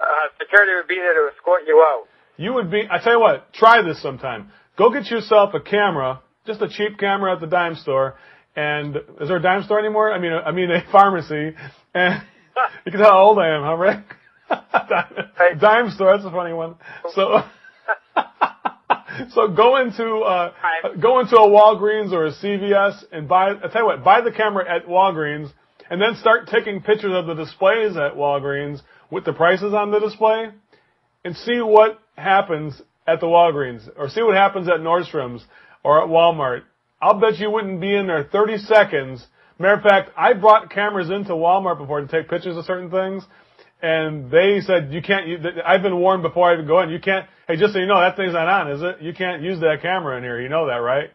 Uh, 0.00 0.04
security 0.40 0.72
would 0.74 0.88
be 0.88 0.96
there 0.96 1.14
to 1.14 1.30
escort 1.34 1.62
you 1.66 1.84
out. 1.86 2.06
You 2.36 2.54
would 2.54 2.70
be, 2.70 2.82
I 2.90 3.02
tell 3.02 3.14
you 3.14 3.20
what, 3.20 3.52
try 3.52 3.82
this 3.82 4.00
sometime. 4.00 4.50
Go 4.76 4.90
get 4.90 5.10
yourself 5.10 5.52
a 5.54 5.60
camera, 5.60 6.22
just 6.46 6.62
a 6.62 6.68
cheap 6.68 6.98
camera 6.98 7.34
at 7.34 7.40
the 7.40 7.46
dime 7.46 7.74
store, 7.74 8.16
and 8.56 8.96
is 8.96 9.28
there 9.28 9.36
a 9.36 9.42
dime 9.42 9.62
store 9.64 9.78
anymore? 9.78 10.12
I 10.12 10.18
mean, 10.18 10.32
I 10.32 10.50
mean 10.52 10.70
a 10.70 10.82
pharmacy, 10.90 11.54
and 11.94 12.22
you 12.86 12.92
can 12.92 13.00
tell 13.00 13.10
how 13.10 13.22
old 13.22 13.38
I 13.38 13.48
am, 13.48 13.62
huh, 13.62 13.76
Rick? 13.76 14.04
Dime, 14.50 15.58
dime 15.58 15.90
store, 15.90 16.16
that's 16.16 16.26
a 16.26 16.30
funny 16.30 16.52
one. 16.52 16.76
So, 17.14 17.42
so 19.30 19.48
go 19.48 19.76
into 19.76 20.18
uh, 20.20 20.52
go 21.00 21.20
into 21.20 21.36
a 21.36 21.48
Walgreens 21.48 22.12
or 22.12 22.26
a 22.26 22.32
CVS 22.32 23.04
and 23.12 23.28
buy. 23.28 23.50
I 23.50 23.68
tell 23.68 23.82
you 23.82 23.86
what, 23.86 24.04
buy 24.04 24.20
the 24.20 24.32
camera 24.32 24.64
at 24.68 24.86
Walgreens, 24.86 25.50
and 25.88 26.00
then 26.00 26.16
start 26.16 26.48
taking 26.48 26.82
pictures 26.82 27.12
of 27.14 27.26
the 27.26 27.34
displays 27.34 27.96
at 27.96 28.14
Walgreens 28.14 28.80
with 29.10 29.24
the 29.24 29.32
prices 29.32 29.74
on 29.74 29.90
the 29.90 30.00
display, 30.00 30.50
and 31.24 31.36
see 31.36 31.60
what 31.60 32.00
happens 32.16 32.80
at 33.06 33.20
the 33.20 33.26
Walgreens, 33.26 33.88
or 33.96 34.08
see 34.08 34.22
what 34.22 34.34
happens 34.36 34.68
at 34.68 34.80
Nordstrom's 34.80 35.44
or 35.82 36.02
at 36.02 36.08
Walmart. 36.08 36.62
I'll 37.00 37.18
bet 37.18 37.38
you 37.38 37.50
wouldn't 37.50 37.80
be 37.80 37.94
in 37.94 38.06
there 38.06 38.24
30 38.24 38.58
seconds. 38.58 39.26
Matter 39.58 39.74
of 39.74 39.82
fact, 39.82 40.10
I 40.16 40.34
brought 40.34 40.70
cameras 40.70 41.10
into 41.10 41.32
Walmart 41.32 41.78
before 41.78 42.00
to 42.00 42.06
take 42.06 42.28
pictures 42.28 42.56
of 42.56 42.64
certain 42.64 42.90
things, 42.90 43.24
and 43.82 44.30
they 44.30 44.60
said 44.60 44.92
you 44.92 45.02
can't. 45.02 45.26
I've 45.64 45.82
been 45.82 45.98
warned 45.98 46.22
before 46.22 46.50
I 46.50 46.54
even 46.54 46.66
go 46.66 46.80
in. 46.80 46.90
You 46.90 47.00
can't. 47.00 47.26
Hey, 47.48 47.56
just 47.56 47.72
so 47.72 47.78
you 47.78 47.86
know, 47.86 48.00
that 48.00 48.16
thing's 48.16 48.32
not 48.32 48.48
on, 48.48 48.70
is 48.70 48.82
it? 48.82 49.02
You 49.02 49.12
can't 49.12 49.42
use 49.42 49.60
that 49.60 49.78
camera 49.82 50.16
in 50.16 50.22
here. 50.22 50.40
You 50.40 50.48
know 50.48 50.66
that, 50.66 50.76
right? 50.76 51.10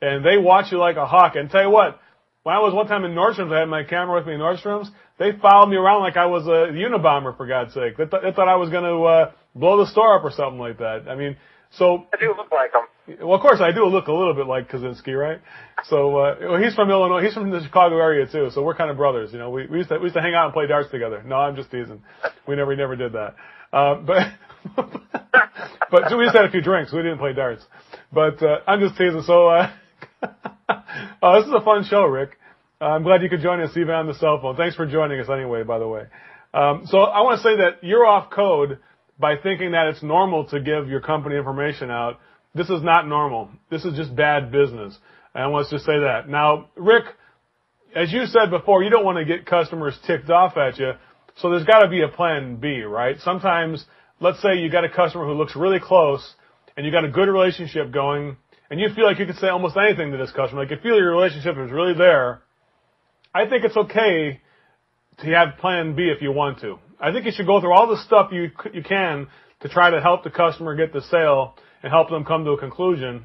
And 0.00 0.24
they 0.24 0.36
watch 0.36 0.72
you 0.72 0.78
like 0.78 0.96
a 0.96 1.06
hawk. 1.06 1.36
And 1.36 1.50
tell 1.50 1.62
you 1.62 1.70
what, 1.70 2.00
when 2.42 2.54
I 2.54 2.58
was 2.58 2.74
one 2.74 2.86
time 2.86 3.04
in 3.04 3.12
Nordstrom's, 3.12 3.52
I 3.52 3.60
had 3.60 3.68
my 3.68 3.84
camera 3.84 4.18
with 4.18 4.26
me 4.26 4.34
in 4.34 4.40
Nordstrom's. 4.40 4.90
They 5.18 5.32
followed 5.40 5.68
me 5.68 5.76
around 5.76 6.00
like 6.02 6.16
I 6.16 6.26
was 6.26 6.46
a 6.46 6.72
Unabomber, 6.72 7.36
for 7.36 7.46
God's 7.46 7.72
sake. 7.72 7.96
They, 7.96 8.06
th- 8.06 8.22
they 8.22 8.32
thought 8.32 8.48
I 8.48 8.56
was 8.56 8.70
going 8.70 8.84
to 8.84 9.02
uh, 9.04 9.32
blow 9.54 9.78
the 9.78 9.90
store 9.90 10.18
up 10.18 10.24
or 10.24 10.32
something 10.32 10.58
like 10.58 10.78
that. 10.78 11.06
I 11.08 11.14
mean, 11.14 11.36
so 11.72 12.06
I 12.12 12.16
do 12.18 12.34
look 12.36 12.50
like 12.52 12.70
him. 12.72 13.26
Well, 13.26 13.34
of 13.34 13.40
course 13.40 13.60
I 13.60 13.72
do 13.72 13.84
look 13.86 14.06
a 14.06 14.12
little 14.12 14.34
bit 14.34 14.46
like 14.46 14.68
Kaczynski, 14.68 15.18
right? 15.18 15.40
So 15.84 16.16
uh, 16.18 16.36
well, 16.40 16.62
he's 16.62 16.74
from 16.74 16.90
Illinois. 16.90 17.22
He's 17.22 17.34
from 17.34 17.50
the 17.50 17.62
Chicago 17.62 17.98
area 17.98 18.26
too. 18.26 18.50
So 18.52 18.62
we're 18.62 18.74
kind 18.74 18.90
of 18.90 18.96
brothers. 18.96 19.32
You 19.32 19.38
know, 19.38 19.50
we, 19.50 19.66
we 19.66 19.78
used 19.78 19.88
to 19.88 19.98
we 19.98 20.04
used 20.04 20.14
to 20.14 20.22
hang 20.22 20.34
out 20.34 20.46
and 20.46 20.54
play 20.54 20.66
darts 20.66 20.90
together. 20.90 21.22
No, 21.24 21.36
I'm 21.36 21.56
just 21.56 21.70
teasing. 21.70 22.02
We 22.46 22.56
never 22.56 22.68
we 22.68 22.76
never 22.76 22.96
did 22.96 23.12
that. 23.12 23.34
Uh, 23.72 23.94
but 23.96 24.26
but 25.90 26.08
so 26.08 26.18
we 26.18 26.24
just 26.24 26.36
had 26.36 26.44
a 26.44 26.50
few 26.50 26.60
drinks. 26.60 26.92
We 26.92 27.02
didn't 27.02 27.18
play 27.18 27.32
darts. 27.32 27.64
But 28.12 28.42
uh, 28.42 28.60
I'm 28.66 28.80
just 28.80 28.96
teasing. 28.98 29.22
So 29.22 29.48
uh, 29.48 29.72
oh, 31.22 31.40
this 31.40 31.48
is 31.48 31.54
a 31.54 31.64
fun 31.64 31.84
show, 31.84 32.04
Rick. 32.04 32.38
Uh, 32.80 32.86
I'm 32.86 33.02
glad 33.02 33.22
you 33.22 33.30
could 33.30 33.40
join 33.40 33.60
us 33.60 33.70
even 33.76 33.90
on 33.94 34.06
the 34.06 34.14
cell 34.14 34.40
phone. 34.40 34.56
Thanks 34.56 34.76
for 34.76 34.86
joining 34.86 35.20
us 35.20 35.28
anyway, 35.30 35.62
by 35.62 35.78
the 35.78 35.88
way. 35.88 36.02
Um, 36.52 36.82
so 36.86 36.98
I 36.98 37.22
want 37.22 37.38
to 37.38 37.42
say 37.42 37.56
that 37.56 37.82
you're 37.82 38.04
off 38.04 38.30
code 38.30 38.78
by 39.22 39.36
thinking 39.36 39.70
that 39.70 39.86
it's 39.86 40.02
normal 40.02 40.44
to 40.48 40.60
give 40.60 40.88
your 40.88 41.00
company 41.00 41.36
information 41.36 41.90
out. 41.90 42.18
This 42.54 42.68
is 42.68 42.82
not 42.82 43.06
normal. 43.08 43.48
This 43.70 43.84
is 43.84 43.96
just 43.96 44.14
bad 44.14 44.50
business. 44.50 44.98
And 45.32 45.54
let's 45.54 45.70
just 45.70 45.86
say 45.86 46.00
that. 46.00 46.28
Now, 46.28 46.68
Rick, 46.76 47.04
as 47.94 48.12
you 48.12 48.26
said 48.26 48.50
before, 48.50 48.82
you 48.82 48.90
don't 48.90 49.04
want 49.04 49.18
to 49.18 49.24
get 49.24 49.46
customers 49.46 49.96
ticked 50.06 50.28
off 50.28 50.56
at 50.56 50.78
you. 50.78 50.92
So 51.36 51.50
there's 51.50 51.64
got 51.64 51.80
to 51.80 51.88
be 51.88 52.02
a 52.02 52.08
plan 52.08 52.56
B, 52.56 52.82
right? 52.82 53.16
Sometimes, 53.20 53.86
let's 54.20 54.42
say 54.42 54.56
you 54.56 54.70
got 54.70 54.84
a 54.84 54.90
customer 54.90 55.24
who 55.24 55.34
looks 55.34 55.54
really 55.54 55.80
close 55.80 56.34
and 56.76 56.84
you 56.84 56.90
got 56.90 57.04
a 57.04 57.10
good 57.10 57.28
relationship 57.28 57.92
going 57.92 58.36
and 58.70 58.80
you 58.80 58.88
feel 58.94 59.04
like 59.04 59.20
you 59.20 59.26
could 59.26 59.36
say 59.36 59.48
almost 59.48 59.76
anything 59.76 60.10
to 60.10 60.18
this 60.18 60.32
customer. 60.32 60.62
Like 60.62 60.70
you 60.72 60.78
feel 60.82 60.96
your 60.96 61.14
relationship 61.14 61.56
is 61.58 61.70
really 61.70 61.94
there. 61.94 62.42
I 63.32 63.48
think 63.48 63.64
it's 63.64 63.76
okay 63.76 64.40
to 65.18 65.26
have 65.26 65.58
plan 65.58 65.94
B 65.94 66.10
if 66.14 66.20
you 66.20 66.32
want 66.32 66.60
to. 66.60 66.78
I 67.02 67.12
think 67.12 67.26
you 67.26 67.32
should 67.32 67.46
go 67.46 67.60
through 67.60 67.74
all 67.74 67.88
the 67.88 68.00
stuff 68.04 68.30
you 68.30 68.50
you 68.72 68.82
can 68.84 69.26
to 69.60 69.68
try 69.68 69.90
to 69.90 70.00
help 70.00 70.22
the 70.22 70.30
customer 70.30 70.76
get 70.76 70.92
the 70.92 71.02
sale 71.02 71.54
and 71.82 71.90
help 71.90 72.08
them 72.10 72.24
come 72.24 72.44
to 72.44 72.52
a 72.52 72.58
conclusion. 72.58 73.24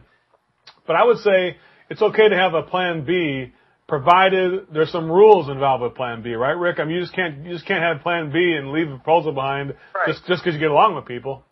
But 0.88 0.96
I 0.96 1.04
would 1.06 1.20
say 1.20 1.58
it's 1.90 2.02
okay 2.02 2.28
to 2.28 2.36
have 2.36 2.56
a 2.56 2.64
plan 2.64 3.06
B 3.06 3.54
provided 3.88 4.68
there's 4.74 4.92
some 4.92 5.10
rules 5.10 5.48
involved 5.48 5.84
with 5.84 5.96
plan 5.96 6.22
B, 6.22 6.34
right, 6.34 6.58
Rick? 6.58 6.80
I 6.80 6.84
mean, 6.84 6.96
you 6.96 7.02
just 7.02 7.14
can't 7.14 7.46
you 7.46 7.54
just 7.54 7.68
can't 7.68 7.84
have 7.84 8.02
plan 8.02 8.32
B 8.34 8.58
and 8.58 8.72
leave 8.72 8.90
the 8.90 8.98
proposal 8.98 9.32
behind 9.32 9.76
right. 9.94 10.08
just 10.08 10.26
just 10.26 10.44
because 10.44 10.56
you 10.56 10.60
get 10.60 10.72
along 10.72 10.96
with 10.96 11.06
people. 11.06 11.44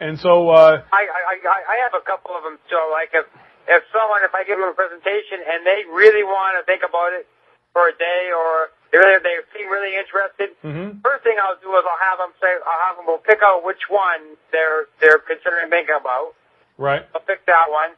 And 0.00 0.18
so 0.18 0.50
uh, 0.50 0.82
I, 0.92 1.02
I 1.06 1.34
I 1.46 1.76
have 1.86 1.94
a 1.94 2.04
couple 2.04 2.34
of 2.36 2.42
them. 2.42 2.58
So 2.68 2.76
like 2.90 3.14
if 3.14 3.24
if 3.70 3.82
someone 3.94 4.26
if 4.26 4.34
I 4.34 4.42
give 4.42 4.58
them 4.58 4.66
a 4.66 4.74
presentation 4.74 5.46
and 5.46 5.62
they 5.64 5.86
really 5.94 6.26
want 6.26 6.58
to 6.58 6.66
think 6.66 6.82
about 6.82 7.14
it 7.14 7.30
for 7.72 7.88
a 7.88 7.94
day 7.94 8.34
or 8.34 8.74
they 9.00 9.18
they 9.22 9.36
seem 9.56 9.66
really 9.72 9.96
interested. 9.96 10.52
Mm-hmm. 10.62 11.00
First 11.00 11.24
thing 11.24 11.40
I'll 11.40 11.58
do 11.58 11.72
is 11.74 11.84
I'll 11.86 12.04
have 12.04 12.18
them 12.20 12.32
say 12.38 12.50
I'll 12.62 12.82
have 12.90 12.96
them 13.00 13.06
go 13.08 13.18
pick 13.18 13.40
out 13.42 13.64
which 13.64 13.88
one 13.88 14.36
they're 14.52 14.86
they're 15.00 15.22
considering 15.22 15.72
thinking 15.72 15.96
about. 15.96 16.36
Right. 16.76 17.06
I'll 17.14 17.22
pick 17.22 17.46
that 17.46 17.70
one, 17.70 17.94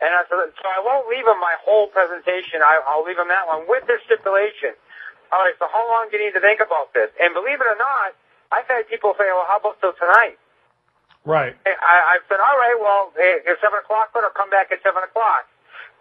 and 0.00 0.10
I, 0.10 0.24
so, 0.32 0.40
so 0.40 0.64
I 0.64 0.80
won't 0.80 1.06
leave 1.12 1.28
them 1.28 1.36
my 1.38 1.54
whole 1.60 1.92
presentation. 1.92 2.64
I, 2.64 2.80
I'll 2.88 3.04
leave 3.04 3.20
them 3.20 3.28
that 3.28 3.44
one 3.46 3.68
with 3.68 3.84
their 3.84 4.00
stipulation. 4.08 4.72
All 5.28 5.44
right. 5.44 5.54
So 5.60 5.68
how 5.68 5.84
long 5.86 6.08
do 6.10 6.16
you 6.16 6.28
need 6.28 6.36
to 6.36 6.42
think 6.42 6.64
about 6.64 6.92
this? 6.96 7.12
And 7.20 7.36
believe 7.36 7.60
it 7.60 7.68
or 7.68 7.76
not, 7.76 8.16
I've 8.50 8.66
had 8.66 8.88
people 8.88 9.14
say, 9.14 9.28
"Well, 9.30 9.46
how 9.46 9.62
about 9.62 9.78
till 9.78 9.94
tonight?" 9.94 10.40
Right. 11.24 11.56
I, 11.64 12.16
I've 12.16 12.24
said, 12.28 12.42
"All 12.42 12.58
right. 12.58 12.76
Well, 12.80 13.12
if 13.16 13.56
seven 13.60 13.78
o'clock, 13.78 14.10
but 14.10 14.24
I'll 14.26 14.34
come 14.34 14.50
back 14.50 14.74
at 14.74 14.82
seven 14.82 15.04
o'clock." 15.06 15.46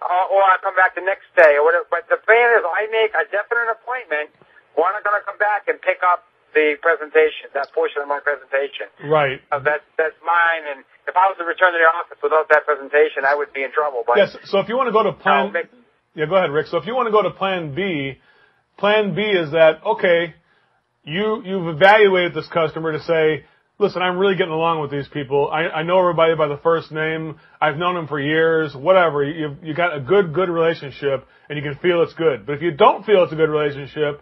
Uh, 0.01 0.33
or 0.33 0.41
I 0.41 0.57
come 0.63 0.73
back 0.73 0.95
the 0.95 1.05
next 1.05 1.29
day 1.35 1.59
or 1.59 1.67
whatever. 1.67 1.85
But 1.91 2.09
the 2.09 2.17
plan 2.17 2.47
is 2.57 2.65
I 2.65 2.89
make 2.89 3.13
a 3.13 3.27
definite 3.29 3.69
appointment 3.69 4.33
when 4.73 4.89
I'm 4.89 5.03
going 5.05 5.19
to 5.19 5.25
come 5.25 5.37
back 5.37 5.69
and 5.69 5.77
pick 5.77 6.01
up 6.01 6.25
the 6.53 6.77
presentation, 6.81 7.49
that 7.53 7.73
portion 7.73 8.01
of 8.01 8.07
my 8.07 8.21
presentation. 8.21 8.87
Right. 9.05 9.41
Uh, 9.49 9.59
that, 9.65 9.81
that's 9.97 10.17
mine. 10.21 10.63
And 10.69 10.85
if 11.09 11.17
I 11.17 11.27
was 11.29 11.37
to 11.41 11.45
return 11.45 11.73
to 11.73 11.79
the 11.81 11.89
office 11.89 12.21
without 12.21 12.47
that 12.49 12.65
presentation, 12.65 13.25
I 13.25 13.33
would 13.35 13.51
be 13.53 13.65
in 13.65 13.73
trouble. 13.73 14.05
But 14.05 14.17
yes. 14.17 14.37
So 14.45 14.59
if 14.59 14.69
you 14.69 14.77
want 14.77 14.87
to 14.87 14.95
go 14.95 15.03
to 15.03 15.13
plan, 15.13 15.51
make, 15.51 15.69
yeah, 16.13 16.25
go 16.25 16.37
ahead, 16.37 16.51
Rick. 16.51 16.67
So 16.67 16.77
if 16.77 16.85
you 16.85 16.93
want 16.93 17.07
to 17.07 17.11
go 17.11 17.25
to 17.25 17.31
plan 17.31 17.73
B, 17.73 18.21
plan 18.77 19.15
B 19.15 19.21
is 19.21 19.51
that 19.51 19.81
okay? 19.83 20.35
You 21.03 21.41
you've 21.43 21.67
evaluated 21.67 22.33
this 22.33 22.47
customer 22.47 22.93
to 22.93 23.01
say, 23.01 23.45
listen, 23.83 24.01
I'm 24.01 24.17
really 24.17 24.35
getting 24.35 24.53
along 24.53 24.81
with 24.81 24.89
these 24.89 25.07
people. 25.09 25.49
I, 25.51 25.63
I 25.63 25.83
know 25.83 25.99
everybody 25.99 26.35
by 26.35 26.47
the 26.47 26.57
first 26.57 26.91
name. 26.91 27.35
I've 27.61 27.77
known 27.77 27.95
them 27.95 28.07
for 28.07 28.19
years, 28.19 28.73
whatever. 28.75 29.23
You, 29.23 29.57
you 29.61 29.75
got 29.75 29.95
a 29.95 29.99
good, 29.99 30.33
good 30.33 30.49
relationship 30.49 31.27
and 31.49 31.57
you 31.57 31.63
can 31.63 31.77
feel 31.79 32.01
it's 32.01 32.13
good. 32.13 32.45
But 32.45 32.53
if 32.53 32.61
you 32.61 32.71
don't 32.71 33.05
feel 33.05 33.23
it's 33.23 33.33
a 33.33 33.35
good 33.35 33.49
relationship, 33.49 34.21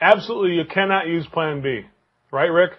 absolutely 0.00 0.56
you 0.56 0.64
cannot 0.64 1.08
use 1.08 1.26
plan 1.26 1.62
B. 1.62 1.82
Right, 2.30 2.46
Rick? 2.46 2.70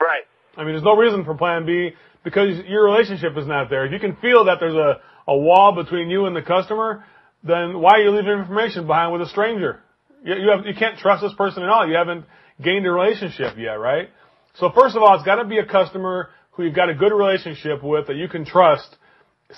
Right. 0.00 0.24
I 0.56 0.64
mean, 0.64 0.72
there's 0.72 0.82
no 0.82 0.96
reason 0.96 1.24
for 1.24 1.34
plan 1.34 1.64
B 1.64 1.90
because 2.24 2.58
your 2.66 2.84
relationship 2.84 3.36
is 3.36 3.46
not 3.46 3.70
there. 3.70 3.86
If 3.86 3.92
you 3.92 4.00
can 4.00 4.16
feel 4.16 4.46
that 4.46 4.58
there's 4.58 4.74
a, 4.74 5.00
a 5.28 5.36
wall 5.36 5.74
between 5.74 6.10
you 6.10 6.26
and 6.26 6.34
the 6.34 6.42
customer, 6.42 7.04
then 7.44 7.80
why 7.80 7.92
are 7.92 8.02
you 8.02 8.10
leaving 8.10 8.32
information 8.32 8.86
behind 8.86 9.12
with 9.12 9.22
a 9.22 9.28
stranger? 9.28 9.80
You, 10.24 10.34
you 10.34 10.50
have, 10.50 10.66
you 10.66 10.74
can't 10.74 10.98
trust 10.98 11.22
this 11.22 11.32
person 11.34 11.62
at 11.62 11.68
all. 11.68 11.88
You 11.88 11.94
haven't 11.94 12.24
gained 12.60 12.84
a 12.86 12.90
relationship 12.90 13.56
yet, 13.56 13.74
right? 13.74 14.08
So 14.54 14.70
first 14.74 14.96
of 14.96 15.02
all, 15.02 15.14
it's 15.14 15.24
got 15.24 15.36
to 15.36 15.44
be 15.44 15.58
a 15.58 15.66
customer 15.66 16.30
who 16.52 16.64
you've 16.64 16.74
got 16.74 16.90
a 16.90 16.94
good 16.94 17.12
relationship 17.12 17.82
with 17.82 18.06
that 18.08 18.16
you 18.16 18.28
can 18.28 18.44
trust. 18.44 18.96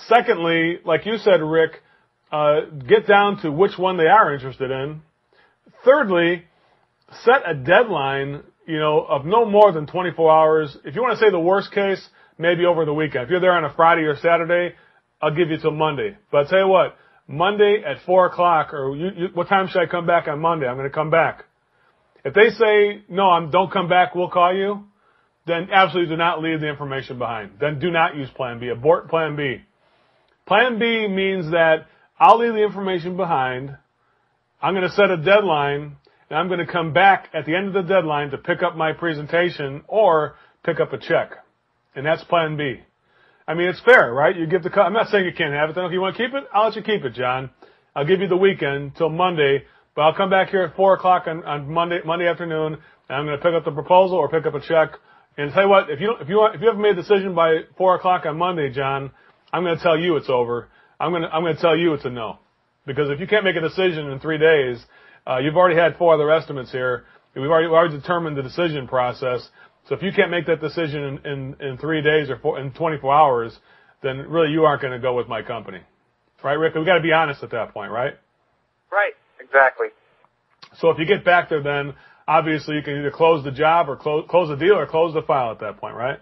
Secondly, 0.07 0.79
like 0.85 1.05
you 1.05 1.17
said, 1.17 1.41
Rick, 1.41 1.81
uh, 2.31 2.61
get 2.87 3.07
down 3.07 3.41
to 3.41 3.51
which 3.51 3.77
one 3.77 3.97
they 3.97 4.07
are 4.07 4.33
interested 4.33 4.71
in. 4.71 5.01
Thirdly, 5.85 6.43
set 7.23 7.41
a 7.45 7.53
deadline, 7.53 8.43
you 8.65 8.79
know, 8.79 9.01
of 9.01 9.25
no 9.25 9.45
more 9.45 9.71
than 9.71 9.85
24 9.85 10.31
hours. 10.31 10.77
If 10.85 10.95
you 10.95 11.01
want 11.01 11.19
to 11.19 11.23
say 11.23 11.29
the 11.29 11.39
worst 11.39 11.71
case, 11.71 12.03
maybe 12.37 12.65
over 12.65 12.85
the 12.85 12.93
weekend. 12.93 13.25
If 13.25 13.29
you're 13.29 13.39
there 13.39 13.51
on 13.53 13.65
a 13.65 13.73
Friday 13.73 14.03
or 14.03 14.15
Saturday, 14.15 14.75
I'll 15.21 15.35
give 15.35 15.49
you 15.49 15.57
till 15.57 15.71
Monday. 15.71 16.17
But 16.31 16.37
I'll 16.39 16.47
tell 16.47 16.59
you 16.59 16.67
what, 16.67 16.95
Monday 17.27 17.83
at 17.85 17.97
4 18.05 18.27
o'clock, 18.27 18.73
or 18.73 18.95
you, 18.95 19.09
you, 19.15 19.27
what 19.33 19.47
time 19.47 19.67
should 19.67 19.81
I 19.81 19.85
come 19.85 20.05
back 20.05 20.27
on 20.27 20.39
Monday? 20.39 20.67
I'm 20.67 20.75
going 20.75 20.89
to 20.89 20.93
come 20.93 21.09
back. 21.09 21.45
If 22.23 22.33
they 22.33 22.49
say, 22.49 23.03
no, 23.09 23.29
I'm, 23.29 23.51
don't 23.51 23.71
come 23.71 23.89
back, 23.89 24.15
we'll 24.15 24.29
call 24.29 24.55
you, 24.55 24.85
then 25.45 25.69
absolutely 25.71 26.13
do 26.13 26.17
not 26.17 26.41
leave 26.41 26.61
the 26.61 26.69
information 26.69 27.17
behind. 27.17 27.51
Then 27.59 27.79
do 27.79 27.91
not 27.91 28.15
use 28.15 28.29
plan 28.29 28.59
B. 28.59 28.69
Abort 28.69 29.09
plan 29.09 29.35
B. 29.35 29.57
Plan 30.45 30.79
B 30.79 31.07
means 31.07 31.51
that 31.51 31.87
I'll 32.19 32.39
leave 32.39 32.53
the 32.53 32.63
information 32.63 33.17
behind. 33.17 33.75
I'm 34.61 34.73
going 34.73 34.87
to 34.87 34.95
set 34.95 35.09
a 35.09 35.17
deadline 35.17 35.97
and 36.29 36.39
I'm 36.39 36.47
going 36.47 36.65
to 36.65 36.71
come 36.71 36.93
back 36.93 37.29
at 37.33 37.45
the 37.45 37.55
end 37.55 37.67
of 37.67 37.73
the 37.73 37.81
deadline 37.81 38.31
to 38.31 38.37
pick 38.37 38.63
up 38.63 38.75
my 38.75 38.93
presentation 38.93 39.83
or 39.87 40.35
pick 40.63 40.79
up 40.79 40.93
a 40.93 40.97
check. 40.97 41.31
And 41.95 42.05
that's 42.05 42.23
plan 42.23 42.57
B. 42.57 42.79
I 43.47 43.53
mean, 43.53 43.67
it's 43.67 43.81
fair, 43.81 44.13
right? 44.13 44.35
You 44.35 44.47
give 44.47 44.63
the, 44.63 44.71
I'm 44.81 44.93
not 44.93 45.09
saying 45.09 45.25
you 45.25 45.33
can't 45.33 45.53
have 45.53 45.69
it. 45.69 45.75
Then 45.75 45.85
if 45.85 45.91
you 45.91 45.99
want 45.99 46.15
to 46.15 46.25
keep 46.25 46.33
it, 46.33 46.45
I'll 46.53 46.65
let 46.65 46.75
you 46.75 46.81
keep 46.81 47.03
it, 47.03 47.13
John. 47.13 47.49
I'll 47.95 48.05
give 48.05 48.21
you 48.21 48.27
the 48.27 48.37
weekend 48.37 48.95
till 48.95 49.09
Monday, 49.09 49.65
I'll 49.95 50.15
come 50.15 50.29
back 50.29 50.49
here 50.49 50.63
at 50.63 50.75
four 50.75 50.95
o'clock 50.95 51.27
on, 51.27 51.43
on 51.43 51.71
Monday, 51.71 51.99
Monday 52.03 52.27
afternoon 52.27 52.77
and 53.09 53.17
I'm 53.17 53.25
going 53.25 53.37
to 53.37 53.43
pick 53.43 53.53
up 53.53 53.65
the 53.65 53.71
proposal 53.71 54.17
or 54.17 54.29
pick 54.29 54.45
up 54.45 54.53
a 54.55 54.61
check. 54.61 54.99
And 55.37 55.51
tell 55.51 55.63
you 55.63 55.69
what, 55.69 55.89
if 55.89 55.99
you 55.99 56.07
don't, 56.07 56.21
if 56.21 56.29
you 56.29 56.45
if 56.45 56.61
you 56.61 56.67
haven't 56.67 56.81
made 56.81 56.97
a 56.97 57.01
decision 57.01 57.33
by 57.33 57.61
four 57.77 57.95
o'clock 57.95 58.25
on 58.25 58.37
Monday, 58.37 58.71
John, 58.71 59.11
I'm 59.51 59.63
going 59.63 59.75
to 59.75 59.83
tell 59.83 59.97
you 59.97 60.15
it's 60.15 60.29
over. 60.29 60.69
I'm 60.99 61.11
going 61.11 61.23
to, 61.23 61.29
I'm 61.29 61.41
going 61.41 61.55
to 61.55 61.61
tell 61.61 61.75
you 61.75 61.93
it's 61.93 62.05
a 62.05 62.09
no. 62.09 62.39
Because 62.85 63.09
if 63.09 63.19
you 63.19 63.27
can't 63.27 63.43
make 63.43 63.55
a 63.55 63.61
decision 63.61 64.11
in 64.11 64.19
three 64.19 64.37
days, 64.37 64.83
uh, 65.25 65.39
you've 65.39 65.55
already 65.55 65.79
had 65.79 65.97
four 65.97 66.13
other 66.13 66.29
estimates 66.31 66.71
here. 66.71 67.05
We've 67.35 67.49
already, 67.49 67.67
we've 67.67 67.73
already 67.73 67.97
determined 67.97 68.37
the 68.37 68.43
decision 68.43 68.87
process. 68.87 69.47
So 69.87 69.95
if 69.95 70.03
you 70.03 70.11
can't 70.15 70.29
make 70.29 70.45
that 70.45 70.61
decision 70.61 71.19
in, 71.25 71.55
in, 71.59 71.77
three 71.77 72.01
days 72.01 72.29
or 72.29 72.37
four, 72.37 72.59
in 72.59 72.71
24 72.71 73.13
hours, 73.13 73.57
then 74.01 74.17
really 74.29 74.51
you 74.51 74.63
aren't 74.65 74.81
going 74.81 74.93
to 74.93 74.99
go 74.99 75.15
with 75.15 75.27
my 75.27 75.41
company. 75.41 75.79
Right, 76.43 76.53
Rick? 76.53 76.75
We've 76.75 76.85
got 76.85 76.95
to 76.95 77.01
be 77.01 77.13
honest 77.13 77.41
at 77.41 77.51
that 77.51 77.73
point, 77.73 77.91
right? 77.91 78.13
Right, 78.91 79.13
exactly. 79.43 79.87
So 80.77 80.89
if 80.89 80.97
you 80.97 81.05
get 81.05 81.23
back 81.23 81.49
there 81.49 81.61
then, 81.61 81.93
obviously 82.27 82.75
you 82.75 82.81
can 82.81 82.97
either 82.99 83.11
close 83.11 83.43
the 83.43 83.51
job 83.51 83.89
or 83.89 83.95
close, 83.95 84.25
close 84.29 84.49
the 84.49 84.55
deal 84.55 84.77
or 84.77 84.87
close 84.87 85.13
the 85.13 85.21
file 85.21 85.51
at 85.51 85.59
that 85.59 85.77
point, 85.77 85.95
right? 85.95 86.19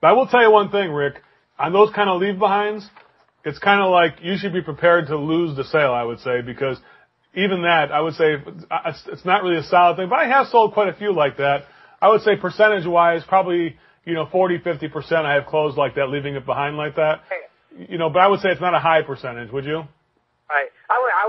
But 0.00 0.08
I 0.08 0.12
will 0.12 0.26
tell 0.26 0.42
you 0.42 0.50
one 0.50 0.70
thing, 0.70 0.90
Rick. 0.90 1.22
On 1.58 1.72
those 1.72 1.90
kind 1.94 2.10
of 2.10 2.20
leave 2.20 2.38
behinds, 2.38 2.88
it's 3.44 3.58
kind 3.58 3.80
of 3.80 3.90
like 3.90 4.18
you 4.22 4.36
should 4.36 4.52
be 4.52 4.60
prepared 4.60 5.06
to 5.06 5.16
lose 5.16 5.56
the 5.56 5.64
sale, 5.64 5.92
I 5.92 6.02
would 6.02 6.20
say, 6.20 6.42
because 6.42 6.78
even 7.34 7.62
that, 7.62 7.92
I 7.92 8.00
would 8.00 8.14
say 8.14 8.34
it's, 8.34 9.02
it's 9.06 9.24
not 9.24 9.42
really 9.42 9.58
a 9.58 9.62
solid 9.62 9.96
thing, 9.96 10.08
but 10.08 10.18
I 10.18 10.26
have 10.26 10.48
sold 10.48 10.74
quite 10.74 10.88
a 10.88 10.94
few 10.94 11.14
like 11.14 11.38
that. 11.38 11.64
I 12.00 12.08
would 12.08 12.22
say 12.22 12.36
percentage 12.36 12.86
wise, 12.86 13.22
probably, 13.26 13.76
you 14.04 14.14
know, 14.14 14.26
40, 14.30 14.58
50% 14.58 15.12
I 15.24 15.34
have 15.34 15.46
closed 15.46 15.76
like 15.78 15.94
that, 15.94 16.08
leaving 16.10 16.34
it 16.34 16.44
behind 16.44 16.76
like 16.76 16.96
that. 16.96 17.22
You 17.88 17.98
know, 17.98 18.10
but 18.10 18.20
I 18.20 18.28
would 18.28 18.40
say 18.40 18.50
it's 18.50 18.60
not 18.60 18.74
a 18.74 18.78
high 18.78 19.02
percentage, 19.02 19.50
would 19.50 19.64
you? 19.64 19.84
Right. 20.48 20.70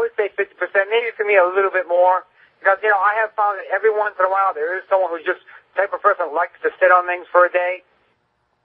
Would, 0.08 0.16
say 0.16 0.32
50%, 0.32 0.56
maybe 0.88 1.12
for 1.16 1.28
me 1.28 1.36
a 1.36 1.44
little 1.44 1.72
bit 1.72 1.88
more. 1.88 2.24
Because, 2.60 2.80
you 2.82 2.90
know, 2.90 2.98
I 2.98 3.20
have 3.22 3.36
found 3.36 3.60
that 3.60 3.68
every 3.70 3.92
once 3.92 4.16
in 4.18 4.26
a 4.26 4.32
while 4.32 4.56
there 4.56 4.80
is 4.80 4.84
someone 4.90 5.12
who's 5.12 5.28
just 5.28 5.44
the 5.76 5.84
type 5.84 5.94
of 5.94 6.02
person 6.02 6.34
likes 6.34 6.58
to 6.64 6.72
sit 6.80 6.90
on 6.90 7.06
things 7.06 7.28
for 7.30 7.46
a 7.46 7.52
day. 7.52 7.84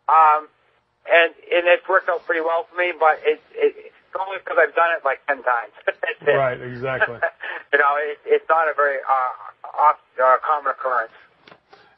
Um, 0.08 0.48
and, 1.04 1.34
and 1.50 1.66
it's 1.68 1.84
worked 1.90 2.08
out 2.08 2.24
pretty 2.24 2.40
well 2.40 2.64
for 2.70 2.78
me, 2.78 2.94
but 2.94 3.20
it, 3.26 3.42
it, 3.52 3.92
it's 3.92 4.14
only 4.16 4.38
because 4.38 4.56
I've 4.56 4.74
done 4.78 4.94
it 4.96 5.02
like 5.04 5.20
10 5.26 5.42
times. 5.42 5.74
right, 6.24 6.56
exactly. 6.56 7.18
you 7.74 7.78
know, 7.78 7.92
it, 8.00 8.22
it's 8.24 8.48
not 8.48 8.70
a 8.70 8.74
very, 8.78 9.02
uh, 9.02 9.66
off, 9.76 9.98
uh, 10.16 10.38
common 10.40 10.72
occurrence. 10.72 11.12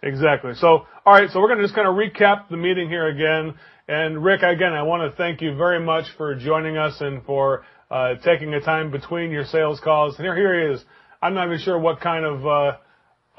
Exactly. 0.04 0.52
So, 0.54 0.86
all 1.06 1.14
right. 1.14 1.30
So 1.30 1.40
we're 1.40 1.48
going 1.48 1.60
to 1.60 1.64
just 1.64 1.74
kind 1.74 1.88
of 1.88 1.94
recap 1.94 2.48
the 2.50 2.56
meeting 2.56 2.88
here 2.88 3.06
again. 3.08 3.54
And 3.88 4.22
Rick, 4.22 4.42
again, 4.42 4.72
I 4.72 4.82
want 4.82 5.10
to 5.10 5.16
thank 5.16 5.40
you 5.40 5.56
very 5.56 5.80
much 5.80 6.04
for 6.16 6.34
joining 6.34 6.76
us 6.76 7.00
and 7.00 7.24
for 7.24 7.64
taking 8.24 8.50
the 8.50 8.60
time 8.60 8.90
between 8.90 9.30
your 9.30 9.44
sales 9.44 9.80
calls. 9.80 10.16
And 10.16 10.24
here, 10.24 10.36
here 10.36 10.68
he 10.68 10.74
is. 10.74 10.84
I'm 11.22 11.34
not 11.34 11.46
even 11.46 11.58
sure 11.58 11.78
what 11.78 12.00
kind 12.00 12.24
of 12.24 12.46
uh, 12.46 12.76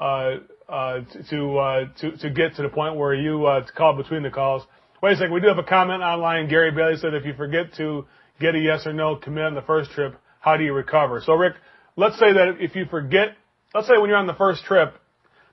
uh, 0.02 0.36
uh, 0.68 1.00
to 1.30 1.58
uh, 1.58 1.84
to 2.00 2.16
to 2.16 2.30
get 2.30 2.56
to 2.56 2.62
the 2.62 2.68
point 2.68 2.96
where 2.96 3.14
you 3.14 3.46
uh, 3.46 3.64
call 3.76 3.96
between 3.96 4.22
the 4.22 4.30
calls. 4.30 4.62
Wait 5.02 5.12
a 5.12 5.16
second, 5.16 5.32
we 5.32 5.40
do 5.40 5.48
have 5.48 5.58
a 5.58 5.62
comment 5.62 6.02
online. 6.02 6.48
Gary 6.48 6.72
Bailey 6.72 6.96
said 6.96 7.14
if 7.14 7.24
you 7.24 7.34
forget 7.34 7.74
to 7.76 8.06
get 8.40 8.54
a 8.54 8.58
yes 8.58 8.86
or 8.86 8.92
no 8.92 9.16
commit 9.16 9.44
on 9.44 9.54
the 9.54 9.62
first 9.62 9.90
trip, 9.92 10.18
how 10.40 10.56
do 10.56 10.64
you 10.64 10.72
recover? 10.72 11.22
So 11.24 11.34
Rick, 11.34 11.54
let's 11.96 12.18
say 12.18 12.32
that 12.32 12.56
if 12.58 12.74
you 12.74 12.86
forget, 12.86 13.36
let's 13.74 13.86
say 13.86 13.98
when 13.98 14.08
you're 14.08 14.18
on 14.18 14.26
the 14.26 14.34
first 14.34 14.64
trip 14.64 14.94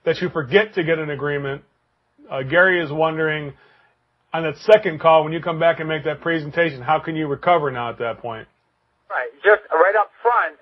that 0.05 0.21
you 0.21 0.29
forget 0.29 0.73
to 0.75 0.83
get 0.83 0.99
an 0.99 1.09
agreement. 1.09 1.63
Uh, 2.29 2.43
Gary 2.43 2.83
is 2.83 2.91
wondering 2.91 3.53
on 4.33 4.43
that 4.43 4.57
second 4.57 4.99
call 4.99 5.23
when 5.23 5.33
you 5.33 5.41
come 5.41 5.59
back 5.59 5.79
and 5.79 5.87
make 5.87 6.03
that 6.05 6.21
presentation, 6.21 6.81
how 6.81 6.99
can 6.99 7.15
you 7.15 7.27
recover 7.27 7.69
now 7.69 7.89
at 7.89 7.99
that 7.99 8.19
point? 8.19 8.47
Right, 9.13 9.29
just 9.45 9.61
right 9.69 9.93
up 9.93 10.09
front 10.25 10.57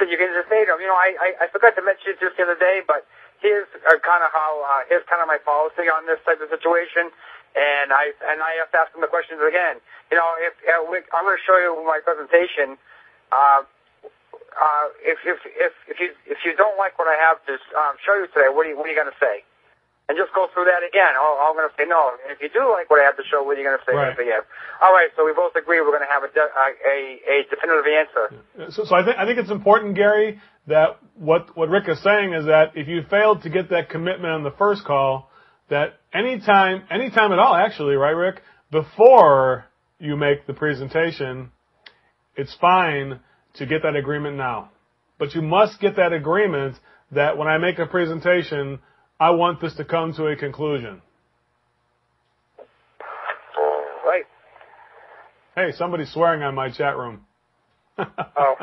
so 0.00 0.08
you 0.08 0.16
can 0.16 0.32
just 0.32 0.48
say 0.48 0.64
to 0.64 0.72
them, 0.72 0.80
you 0.80 0.88
know, 0.88 0.96
I, 0.96 1.12
I, 1.20 1.28
I 1.44 1.46
forgot 1.52 1.76
to 1.76 1.84
mention 1.84 2.16
it 2.16 2.18
just 2.24 2.40
the 2.40 2.48
other 2.48 2.56
day, 2.56 2.80
but 2.80 3.04
here's 3.44 3.68
uh, 3.84 4.00
kind 4.00 4.24
of 4.24 4.32
how, 4.32 4.64
uh, 4.64 4.88
here's 4.88 5.04
kind 5.12 5.20
of 5.20 5.28
my 5.28 5.36
policy 5.36 5.92
on 5.92 6.08
this 6.08 6.16
type 6.24 6.40
of 6.40 6.48
situation. 6.48 7.12
And 7.52 7.92
I, 7.92 8.16
and 8.32 8.40
I 8.40 8.56
have 8.64 8.72
to 8.72 8.78
ask 8.80 8.90
them 8.96 9.04
the 9.04 9.12
questions 9.12 9.44
again. 9.44 9.76
You 10.08 10.16
know, 10.16 10.24
if, 10.40 10.56
uh, 10.64 10.88
we, 10.88 11.04
I'm 11.12 11.28
going 11.28 11.36
to 11.36 11.44
show 11.44 11.60
you 11.60 11.76
my 11.84 12.00
presentation, 12.00 12.80
uh, 13.28 13.60
uh, 14.56 14.86
if, 15.04 15.20
if, 15.28 15.44
if, 15.44 15.72
if 15.92 15.96
you, 16.00 16.16
if 16.24 16.40
you 16.48 16.56
don't 16.56 16.80
like 16.80 16.96
what 16.96 17.12
I 17.12 17.16
have 17.20 17.44
to 17.44 17.60
um, 17.76 18.00
show 18.00 18.16
you 18.16 18.24
today, 18.32 18.48
what 18.48 18.64
are 18.64 18.72
you, 18.72 18.76
what 18.80 18.88
are 18.88 18.92
you 18.92 18.96
going 18.96 19.12
to 19.12 19.20
say? 19.20 19.44
And 20.12 20.20
just 20.20 20.36
go 20.36 20.44
through 20.52 20.68
that 20.68 20.84
again. 20.84 21.16
Oh, 21.16 21.40
I'm 21.40 21.56
going 21.56 21.64
to 21.64 21.72
say 21.72 21.88
no. 21.88 22.12
And 22.20 22.36
if 22.36 22.44
you 22.44 22.52
do 22.52 22.68
like 22.68 22.92
what 22.92 23.00
I 23.00 23.08
have 23.08 23.16
to 23.16 23.24
show, 23.24 23.40
what 23.40 23.56
are 23.56 23.60
you 23.60 23.64
going 23.64 23.80
to 23.80 23.86
say? 23.88 23.96
Right. 23.96 24.12
Say 24.12 24.28
yes. 24.28 24.44
All 24.84 24.92
right. 24.92 25.08
So 25.16 25.24
we 25.24 25.32
both 25.32 25.56
agree 25.56 25.80
we're 25.80 25.96
going 25.96 26.04
to 26.04 26.12
have 26.12 26.20
a, 26.20 26.28
de- 26.28 26.52
a, 26.52 26.68
a 27.24 27.36
definitive 27.48 27.88
answer. 27.88 28.24
So, 28.76 28.84
so 28.84 28.92
I 28.92 29.08
think 29.08 29.16
I 29.16 29.24
think 29.24 29.40
it's 29.40 29.50
important, 29.50 29.96
Gary, 29.96 30.36
that 30.68 31.00
what 31.16 31.56
what 31.56 31.72
Rick 31.72 31.88
is 31.88 31.96
saying 32.04 32.36
is 32.36 32.44
that 32.44 32.76
if 32.76 32.92
you 32.92 33.08
failed 33.08 33.48
to 33.48 33.50
get 33.50 33.72
that 33.72 33.88
commitment 33.88 34.28
on 34.36 34.44
the 34.44 34.52
first 34.52 34.84
call, 34.84 35.32
that 35.72 35.96
anytime 36.12 36.84
anytime 36.92 37.32
at 37.32 37.40
all, 37.40 37.56
actually, 37.56 37.96
right, 37.96 38.12
Rick, 38.12 38.44
before 38.70 39.64
you 39.98 40.16
make 40.16 40.46
the 40.46 40.52
presentation, 40.52 41.52
it's 42.36 42.54
fine 42.60 43.20
to 43.54 43.64
get 43.64 43.80
that 43.82 43.96
agreement 43.96 44.36
now. 44.36 44.70
But 45.18 45.34
you 45.34 45.40
must 45.40 45.80
get 45.80 45.96
that 45.96 46.12
agreement 46.12 46.76
that 47.12 47.38
when 47.38 47.48
I 47.48 47.56
make 47.56 47.78
a 47.78 47.86
presentation, 47.86 48.80
I 49.22 49.30
want 49.30 49.60
this 49.60 49.72
to 49.76 49.84
come 49.84 50.12
to 50.14 50.26
a 50.26 50.34
conclusion. 50.34 51.00
Right. 54.04 54.24
Hey, 55.54 55.70
somebody's 55.78 56.12
swearing 56.12 56.42
on 56.42 56.56
my 56.56 56.72
chat 56.72 56.96
room. 56.96 57.20
Oh. 57.96 58.54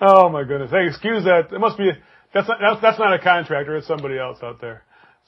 oh 0.00 0.28
my 0.28 0.42
goodness. 0.42 0.72
Hey, 0.72 0.88
excuse 0.88 1.22
that. 1.22 1.52
It 1.52 1.60
must 1.60 1.78
be, 1.78 1.92
that's 2.34 2.48
not, 2.48 2.58
that's, 2.60 2.82
that's 2.82 2.98
not 2.98 3.14
a 3.14 3.20
contractor. 3.20 3.76
It's 3.76 3.86
somebody 3.86 4.18
else 4.18 4.38
out 4.42 4.60
there. 4.60 4.82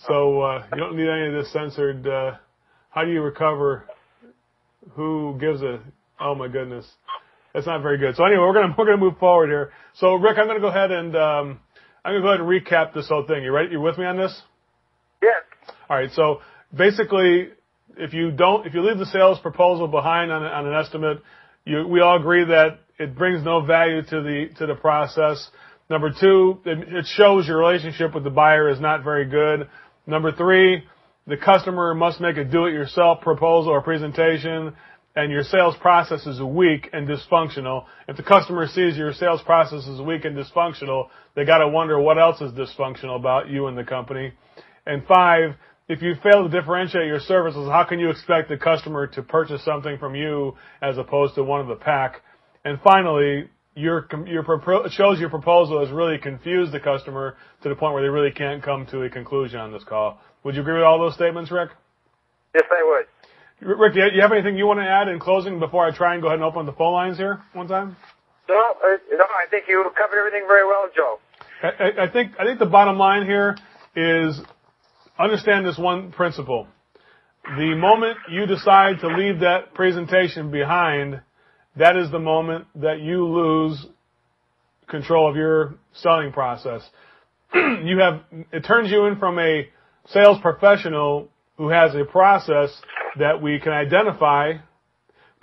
So, 0.08 0.40
uh, 0.40 0.66
you 0.72 0.80
don't 0.80 0.96
need 0.96 1.08
any 1.08 1.28
of 1.28 1.34
this 1.34 1.52
censored, 1.52 2.04
uh, 2.04 2.32
how 2.90 3.04
do 3.04 3.12
you 3.12 3.22
recover 3.22 3.86
who 4.94 5.38
gives 5.38 5.62
a, 5.62 5.78
oh 6.20 6.34
my 6.34 6.48
goodness. 6.48 6.90
That's 7.54 7.66
not 7.66 7.82
very 7.82 7.98
good. 7.98 8.16
So 8.16 8.24
anyway, 8.24 8.40
we're 8.40 8.54
gonna, 8.54 8.74
we're 8.76 8.86
gonna 8.86 8.96
move 8.96 9.18
forward 9.18 9.50
here. 9.50 9.70
So 9.94 10.16
Rick, 10.16 10.38
I'm 10.38 10.48
gonna 10.48 10.58
go 10.58 10.66
ahead 10.66 10.90
and, 10.90 11.14
um, 11.14 11.60
I'm 12.04 12.14
gonna 12.14 12.22
go 12.22 12.28
ahead 12.28 12.40
and 12.40 12.48
recap 12.48 12.94
this 12.94 13.08
whole 13.08 13.26
thing. 13.26 13.44
You 13.44 13.52
ready? 13.52 13.70
You 13.70 13.80
with 13.80 13.96
me 13.96 14.04
on 14.04 14.16
this? 14.16 14.42
Yes. 15.22 15.42
All 15.88 15.96
right. 15.96 16.10
So 16.12 16.40
basically, 16.76 17.48
if 17.96 18.12
you 18.12 18.32
don't, 18.32 18.66
if 18.66 18.74
you 18.74 18.82
leave 18.82 18.98
the 18.98 19.06
sales 19.06 19.38
proposal 19.38 19.86
behind 19.86 20.32
on, 20.32 20.42
on 20.42 20.66
an 20.66 20.74
estimate, 20.74 21.22
you, 21.64 21.86
we 21.86 22.00
all 22.00 22.18
agree 22.18 22.44
that 22.44 22.80
it 22.98 23.16
brings 23.16 23.44
no 23.44 23.64
value 23.64 24.02
to 24.02 24.22
the 24.22 24.48
to 24.58 24.66
the 24.66 24.74
process. 24.74 25.48
Number 25.88 26.10
two, 26.10 26.60
it, 26.64 26.78
it 26.92 27.06
shows 27.06 27.46
your 27.46 27.58
relationship 27.58 28.14
with 28.14 28.24
the 28.24 28.30
buyer 28.30 28.68
is 28.68 28.80
not 28.80 29.04
very 29.04 29.26
good. 29.26 29.68
Number 30.06 30.32
three, 30.32 30.82
the 31.26 31.36
customer 31.36 31.94
must 31.94 32.20
make 32.20 32.36
a 32.36 32.44
do-it-yourself 32.44 33.20
proposal 33.20 33.70
or 33.72 33.80
presentation 33.82 34.74
and 35.14 35.30
your 35.30 35.42
sales 35.42 35.74
process 35.80 36.26
is 36.26 36.40
weak 36.40 36.88
and 36.92 37.06
dysfunctional. 37.06 37.84
If 38.08 38.16
the 38.16 38.22
customer 38.22 38.66
sees 38.66 38.96
your 38.96 39.12
sales 39.12 39.42
process 39.42 39.86
is 39.86 40.00
weak 40.00 40.24
and 40.24 40.36
dysfunctional, 40.36 41.08
they 41.34 41.44
gotta 41.44 41.68
wonder 41.68 42.00
what 42.00 42.18
else 42.18 42.40
is 42.40 42.52
dysfunctional 42.52 43.16
about 43.16 43.48
you 43.50 43.66
and 43.66 43.76
the 43.76 43.84
company. 43.84 44.32
And 44.86 45.04
five, 45.06 45.54
if 45.88 46.00
you 46.00 46.14
fail 46.22 46.48
to 46.48 46.48
differentiate 46.48 47.06
your 47.06 47.20
services, 47.20 47.68
how 47.68 47.84
can 47.84 47.98
you 47.98 48.08
expect 48.08 48.48
the 48.48 48.56
customer 48.56 49.06
to 49.08 49.22
purchase 49.22 49.64
something 49.64 49.98
from 49.98 50.14
you 50.14 50.56
as 50.80 50.96
opposed 50.96 51.34
to 51.34 51.44
one 51.44 51.60
of 51.60 51.66
the 51.66 51.76
pack? 51.76 52.22
And 52.64 52.80
finally, 52.80 53.50
your, 53.74 54.06
your 54.26 54.44
shows 54.90 55.18
your 55.18 55.30
proposal 55.30 55.80
has 55.80 55.90
really 55.90 56.18
confused 56.18 56.72
the 56.72 56.80
customer 56.80 57.36
to 57.62 57.68
the 57.68 57.74
point 57.74 57.94
where 57.94 58.02
they 58.02 58.08
really 58.08 58.30
can't 58.30 58.62
come 58.62 58.86
to 58.86 59.02
a 59.02 59.10
conclusion 59.10 59.60
on 59.60 59.72
this 59.72 59.84
call. 59.84 60.20
Would 60.44 60.54
you 60.54 60.62
agree 60.62 60.74
with 60.74 60.84
all 60.84 60.98
those 60.98 61.14
statements, 61.14 61.50
Rick? 61.50 61.70
Yes, 62.54 62.64
I 62.70 62.82
would. 62.84 63.06
Rick, 63.64 63.94
do 63.94 64.00
you 64.00 64.22
have 64.22 64.32
anything 64.32 64.56
you 64.56 64.66
want 64.66 64.80
to 64.80 64.84
add 64.84 65.08
in 65.08 65.20
closing 65.20 65.60
before 65.60 65.86
I 65.86 65.96
try 65.96 66.14
and 66.14 66.22
go 66.22 66.28
ahead 66.28 66.40
and 66.40 66.44
open 66.44 66.66
the 66.66 66.72
phone 66.72 66.92
lines 66.92 67.16
here 67.16 67.40
one 67.52 67.68
time? 67.68 67.96
No, 68.48 68.56
uh, 68.56 68.96
no, 69.12 69.24
I 69.24 69.48
think 69.50 69.66
you 69.68 69.88
covered 69.96 70.18
everything 70.18 70.46
very 70.48 70.66
well, 70.66 70.88
Joe. 70.94 71.18
I, 71.62 72.06
I 72.06 72.10
think 72.10 72.32
I 72.40 72.44
think 72.44 72.58
the 72.58 72.66
bottom 72.66 72.98
line 72.98 73.24
here 73.24 73.56
is 73.94 74.40
understand 75.16 75.64
this 75.64 75.78
one 75.78 76.10
principle. 76.10 76.66
The 77.44 77.74
moment 77.76 78.18
you 78.30 78.46
decide 78.46 79.00
to 79.00 79.08
leave 79.08 79.40
that 79.40 79.74
presentation 79.74 80.50
behind, 80.50 81.20
that 81.76 81.96
is 81.96 82.10
the 82.10 82.18
moment 82.18 82.66
that 82.76 83.00
you 83.00 83.26
lose 83.26 83.86
control 84.88 85.30
of 85.30 85.36
your 85.36 85.76
selling 85.94 86.32
process. 86.32 86.82
you 87.54 87.98
have 87.98 88.22
it 88.52 88.64
turns 88.64 88.90
you 88.90 89.06
in 89.06 89.18
from 89.18 89.38
a 89.38 89.68
sales 90.08 90.38
professional 90.42 91.28
who 91.56 91.68
has 91.68 91.94
a 91.94 92.04
process 92.04 92.70
that 93.18 93.42
we 93.42 93.60
can 93.60 93.72
identify 93.72 94.54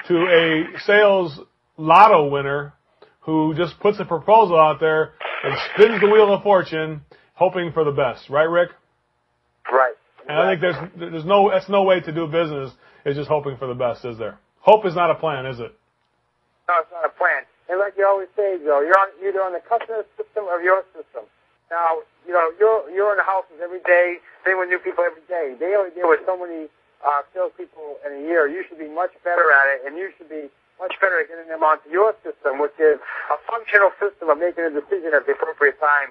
to 0.08 0.16
a 0.16 0.80
sales 0.86 1.40
lotto 1.78 2.30
winner 2.30 2.74
who 3.22 3.54
just 3.56 3.80
puts 3.80 4.00
a 4.00 4.06
proposal 4.06 4.60
out 4.60 4.80
there 4.80 5.14
and 5.44 5.56
spins 5.74 6.02
the 6.02 6.08
wheel 6.08 6.34
of 6.34 6.44
fortune 6.44 7.02
hoping 7.34 7.72
for 7.72 7.84
the 7.84 7.92
best. 7.92 8.30
Right, 8.30 8.50
Rick? 8.50 8.70
Right. 9.72 9.94
And 10.28 10.38
I 10.38 10.52
think 10.52 10.62
there's 10.62 11.12
there's 11.12 11.26
no 11.26 11.50
that's 11.50 11.70
no 11.70 11.84
way 11.84 12.02
to 12.02 12.12
do 12.12 12.28
business 12.28 12.72
is 13.06 13.16
just 13.16 13.30
hoping 13.30 13.58
for 13.58 13.68
the 13.68 13.74
best, 13.74 14.06
is 14.06 14.18
there? 14.18 14.38
Hope 14.60 14.86
is 14.86 14.94
not 14.94 15.10
a 15.10 15.16
plan, 15.16 15.46
is 15.46 15.60
it? 15.60 15.74
No, 16.68 16.76
it's 16.82 16.92
not 16.92 17.06
a 17.06 17.10
plan. 17.10 17.44
And 17.70 17.80
like 17.80 17.94
you 17.98 18.06
always 18.06 18.28
say, 18.36 18.58
Joe, 18.64 18.82
you're 18.82 18.98
on 18.98 19.10
either 19.26 19.42
on 19.42 19.54
the 19.54 19.62
customer 19.62 20.04
system 20.18 20.46
or 20.46 20.62
your 20.62 20.84
system. 20.94 21.24
Now, 21.70 22.02
you 22.26 22.34
know, 22.34 22.50
you're 22.60 22.90
you're 22.90 23.12
in 23.14 23.18
the 23.18 23.28
houses 23.28 23.62
every 23.62 23.82
day, 23.86 24.18
dealing 24.44 24.60
with 24.60 24.70
new 24.70 24.82
people 24.82 25.06
every 25.06 25.22
day. 25.30 25.54
They 25.58 25.78
only 25.78 25.94
deal 25.94 26.10
with 26.10 26.22
so 26.26 26.34
many 26.34 26.66
uh, 27.06 27.22
salespeople 27.34 28.02
in 28.06 28.12
a 28.14 28.22
year. 28.26 28.50
You 28.50 28.66
should 28.68 28.82
be 28.82 28.90
much 28.90 29.14
better 29.24 29.54
at 29.54 29.78
it, 29.78 29.86
and 29.86 29.98
you 29.98 30.10
should 30.18 30.30
be 30.30 30.50
much 30.82 30.98
better 30.98 31.22
at 31.22 31.30
getting 31.30 31.48
them 31.48 31.62
onto 31.62 31.90
your 31.90 32.16
system, 32.26 32.58
which 32.58 32.74
is 32.80 32.98
a 33.30 33.38
functional 33.46 33.94
system 34.02 34.34
of 34.34 34.40
making 34.42 34.66
a 34.66 34.74
decision 34.74 35.14
at 35.14 35.30
the 35.30 35.38
appropriate 35.38 35.78
time, 35.78 36.10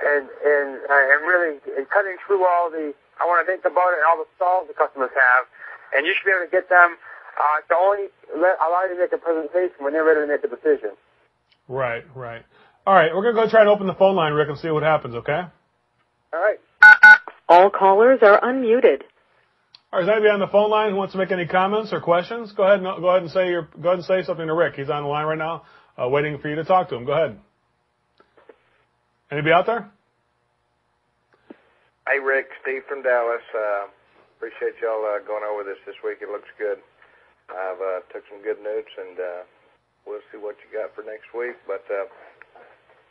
and 0.00 0.24
and 0.32 0.80
uh, 0.88 1.12
and 1.12 1.20
really 1.28 1.60
and 1.76 1.84
cutting 1.92 2.16
through 2.24 2.46
all 2.48 2.72
the 2.72 2.96
I 3.20 3.24
want 3.24 3.44
to 3.44 3.46
think 3.48 3.64
about 3.64 3.92
it 3.92 4.00
and 4.00 4.06
all 4.08 4.20
the 4.20 4.28
stalls 4.36 4.68
the 4.68 4.76
customers 4.76 5.12
have, 5.12 5.44
and 5.92 6.04
you 6.08 6.16
should 6.16 6.24
be 6.24 6.32
able 6.32 6.48
to 6.48 6.52
get 6.52 6.68
them 6.68 6.96
uh, 7.36 7.60
to 7.68 7.74
only 7.76 8.08
let, 8.32 8.56
allow 8.64 8.88
you 8.88 8.96
to 8.96 9.00
make 9.00 9.12
a 9.12 9.20
presentation 9.20 9.76
when 9.80 9.92
they're 9.92 10.04
ready 10.04 10.20
to 10.20 10.28
make 10.28 10.44
a 10.44 10.48
decision. 10.48 10.96
Right, 11.68 12.04
right. 12.14 12.44
All 12.86 12.94
right, 12.94 13.12
we're 13.12 13.22
gonna 13.22 13.44
go 13.44 13.50
try 13.50 13.60
and 13.60 13.68
open 13.68 13.88
the 13.88 13.94
phone 13.94 14.14
line, 14.14 14.32
Rick, 14.32 14.48
and 14.48 14.58
see 14.58 14.70
what 14.70 14.84
happens. 14.84 15.16
Okay. 15.16 15.42
All 16.32 16.40
right. 16.40 16.58
All 17.48 17.68
callers 17.70 18.20
are 18.22 18.40
unmuted. 18.40 19.02
All 19.92 20.00
right, 20.00 20.02
is 20.04 20.08
anybody 20.08 20.30
on 20.30 20.40
the 20.40 20.46
phone 20.46 20.70
line 20.70 20.90
who 20.90 20.96
wants 20.96 21.12
to 21.12 21.18
make 21.18 21.32
any 21.32 21.46
comments 21.46 21.92
or 21.92 22.00
questions? 22.00 22.52
Go 22.52 22.62
ahead 22.62 22.78
and 22.78 22.86
go 23.02 23.08
ahead 23.08 23.22
and 23.22 23.30
say 23.30 23.48
your 23.48 23.68
go 23.82 23.90
ahead 23.90 23.98
and 23.98 24.04
say 24.04 24.22
something 24.22 24.46
to 24.46 24.54
Rick. 24.54 24.74
He's 24.76 24.90
on 24.90 25.02
the 25.02 25.08
line 25.08 25.26
right 25.26 25.38
now, 25.38 25.64
uh, 25.98 26.08
waiting 26.08 26.38
for 26.38 26.48
you 26.48 26.56
to 26.56 26.64
talk 26.64 26.88
to 26.90 26.94
him. 26.94 27.04
Go 27.04 27.12
ahead. 27.12 27.38
Anybody 29.32 29.52
out 29.52 29.66
there? 29.66 29.90
Hey, 32.06 32.20
Rick, 32.22 32.46
Steve 32.62 32.82
from 32.88 33.02
Dallas. 33.02 33.42
Uh, 33.50 33.90
appreciate 34.38 34.78
y'all 34.78 35.02
uh, 35.02 35.18
going 35.26 35.42
over 35.42 35.64
this 35.66 35.78
this 35.86 35.96
week. 36.06 36.18
It 36.22 36.30
looks 36.30 36.46
good. 36.56 36.78
I've 37.50 37.82
uh, 37.82 38.06
took 38.14 38.22
some 38.30 38.42
good 38.46 38.62
notes, 38.62 38.94
and 38.94 39.18
uh, 39.18 39.42
we'll 40.06 40.22
see 40.30 40.38
what 40.38 40.54
you 40.62 40.70
got 40.70 40.94
for 40.94 41.02
next 41.02 41.34
week. 41.34 41.58
But 41.66 41.82
uh, 41.90 42.06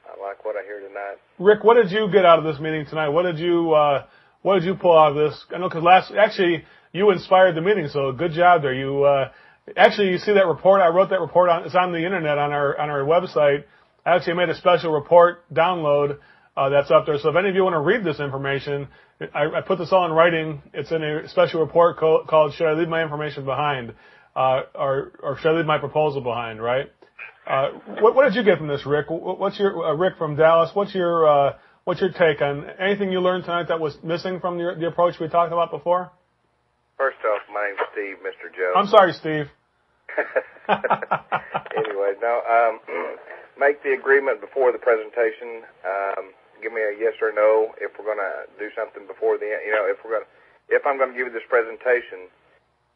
I 0.06 0.22
like 0.22 0.46
what 0.46 0.56
I 0.56 0.64
hear 0.64 0.80
tonight. 0.80 1.18
Rick, 1.40 1.64
what 1.64 1.76
did 1.76 1.92
you 1.92 2.10
get 2.12 2.26
out 2.26 2.40
of 2.40 2.46
this 2.46 2.60
meeting 2.60 2.86
tonight? 2.86 3.10
What 3.10 3.24
did 3.24 3.40
you 3.40 3.74
uh, 3.74 4.06
what 4.42 4.56
did 4.56 4.64
you 4.64 4.76
pull 4.76 4.98
out 4.98 5.12
of 5.12 5.18
this? 5.18 5.44
I 5.54 5.58
know 5.58 5.68
because 5.70 5.84
last 5.84 6.12
actually 6.12 6.64
you 6.94 7.12
inspired 7.12 7.56
the 7.56 7.62
meeting, 7.62 7.88
so 7.88 8.12
good 8.12 8.32
job 8.32 8.62
there. 8.62 8.74
You 8.74 9.04
uh, 9.04 9.32
actually 9.76 10.10
you 10.10 10.18
see 10.18 10.34
that 10.34 10.46
report? 10.48 10.82
I 10.82 10.90
wrote 10.90 11.10
that 11.10 11.20
report 11.20 11.50
on. 11.50 11.64
It's 11.66 11.76
on 11.76 11.92
the 11.92 12.06
internet 12.06 12.38
on 12.38 12.52
our 12.52 12.80
on 12.80 12.90
our 12.90 13.02
website. 13.02 13.64
I 14.06 14.16
actually 14.16 14.36
made 14.36 14.50
a 14.50 14.56
special 14.56 14.92
report 14.92 15.52
download 15.54 16.20
uh, 16.56 16.70
that's 16.70 16.92
up 16.92 17.06
there. 17.06 17.18
So 17.18 17.30
if 17.30 17.36
any 17.36 17.50
of 17.50 17.56
you 17.56 17.64
want 17.64 17.74
to 17.74 17.80
read 17.80 18.04
this 18.04 18.20
information, 18.20 18.88
I, 19.34 19.46
I 19.58 19.62
put 19.62 19.80
this 19.80 19.92
all 19.92 20.06
in 20.06 20.12
writing. 20.12 20.62
It's 20.74 20.92
in 20.92 21.04
a 21.04 21.28
special 21.28 21.62
report 21.62 21.98
co- 21.98 22.24
called 22.28 22.54
"Should 22.54 22.68
I 22.68 22.74
Leave 22.74 22.88
My 22.88 23.02
Information 23.02 23.46
Behind?" 23.46 23.94
Uh, 24.36 24.64
or, 24.76 25.14
or 25.24 25.38
should 25.38 25.54
I 25.54 25.58
leave 25.58 25.66
my 25.66 25.78
proposal 25.78 26.22
behind? 26.22 26.62
Right? 26.62 26.92
Uh, 27.46 27.70
what, 28.02 28.16
what 28.16 28.24
did 28.26 28.36
you 28.36 28.44
get 28.44 28.58
from 28.58 28.68
this, 28.68 28.86
Rick? 28.86 29.08
What's 29.10 29.60
your 29.60 29.86
uh, 29.86 29.94
Rick 29.94 30.18
from 30.18 30.36
Dallas? 30.36 30.72
What's 30.74 30.96
your 30.96 31.28
uh, 31.28 31.54
what's 31.84 32.02
your 32.02 32.12
take 32.12 32.42
on 32.42 32.66
anything 32.80 33.12
you 33.12 33.20
learned 33.20 33.46
tonight 33.46 33.68
that 33.68 33.80
was 33.80 33.96
missing 34.04 34.40
from 34.40 34.58
the, 34.58 34.76
the 34.80 34.88
approach 34.88 35.20
we 35.20 35.28
talked 35.30 35.54
about 35.54 35.70
before? 35.70 36.12
First 36.98 37.18
off, 37.22 37.42
my 37.54 37.68
name's 37.68 37.80
Steve, 37.92 38.18
Mr. 38.26 38.50
Joe. 38.50 38.74
I'm 38.76 38.88
sorry, 38.88 39.14
Steve. 39.14 39.46
anyway, 41.78 42.14
no. 42.18 42.42
Um, 42.50 42.80
make 43.60 43.84
the 43.84 43.94
agreement 43.94 44.42
before 44.42 44.72
the 44.72 44.80
presentation. 44.80 45.62
Um, 45.86 46.34
give 46.64 46.74
me 46.74 46.82
a 46.82 46.98
yes 46.98 47.14
or 47.22 47.30
no 47.30 47.76
if 47.78 47.94
we're 48.00 48.10
going 48.10 48.26
to 48.26 48.50
do 48.58 48.74
something 48.74 49.06
before 49.06 49.38
the 49.38 49.46
you 49.46 49.70
know 49.70 49.86
if 49.86 50.02
we're 50.02 50.18
going 50.18 50.26
to 50.26 50.32
if 50.74 50.82
I'm 50.88 50.98
going 50.98 51.14
to 51.14 51.18
give 51.18 51.30
you 51.30 51.34
this 51.34 51.46
presentation. 51.46 52.26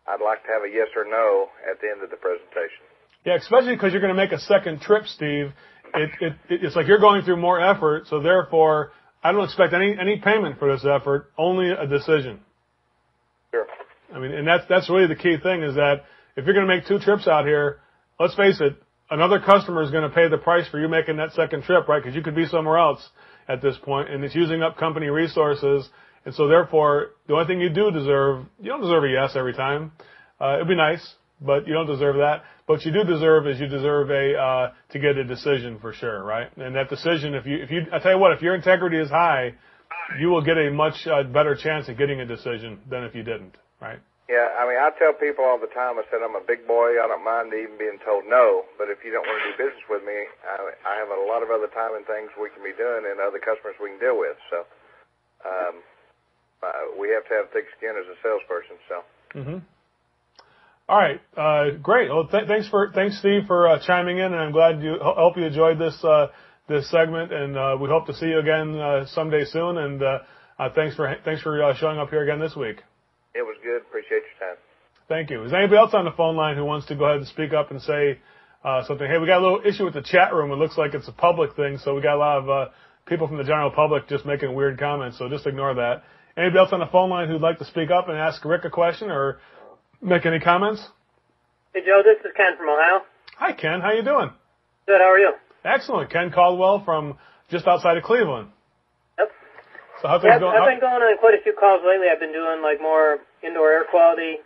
I'd 0.10 0.26
like 0.26 0.42
to 0.42 0.50
have 0.50 0.66
a 0.66 0.72
yes 0.74 0.90
or 0.98 1.06
no 1.06 1.54
at 1.70 1.86
the 1.86 1.90
end 1.94 2.02
of 2.02 2.10
the 2.10 2.18
presentation. 2.18 2.89
Yeah, 3.26 3.36
especially 3.36 3.76
because 3.76 3.92
you're 3.92 4.02
going 4.02 4.16
to 4.16 4.22
make 4.22 4.32
a 4.32 4.40
second 4.40 4.82
trip, 4.82 5.06
Steve. 5.06 5.52
It, 5.94 6.10
it, 6.22 6.34
it's 6.50 6.76
like 6.76 6.88
you're 6.88 7.00
going 7.00 7.24
through 7.24 7.38
more 7.38 7.60
effort, 7.60 8.08
so 8.08 8.22
therefore, 8.22 8.92
I 9.24 9.32
don't 9.32 9.44
expect 9.44 9.74
any 9.74 9.98
any 10.00 10.18
payment 10.20 10.60
for 10.60 10.72
this 10.72 10.86
effort, 10.86 11.32
only 11.38 11.72
a 11.72 11.86
decision. 11.88 12.40
Sure. 13.52 13.66
I 14.14 14.20
mean, 14.20 14.32
and 14.32 14.48
that's 14.48 14.64
that's 14.70 14.90
really 14.90 15.08
the 15.08 15.16
key 15.16 15.38
thing 15.42 15.64
is 15.64 15.76
that 15.76 16.04
if 16.36 16.46
you're 16.46 16.54
going 16.54 16.68
to 16.68 16.74
make 16.74 16.88
two 16.88 17.00
trips 17.00 17.28
out 17.28 17.46
here, 17.46 17.82
let's 18.20 18.36
face 18.36 18.62
it, 18.62 18.82
another 19.10 19.40
customer 19.40 19.84
is 19.84 19.92
going 19.92 20.08
to 20.08 20.16
pay 20.16 20.30
the 20.30 20.38
price 20.38 20.68
for 20.70 20.80
you 20.80 20.88
making 20.88 21.18
that 21.18 21.34
second 21.34 21.64
trip, 21.64 21.88
right? 21.88 22.02
Because 22.02 22.16
you 22.16 22.22
could 22.22 22.36
be 22.36 22.46
somewhere 22.46 22.78
else 22.78 23.10
at 23.48 23.62
this 23.62 23.76
point, 23.84 24.10
and 24.10 24.24
it's 24.24 24.36
using 24.36 24.62
up 24.62 24.78
company 24.78 25.08
resources. 25.08 25.90
And 26.26 26.34
so 26.36 26.48
therefore, 26.48 27.12
the 27.28 27.34
only 27.34 27.48
thing 27.48 27.60
you 27.60 27.70
do 27.70 27.92
deserve, 27.92 28.46
you 28.62 28.70
don't 28.70 28.82
deserve 28.82 29.04
a 29.04 29.10
yes 29.10 29.32
every 29.36 29.54
time. 29.54 29.92
Uh, 30.40 30.56
it'd 30.56 30.68
be 30.68 30.76
nice, 30.76 31.16
but 31.42 31.68
you 31.68 31.74
don't 31.74 31.88
deserve 31.88 32.18
that. 32.18 32.44
What 32.70 32.86
you 32.86 32.94
do 32.94 33.02
deserve 33.02 33.50
is 33.50 33.58
you 33.58 33.66
deserve 33.66 34.14
a 34.14 34.38
uh, 34.38 34.66
to 34.94 35.02
get 35.02 35.18
a 35.18 35.26
decision 35.26 35.82
for 35.82 35.90
sure, 35.90 36.22
right? 36.22 36.54
And 36.54 36.78
that 36.78 36.86
decision, 36.86 37.34
if 37.34 37.50
you 37.50 37.58
if 37.66 37.74
you, 37.74 37.90
I 37.90 37.98
tell 37.98 38.14
you 38.14 38.22
what, 38.22 38.30
if 38.38 38.46
your 38.46 38.54
integrity 38.54 39.02
is 39.02 39.10
high, 39.10 39.58
you 40.22 40.30
will 40.30 40.46
get 40.46 40.54
a 40.54 40.70
much 40.70 41.02
uh, 41.10 41.26
better 41.26 41.58
chance 41.58 41.90
at 41.90 41.98
getting 41.98 42.22
a 42.22 42.30
decision 42.30 42.78
than 42.86 43.10
if 43.10 43.18
you 43.18 43.26
didn't, 43.26 43.58
right? 43.82 43.98
Yeah, 44.30 44.54
I 44.54 44.70
mean, 44.70 44.78
I 44.78 44.94
tell 45.02 45.18
people 45.18 45.50
all 45.50 45.58
the 45.58 45.74
time. 45.74 45.98
I 45.98 46.06
said 46.14 46.22
I'm 46.22 46.38
a 46.38 46.46
big 46.46 46.70
boy. 46.70 47.02
I 47.02 47.10
don't 47.10 47.26
mind 47.26 47.50
even 47.58 47.74
being 47.82 47.98
told 48.06 48.30
no. 48.30 48.70
But 48.78 48.94
if 48.94 49.02
you 49.02 49.10
don't 49.10 49.26
want 49.26 49.42
to 49.42 49.46
do 49.50 49.58
business 49.58 49.90
with 49.90 50.06
me, 50.06 50.30
I, 50.46 50.70
I 50.86 50.94
have 51.02 51.10
a 51.10 51.26
lot 51.26 51.42
of 51.42 51.50
other 51.50 51.74
time 51.74 51.98
and 51.98 52.06
things 52.06 52.30
we 52.38 52.54
can 52.54 52.62
be 52.62 52.78
doing, 52.78 53.02
and 53.02 53.18
other 53.18 53.42
customers 53.42 53.82
we 53.82 53.98
can 53.98 54.02
deal 54.14 54.22
with. 54.22 54.38
So, 54.54 54.70
um, 55.42 55.82
uh, 56.62 56.94
we 57.02 57.10
have 57.18 57.26
to 57.26 57.34
have 57.34 57.50
thick 57.50 57.66
skin 57.82 57.98
as 57.98 58.06
a 58.06 58.18
salesperson. 58.22 58.78
So. 58.86 58.98
Mm-hmm. 59.34 59.79
All 60.90 60.98
right, 60.98 61.22
uh, 61.38 61.78
great. 61.84 62.10
Well, 62.10 62.28
th- 62.28 62.48
thanks 62.48 62.68
for 62.68 62.92
thanks 62.96 63.20
Steve 63.20 63.44
for 63.46 63.68
uh, 63.68 63.80
chiming 63.86 64.18
in, 64.18 64.26
and 64.26 64.36
I'm 64.36 64.52
glad 64.52 64.82
you 64.82 64.98
hope 65.00 65.38
you 65.38 65.46
enjoyed 65.46 65.78
this 65.78 65.94
uh, 66.04 66.30
this 66.68 66.90
segment, 66.90 67.32
and 67.32 67.56
uh, 67.56 67.78
we 67.80 67.88
hope 67.88 68.08
to 68.08 68.14
see 68.16 68.26
you 68.26 68.40
again 68.40 68.74
uh, 68.74 69.06
someday 69.06 69.46
soon. 69.46 69.78
And 69.78 70.02
uh, 70.02 70.18
uh 70.58 70.70
thanks 70.74 70.96
for 70.96 71.16
thanks 71.24 71.44
for 71.44 71.62
showing 71.80 72.00
up 72.00 72.10
here 72.10 72.24
again 72.24 72.40
this 72.40 72.56
week. 72.56 72.82
It 73.36 73.44
was 73.44 73.56
good. 73.62 73.84
Appreciate 73.88 74.24
your 74.26 74.50
time. 74.50 74.58
Thank 75.08 75.30
you. 75.30 75.44
Is 75.44 75.52
there 75.52 75.60
anybody 75.60 75.78
else 75.78 75.94
on 75.94 76.06
the 76.06 76.12
phone 76.18 76.36
line 76.36 76.56
who 76.56 76.66
wants 76.66 76.88
to 76.88 76.96
go 76.96 77.06
ahead 77.06 77.18
and 77.18 77.28
speak 77.28 77.54
up 77.54 77.70
and 77.70 77.80
say 77.80 78.18
something? 78.88 79.06
Hey, 79.06 79.20
we 79.20 79.28
got 79.28 79.42
a 79.42 79.46
little 79.46 79.62
issue 79.64 79.86
with 79.86 79.94
the 79.94 80.02
chat 80.02 80.34
room. 80.34 80.50
It 80.50 80.56
looks 80.56 80.76
like 80.76 80.96
it's 80.96 81.08
a 81.08 81.12
public 81.14 81.56
thing, 81.56 81.78
so 81.78 81.94
we 81.94 82.02
got 82.02 82.16
a 82.16 82.18
lot 82.18 82.38
of 82.40 82.50
uh 82.50 82.66
people 83.06 83.28
from 83.28 83.38
the 83.38 83.44
general 83.44 83.70
public 83.70 84.10
just 84.10 84.26
making 84.26 84.56
weird 84.56 84.80
comments. 84.80 85.20
So 85.20 85.30
just 85.30 85.46
ignore 85.46 85.76
that. 85.76 86.02
Anybody 86.36 86.58
else 86.58 86.70
on 86.72 86.80
the 86.80 86.90
phone 86.92 87.12
line 87.12 87.28
who'd 87.28 87.42
like 87.42 87.60
to 87.60 87.66
speak 87.66 87.92
up 87.92 88.10
and 88.10 88.18
ask 88.18 88.44
Rick 88.44 88.66
a 88.66 88.72
question 88.72 89.12
or 89.12 89.38
Make 90.02 90.26
any 90.26 90.40
comments? 90.40 90.82
Hey 91.74 91.82
Joe, 91.86 92.02
this 92.04 92.24
is 92.24 92.32
Ken 92.36 92.56
from 92.58 92.70
Ohio. 92.70 93.04
Hi 93.36 93.52
Ken, 93.52 93.82
how 93.82 93.92
you 93.92 94.04
doing? 94.04 94.32
Good, 94.88 95.02
how 95.02 95.12
are 95.12 95.20
you? 95.20 95.34
Excellent. 95.66 96.10
Ken 96.10 96.32
Caldwell 96.32 96.84
from 96.86 97.18
just 97.52 97.68
outside 97.68 97.98
of 97.98 98.04
Cleveland. 98.04 98.48
Yep. 99.20 99.30
So 100.02 100.08
how 100.08 100.20
things 100.20 100.32
yeah, 100.32 100.40
going? 100.40 100.56
I've 100.56 100.72
been 100.72 100.80
going 100.80 101.04
on 101.04 101.18
quite 101.20 101.36
a 101.36 101.44
few 101.44 101.52
calls 101.52 101.84
lately. 101.84 102.08
I've 102.08 102.20
been 102.20 102.32
doing 102.32 102.64
like 102.64 102.80
more 102.82 103.20
indoor 103.44 103.72
air 103.72 103.84
quality 103.92 104.40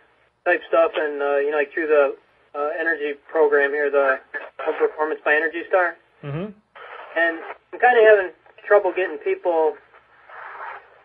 type 0.44 0.60
stuff, 0.66 0.90
and 0.98 1.22
uh, 1.22 1.38
you 1.38 1.54
know, 1.54 1.62
like 1.62 1.70
through 1.72 1.86
the 1.86 2.18
uh, 2.58 2.70
energy 2.74 3.14
program 3.30 3.70
here, 3.70 3.90
the 3.90 4.18
Home 4.66 4.74
Performance 4.74 5.20
by 5.24 5.38
Energy 5.38 5.62
Star. 5.70 5.94
Mm-hmm. 6.26 6.50
And 6.50 7.34
I'm 7.70 7.78
kind 7.78 7.94
of 7.94 8.02
having 8.10 8.30
trouble 8.66 8.90
getting 8.90 9.22
people. 9.22 9.78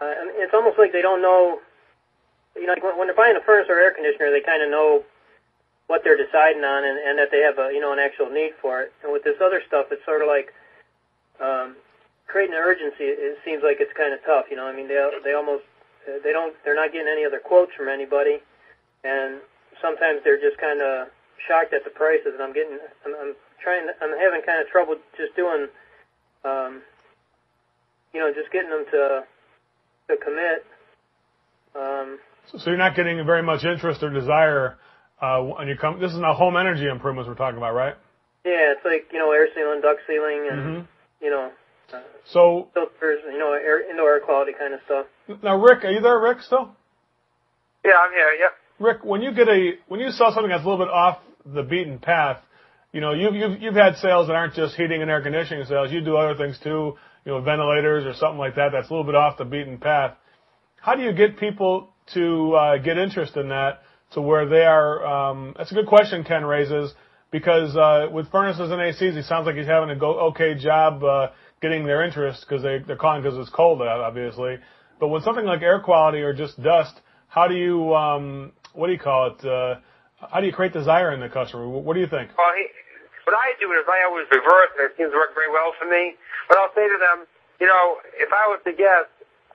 Uh, 0.02 0.10
I 0.10 0.22
mean, 0.26 0.42
it's 0.42 0.58
almost 0.58 0.82
like 0.82 0.90
they 0.92 1.06
don't 1.06 1.22
know 1.22 1.62
you 2.60 2.68
know, 2.68 2.74
like 2.74 2.84
when 2.84 3.08
they're 3.08 3.16
buying 3.16 3.36
a 3.36 3.42
furnace 3.42 3.68
or 3.70 3.80
air 3.80 3.92
conditioner, 3.92 4.32
they 4.32 4.42
kind 4.42 4.62
of 4.62 4.70
know 4.70 5.04
what 5.88 6.04
they're 6.04 6.18
deciding 6.18 6.64
on 6.64 6.84
and, 6.86 7.00
and 7.00 7.18
that 7.18 7.32
they 7.32 7.42
have 7.42 7.58
a, 7.58 7.74
you 7.74 7.80
know, 7.80 7.92
an 7.92 8.00
actual 8.00 8.30
need 8.30 8.54
for 8.62 8.82
it. 8.82 8.94
And 9.04 9.12
with 9.12 9.24
this 9.24 9.42
other 9.42 9.62
stuff, 9.66 9.88
it's 9.92 10.06
sort 10.06 10.22
of 10.22 10.28
like, 10.28 10.54
um, 11.42 11.76
creating 12.30 12.54
an 12.56 12.62
urgency. 12.62 13.10
It 13.10 13.40
seems 13.44 13.64
like 13.64 13.82
it's 13.82 13.92
kind 13.98 14.14
of 14.14 14.22
tough, 14.24 14.46
you 14.50 14.56
know. 14.56 14.68
I 14.68 14.76
mean, 14.76 14.88
they 14.88 15.02
they 15.24 15.34
almost 15.34 15.64
they 16.24 16.32
don't 16.32 16.54
they're 16.64 16.76
not 16.76 16.94
getting 16.94 17.10
any 17.10 17.26
other 17.26 17.40
quotes 17.40 17.74
from 17.74 17.90
anybody, 17.90 18.40
and 19.04 19.42
sometimes 19.82 20.22
they're 20.24 20.40
just 20.40 20.58
kind 20.58 20.82
of 20.82 21.10
shocked 21.48 21.74
at 21.74 21.84
the 21.84 21.90
prices. 21.90 22.38
And 22.38 22.42
I'm 22.44 22.54
getting 22.54 22.78
I'm, 23.06 23.16
I'm 23.16 23.34
trying 23.62 23.90
I'm 24.02 24.18
having 24.18 24.42
kind 24.46 24.62
of 24.62 24.70
trouble 24.70 24.96
just 25.18 25.36
doing, 25.36 25.68
um, 26.46 26.82
you 28.14 28.20
know, 28.22 28.32
just 28.32 28.52
getting 28.52 28.70
them 28.70 28.86
to 28.92 29.24
to 30.08 30.18
commit. 30.18 30.66
Um, 31.76 32.20
you're 32.66 32.78
not 32.78 32.96
getting 32.96 33.24
very 33.26 33.44
much 33.44 33.64
interest 33.64 34.04
or 34.04 34.10
desire 34.10 34.78
uh, 35.22 35.42
when 35.42 35.68
you 35.68 35.78
come. 35.78 36.00
This 36.00 36.12
is 36.12 36.18
now 36.18 36.34
home 36.34 36.58
energy 36.58 36.88
improvements 36.88 37.28
we're 37.28 37.36
talking 37.36 37.58
about, 37.58 37.74
right? 37.74 37.96
Yeah, 38.46 38.74
it's 38.74 38.86
like 38.86 39.10
you 39.12 39.20
know 39.20 39.32
air 39.32 39.48
sealing, 39.54 39.82
duct 39.82 40.02
sealing, 40.08 40.48
and 40.52 40.60
mm-hmm. 40.60 40.86
you 41.24 41.30
know 41.30 41.52
So 42.26 42.70
filters, 42.74 43.20
you 43.32 43.40
know, 43.40 43.54
air, 43.54 43.90
indoor 43.90 44.14
air 44.14 44.20
quality 44.20 44.52
kind 44.58 44.74
of 44.74 44.80
stuff. 44.86 45.08
now, 45.44 45.56
Rick, 45.56 45.84
are 45.84 45.92
you 45.92 46.02
there, 46.02 46.20
Rick? 46.20 46.42
Still, 46.42 46.76
Yeah, 47.84 47.94
I'm 47.94 48.12
here. 48.12 48.32
Yep. 48.40 48.52
Rick, 48.80 49.04
when 49.04 49.22
you 49.22 49.34
get 49.34 49.48
a 49.48 49.72
when 49.88 50.00
you 50.00 50.12
sell 50.12 50.32
something 50.34 50.50
that's 50.50 50.64
a 50.64 50.70
little 50.70 50.86
bit 50.86 50.92
off 50.92 51.20
the 51.46 51.64
beaten 51.64 52.00
path, 52.00 52.42
you 52.94 53.02
know, 53.02 53.14
you've 53.14 53.36
you've 53.36 53.62
you've 53.62 53.76
had 53.76 53.96
sales 53.98 54.28
that 54.28 54.34
aren't 54.34 54.54
just 54.54 54.76
heating 54.76 55.02
and 55.02 55.10
air 55.10 55.22
conditioning 55.22 55.66
sales. 55.66 55.92
You 55.92 56.02
do 56.02 56.16
other 56.16 56.36
things 56.36 56.58
too, 56.64 56.94
you 57.26 57.32
know, 57.32 57.42
ventilators 57.42 58.06
or 58.06 58.14
something 58.14 58.40
like 58.40 58.56
that. 58.56 58.70
That's 58.72 58.90
a 58.90 58.94
little 58.94 59.06
bit 59.06 59.16
off 59.16 59.38
the 59.38 59.46
beaten 59.46 59.78
path. 59.80 60.16
How 60.78 60.96
do 60.96 61.02
you 61.02 61.12
get 61.12 61.38
people 61.38 61.90
to 62.14 62.54
uh, 62.54 62.78
get 62.78 62.98
interest 62.98 63.38
in 63.38 63.50
that 63.50 63.82
to 64.12 64.22
where 64.22 64.48
they 64.48 64.66
are? 64.66 65.06
Um, 65.06 65.54
that's 65.58 65.72
a 65.72 65.76
good 65.76 65.88
question 65.88 66.24
Ken 66.24 66.46
raises 66.46 66.94
because 67.32 67.76
uh, 67.76 68.08
with 68.12 68.30
furnaces 68.32 68.72
and 68.72 68.80
ACs, 68.80 69.16
he 69.16 69.22
sounds 69.22 69.46
like 69.46 69.56
he's 69.56 69.68
having 69.68 69.90
a 69.90 69.96
go 69.96 70.20
okay 70.32 70.56
job 70.56 71.04
uh, 71.04 71.28
getting 71.62 71.86
their 71.86 72.04
interest 72.04 72.46
because 72.48 72.64
they 72.64 72.80
they're 72.80 72.98
calling 72.98 73.22
because 73.22 73.38
it's 73.38 73.50
cold 73.50 73.82
out, 73.82 74.00
obviously. 74.02 74.58
But 75.00 75.10
with 75.10 75.24
something 75.24 75.46
like 75.46 75.62
air 75.62 75.80
quality 75.80 76.20
or 76.20 76.34
just 76.34 76.62
dust, 76.62 77.00
how 77.28 77.48
do 77.48 77.56
you 77.56 77.94
um, 77.96 78.52
what 78.74 78.88
do 78.88 78.94
you 78.94 79.00
call 79.00 79.36
it? 79.36 79.46
Uh, 79.46 79.80
how 80.20 80.42
do 80.42 80.48
you 80.48 80.54
create 80.54 80.74
desire 80.74 81.14
in 81.14 81.20
the 81.20 81.30
customer? 81.30 81.68
What, 81.68 81.84
what 81.84 81.94
do 81.94 82.02
you 82.02 82.08
think? 82.10 82.32
Well, 82.38 82.52
he, 82.58 82.68
what 83.24 83.38
I 83.38 83.54
do 83.60 83.72
is 83.72 83.86
I 83.88 84.04
always 84.10 84.26
reverse, 84.32 84.74
and 84.76 84.90
it 84.90 84.98
seems 84.98 85.12
to 85.12 85.18
work 85.18 85.32
very 85.34 85.52
well 85.52 85.72
for 85.80 85.86
me. 85.86 86.18
But 86.50 86.58
I'll 86.58 86.74
say 86.76 86.90
to 86.90 86.98
them, 86.98 87.30
you 87.62 87.68
know, 87.68 88.02
if 88.18 88.34
I 88.34 88.50
was 88.50 88.60
to 88.66 88.74
guess, 88.74 89.08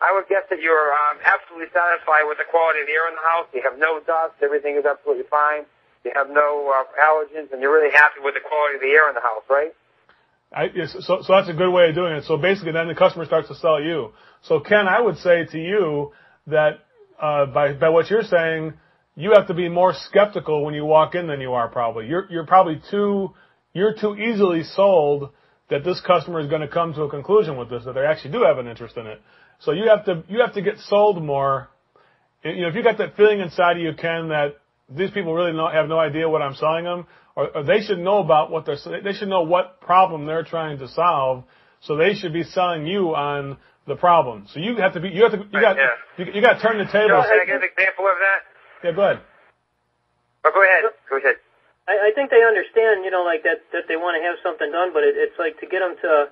I 0.03 0.13
would 0.13 0.27
guess 0.29 0.43
that 0.51 0.61
you're 0.61 0.91
um, 0.93 1.23
absolutely 1.23 1.71
satisfied 1.71 2.27
with 2.27 2.39
the 2.39 2.49
quality 2.51 2.83
of 2.83 2.87
the 2.87 2.97
air 2.97 3.07
in 3.09 3.15
the 3.15 3.27
house. 3.27 3.47
You 3.55 3.63
have 3.63 3.79
no 3.79 4.01
dust. 4.03 4.39
Everything 4.43 4.77
is 4.77 4.85
absolutely 4.85 5.25
fine. 5.31 5.65
You 6.05 6.13
have 6.15 6.29
no 6.29 6.69
uh, 6.69 6.85
allergens, 7.01 7.53
and 7.53 7.63
you're 7.63 7.73
really 7.73 7.95
happy 7.95 8.21
with 8.21 8.35
the 8.35 8.45
quality 8.45 8.77
of 8.77 8.83
the 8.83 8.93
air 8.93 9.09
in 9.09 9.15
the 9.15 9.25
house, 9.25 9.45
right? 9.49 9.73
I, 10.53 10.71
yes, 10.75 10.95
so, 11.01 11.23
so 11.23 11.33
that's 11.33 11.49
a 11.49 11.55
good 11.55 11.73
way 11.73 11.89
of 11.89 11.95
doing 11.95 12.15
it. 12.15 12.25
So 12.25 12.37
basically, 12.37 12.73
then 12.73 12.89
the 12.89 12.95
customer 12.95 13.25
starts 13.25 13.49
to 13.49 13.55
sell 13.57 13.81
you. 13.81 14.13
So 14.43 14.61
Ken, 14.61 14.87
I 14.87 15.01
would 15.01 15.19
say 15.19 15.47
to 15.47 15.59
you 15.59 16.13
that 16.47 16.85
uh, 17.21 17.47
by 17.47 17.73
by 17.73 17.89
what 17.89 18.11
you're 18.11 18.23
saying, 18.23 18.75
you 19.17 19.33
have 19.35 19.49
to 19.49 19.55
be 19.55 19.69
more 19.69 19.95
skeptical 19.95 20.65
when 20.65 20.75
you 20.75 20.85
walk 20.85 21.15
in 21.15 21.27
than 21.27 21.41
you 21.41 21.55
are 21.55 21.69
probably. 21.69 22.07
You're 22.07 22.27
you're 22.31 22.47
probably 22.47 22.81
too 22.91 23.35
you're 23.73 23.95
too 23.95 24.17
easily 24.17 24.63
sold 24.63 25.31
that 25.71 25.83
this 25.85 26.01
customer 26.01 26.41
is 26.41 26.49
going 26.49 26.61
to 26.61 26.69
come 26.69 26.93
to 26.95 27.03
a 27.03 27.11
conclusion 27.11 27.57
with 27.57 27.71
this 27.71 27.85
that 27.85 27.95
they 27.95 28.05
actually 28.05 28.33
do 28.33 28.43
have 28.43 28.59
an 28.59 28.69
interest 28.69 28.97
in 28.97 29.07
it. 29.07 29.21
So 29.65 29.73
you 29.73 29.89
have 29.89 30.05
to 30.07 30.23
you 30.29 30.41
have 30.41 30.55
to 30.55 30.63
get 30.63 30.79
sold 30.79 31.23
more. 31.23 31.69
You 32.45 32.63
know, 32.63 32.69
if 32.69 32.75
you 32.75 32.83
got 32.83 32.99
that 32.99 33.17
feeling 33.17 33.41
inside 33.41 33.77
of 33.79 33.83
you, 33.83 33.93
Ken, 33.95 34.29
that 34.29 34.57
these 34.89 35.11
people 35.11 35.33
really 35.35 35.53
know, 35.53 35.69
have 35.69 35.89
no 35.89 35.99
idea 35.99 36.29
what 36.29 36.43
I'm 36.43 36.55
selling 36.55 36.85
them, 36.85 37.07
or, 37.35 37.49
or 37.57 37.63
they 37.65 37.81
should 37.81 37.99
know 37.99 38.19
about 38.19 38.51
what 38.51 38.67
they're 38.67 38.77
they 39.03 39.13
should 39.13 39.29
know 39.29 39.43
what 39.43 39.81
problem 39.81 40.27
they're 40.27 40.45
trying 40.45 40.79
to 40.79 40.89
solve. 40.89 41.45
So 41.81 41.97
they 41.97 42.15
should 42.15 42.33
be 42.33 42.45
selling 42.45 42.87
you 42.87 43.15
on 43.15 43.57
the 43.87 43.97
problem. 43.97 44.47
So 44.53 44.61
you 44.61 44.77
have 44.77 44.93
to 44.95 45.01
be 45.01 45.09
you 45.09 45.23
have 45.23 45.33
to 45.33 45.39
you 45.39 45.61
got 45.61 45.77
Yeah. 45.77 45.89
you, 46.19 46.33
you 46.35 46.43
got 46.43 46.55
to 46.55 46.61
turn 46.61 46.79
the 46.79 46.85
Joe, 46.85 46.93
tables. 46.93 47.25
can 47.25 47.41
I 47.41 47.45
give 47.47 47.57
an 47.57 47.69
example 47.69 48.05
of 48.09 48.17
that? 48.21 48.41
Yeah, 48.85 48.93
go 48.93 49.03
ahead. 49.03 49.21
Oh, 50.45 50.51
go 50.53 50.61
ahead. 50.63 50.85
Go 51.09 51.17
ahead. 51.17 51.37
I, 51.89 52.09
I 52.09 52.11
think 52.15 52.29
they 52.31 52.41
understand, 52.45 53.05
you 53.05 53.11
know, 53.11 53.25
like 53.25 53.43
that 53.45 53.65
that 53.73 53.85
they 53.89 53.97
want 53.97 54.21
to 54.21 54.23
have 54.25 54.37
something 54.45 54.69
done, 54.73 54.93
but 54.93 55.03
it, 55.05 55.17
it's 55.17 55.37
like 55.39 55.61
to 55.61 55.67
get 55.67 55.81
them 55.81 55.97
to 56.05 56.29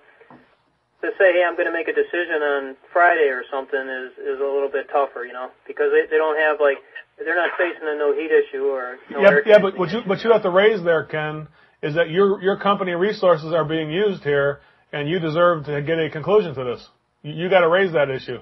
to 1.03 1.11
say, 1.19 1.35
hey, 1.35 1.43
I'm 1.43 1.55
going 1.59 1.67
to 1.67 1.75
make 1.75 1.89
a 1.89 1.93
decision 1.93 2.41
on 2.43 2.77
Friday 2.93 3.29
or 3.29 3.43
something 3.51 3.79
is 3.79 4.15
is 4.19 4.39
a 4.39 4.47
little 4.47 4.71
bit 4.71 4.89
tougher, 4.91 5.27
you 5.27 5.33
know, 5.33 5.51
because 5.67 5.91
they 5.91 6.07
they 6.09 6.17
don't 6.17 6.39
have 6.39 6.59
like 6.63 6.79
they're 7.19 7.37
not 7.37 7.51
facing 7.59 7.83
a 7.83 7.99
no 7.99 8.15
heat 8.15 8.31
issue 8.31 8.65
or 8.71 8.97
no 9.11 9.21
Yeah, 9.21 9.39
yeah, 9.45 9.59
but 9.61 9.79
what 9.79 9.91
you 9.91 10.01
what 10.07 10.23
you 10.23 10.33
have 10.33 10.43
to 10.43 10.51
raise 10.51 10.83
there, 10.83 11.05
Ken, 11.05 11.49
is 11.83 11.95
that 11.95 12.11
your 12.11 12.41
your 12.41 12.57
company 12.57 12.93
resources 12.93 13.53
are 13.53 13.65
being 13.65 13.91
used 13.91 14.23
here, 14.23 14.61
and 14.93 15.09
you 15.09 15.19
deserve 15.19 15.67
to 15.67 15.83
get 15.83 15.99
a 15.99 16.09
conclusion 16.11 16.55
to 16.55 16.65
this. 16.65 16.89
You, 17.23 17.35
you 17.35 17.51
got 17.51 17.61
to 17.61 17.69
raise 17.69 17.93
that 17.93 18.09
issue. 18.09 18.39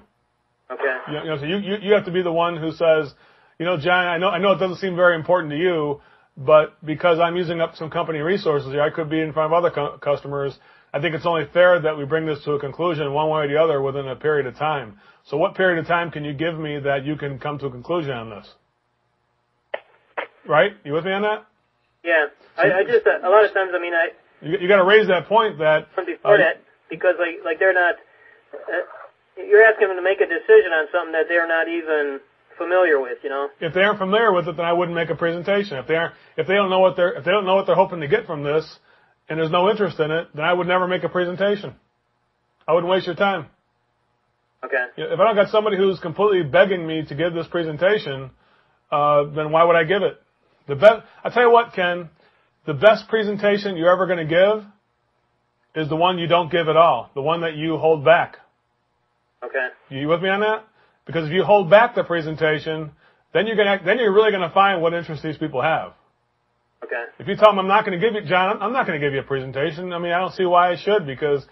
okay. 0.70 0.96
You 1.10 1.18
you 1.18 1.24
know, 1.24 1.38
so 1.38 1.44
you, 1.44 1.56
you 1.56 1.74
you 1.80 1.92
have 1.94 2.04
to 2.04 2.12
be 2.12 2.22
the 2.22 2.32
one 2.32 2.56
who 2.56 2.72
says, 2.72 3.12
you 3.58 3.64
know, 3.64 3.78
John, 3.78 4.06
I 4.06 4.18
know 4.18 4.28
I 4.28 4.38
know 4.38 4.52
it 4.52 4.58
doesn't 4.58 4.78
seem 4.78 4.96
very 4.96 5.16
important 5.16 5.50
to 5.52 5.58
you, 5.58 6.00
but 6.36 6.76
because 6.84 7.18
I'm 7.18 7.36
using 7.36 7.60
up 7.60 7.76
some 7.76 7.90
company 7.90 8.18
resources 8.20 8.70
here, 8.70 8.82
I 8.82 8.90
could 8.90 9.08
be 9.08 9.20
in 9.20 9.32
front 9.32 9.52
of 9.52 9.64
other 9.64 9.70
cu- 9.70 9.98
customers. 9.98 10.58
I 10.92 11.00
think 11.00 11.14
it's 11.14 11.26
only 11.26 11.46
fair 11.52 11.80
that 11.80 11.96
we 11.96 12.04
bring 12.04 12.26
this 12.26 12.42
to 12.44 12.52
a 12.52 12.60
conclusion 12.60 13.12
one 13.12 13.28
way 13.30 13.44
or 13.44 13.48
the 13.48 13.56
other 13.56 13.80
within 13.80 14.08
a 14.08 14.16
period 14.16 14.46
of 14.46 14.56
time. 14.56 14.98
So 15.26 15.36
what 15.36 15.54
period 15.54 15.78
of 15.78 15.86
time 15.86 16.10
can 16.10 16.24
you 16.24 16.32
give 16.32 16.58
me 16.58 16.80
that 16.80 17.04
you 17.04 17.16
can 17.16 17.38
come 17.38 17.58
to 17.58 17.66
a 17.66 17.70
conclusion 17.70 18.10
on 18.12 18.30
this? 18.30 18.48
Right? 20.48 20.72
You 20.84 20.92
with 20.92 21.04
me 21.04 21.12
on 21.12 21.22
that? 21.22 21.46
Yeah, 22.02 22.26
I, 22.56 22.80
I 22.80 22.84
just 22.84 23.06
a 23.06 23.28
lot 23.28 23.44
of 23.44 23.52
times, 23.52 23.72
I 23.74 23.78
mean, 23.80 23.92
I 23.92 24.08
You, 24.40 24.58
you 24.58 24.68
got 24.68 24.76
to 24.76 24.84
raise 24.84 25.06
that 25.08 25.28
point 25.28 25.58
that 25.58 25.88
from 25.94 26.06
before 26.06 26.34
Uh, 26.34 26.38
that 26.38 26.62
because 26.88 27.14
like 27.18 27.44
like 27.44 27.58
they're 27.58 27.74
not. 27.74 27.96
Uh, 28.52 28.82
you're 29.36 29.62
asking 29.62 29.88
them 29.88 29.96
to 29.96 30.02
make 30.02 30.20
a 30.20 30.26
decision 30.26 30.72
on 30.72 30.86
something 30.90 31.12
that 31.12 31.26
they're 31.28 31.46
not 31.46 31.68
even 31.68 32.20
familiar 32.58 33.00
with, 33.00 33.18
you 33.22 33.30
know. 33.30 33.48
if 33.60 33.72
they 33.72 33.80
aren't 33.80 33.98
familiar 33.98 34.32
with 34.32 34.48
it, 34.48 34.56
then 34.56 34.66
I 34.66 34.72
wouldn't 34.72 34.94
make 34.94 35.08
a 35.08 35.14
presentation. 35.14 35.78
If 35.78 35.86
they 35.86 35.96
aren't, 35.96 36.14
if 36.36 36.46
they 36.46 36.54
don't 36.54 36.68
know 36.68 36.80
what 36.80 36.96
they're, 36.96 37.12
if 37.12 37.24
they 37.24 37.30
don't 37.30 37.46
know 37.46 37.54
what 37.54 37.66
they're 37.66 37.76
hoping 37.76 38.00
to 38.00 38.08
get 38.08 38.26
from 38.26 38.42
this, 38.42 38.64
and 39.30 39.38
there's 39.38 39.50
no 39.50 39.70
interest 39.70 39.98
in 40.00 40.10
it, 40.10 40.28
then 40.34 40.44
I 40.44 40.52
would 40.52 40.66
never 40.66 40.88
make 40.88 41.04
a 41.04 41.08
presentation. 41.08 41.74
I 42.66 42.72
wouldn't 42.72 42.90
waste 42.90 43.06
your 43.06 43.14
time. 43.14 43.46
Okay. 44.64 44.84
If 44.96 45.18
I 45.18 45.24
don't 45.24 45.36
got 45.36 45.50
somebody 45.50 45.76
who's 45.76 45.98
completely 46.00 46.42
begging 46.42 46.86
me 46.86 47.04
to 47.08 47.14
give 47.14 47.32
this 47.32 47.46
presentation, 47.46 48.30
uh, 48.90 49.24
then 49.34 49.52
why 49.52 49.64
would 49.64 49.76
I 49.76 49.84
give 49.84 50.02
it? 50.02 50.20
The 50.68 50.74
best, 50.74 51.02
I 51.24 51.30
tell 51.30 51.44
you 51.44 51.50
what, 51.50 51.72
Ken, 51.72 52.10
the 52.66 52.74
best 52.74 53.08
presentation 53.08 53.76
you're 53.76 53.90
ever 53.90 54.06
going 54.06 54.18
to 54.18 54.24
give 54.26 54.66
is 55.74 55.88
the 55.88 55.96
one 55.96 56.18
you 56.18 56.26
don't 56.26 56.50
give 56.50 56.68
at 56.68 56.76
all, 56.76 57.10
the 57.14 57.22
one 57.22 57.42
that 57.42 57.54
you 57.54 57.78
hold 57.78 58.04
back. 58.04 58.36
Okay. 59.42 59.68
You 59.88 60.08
with 60.08 60.20
me 60.20 60.28
on 60.28 60.40
that? 60.40 60.64
Because 61.06 61.26
if 61.26 61.32
you 61.32 61.44
hold 61.44 61.70
back 61.70 61.94
the 61.94 62.04
presentation, 62.04 62.90
then 63.32 63.46
you're 63.46 63.56
gonna 63.56 63.80
then 63.84 63.98
you're 63.98 64.12
really 64.12 64.32
gonna 64.32 64.50
find 64.52 64.82
what 64.82 64.92
interest 64.92 65.22
these 65.22 65.38
people 65.38 65.62
have. 65.62 65.92
Okay. 66.84 67.04
If 67.18 67.28
you 67.28 67.36
tell 67.36 67.50
them 67.50 67.58
I'm 67.58 67.68
not 67.68 67.84
going 67.84 67.98
to 67.98 68.04
give 68.04 68.14
you, 68.14 68.28
John, 68.28 68.60
I'm 68.62 68.72
not 68.72 68.86
going 68.86 68.98
to 69.00 69.06
give 69.06 69.12
you 69.12 69.20
a 69.20 69.24
presentation. 69.24 69.92
I 69.92 69.98
mean, 69.98 70.12
I 70.12 70.18
don't 70.18 70.32
see 70.32 70.44
why 70.46 70.72
I 70.72 70.76
should 70.76 71.06
because 71.06 71.44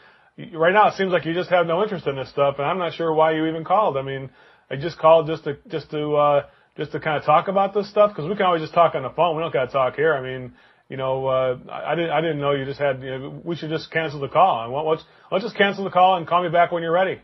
right 0.54 0.72
now 0.72 0.88
it 0.88 0.94
seems 0.94 1.12
like 1.12 1.24
you 1.26 1.34
just 1.34 1.50
have 1.50 1.66
no 1.66 1.82
interest 1.82 2.06
in 2.06 2.16
this 2.16 2.30
stuff, 2.30 2.56
and 2.58 2.66
I'm 2.66 2.78
not 2.78 2.94
sure 2.94 3.12
why 3.12 3.32
you 3.32 3.46
even 3.46 3.64
called. 3.64 3.96
I 3.96 4.02
mean, 4.02 4.30
I 4.70 4.76
just 4.76 4.98
called 4.98 5.26
just 5.26 5.44
to 5.44 5.58
just 5.68 5.90
to 5.90 6.14
uh, 6.14 6.46
just 6.76 6.92
to 6.92 7.00
kind 7.00 7.18
of 7.18 7.24
talk 7.24 7.48
about 7.48 7.74
this 7.74 7.90
stuff 7.90 8.10
because 8.10 8.28
we 8.28 8.36
can 8.36 8.46
always 8.46 8.62
just 8.62 8.74
talk 8.74 8.94
on 8.94 9.02
the 9.02 9.10
phone. 9.10 9.36
We 9.36 9.42
don't 9.42 9.52
got 9.52 9.66
to 9.66 9.72
talk 9.72 9.96
here. 9.96 10.14
I 10.14 10.22
mean, 10.22 10.52
you 10.88 10.96
know, 10.96 11.26
uh, 11.26 11.58
I 11.70 11.92
I 11.92 11.94
didn't 11.94 12.10
I 12.10 12.20
didn't 12.20 12.40
know 12.40 12.52
you 12.52 12.64
just 12.64 12.80
had. 12.80 13.02
You 13.02 13.18
know, 13.18 13.42
we 13.44 13.56
should 13.56 13.70
just 13.70 13.90
cancel 13.90 14.20
the 14.20 14.28
call. 14.28 14.64
And 14.64 14.88
let's 14.88 15.04
let's 15.30 15.44
just 15.44 15.56
cancel 15.56 15.84
the 15.84 15.90
call 15.90 16.16
and 16.16 16.26
call 16.26 16.42
me 16.42 16.48
back 16.48 16.72
when 16.72 16.82
you're 16.82 16.92
ready. 16.92 17.20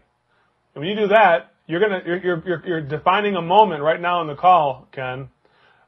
And 0.74 0.84
when 0.84 0.88
you 0.88 0.96
do 0.96 1.08
that, 1.08 1.52
you're 1.66 1.80
gonna 1.80 2.00
you're 2.04 2.18
you're 2.18 2.42
you're, 2.46 2.66
you're 2.66 2.80
defining 2.80 3.36
a 3.36 3.42
moment 3.42 3.82
right 3.82 4.00
now 4.00 4.20
in 4.20 4.26
the 4.26 4.34
call, 4.34 4.88
Ken, 4.92 5.28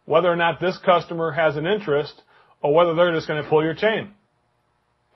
whether 0.06 0.30
or 0.30 0.36
not 0.36 0.60
this 0.60 0.78
customer 0.78 1.32
has 1.32 1.56
an 1.56 1.66
interest 1.66 2.22
or 2.62 2.72
whether 2.72 2.94
they're 2.94 3.12
just 3.12 3.28
going 3.28 3.42
to 3.42 3.48
pull 3.48 3.62
your 3.62 3.74
chain. 3.74 4.14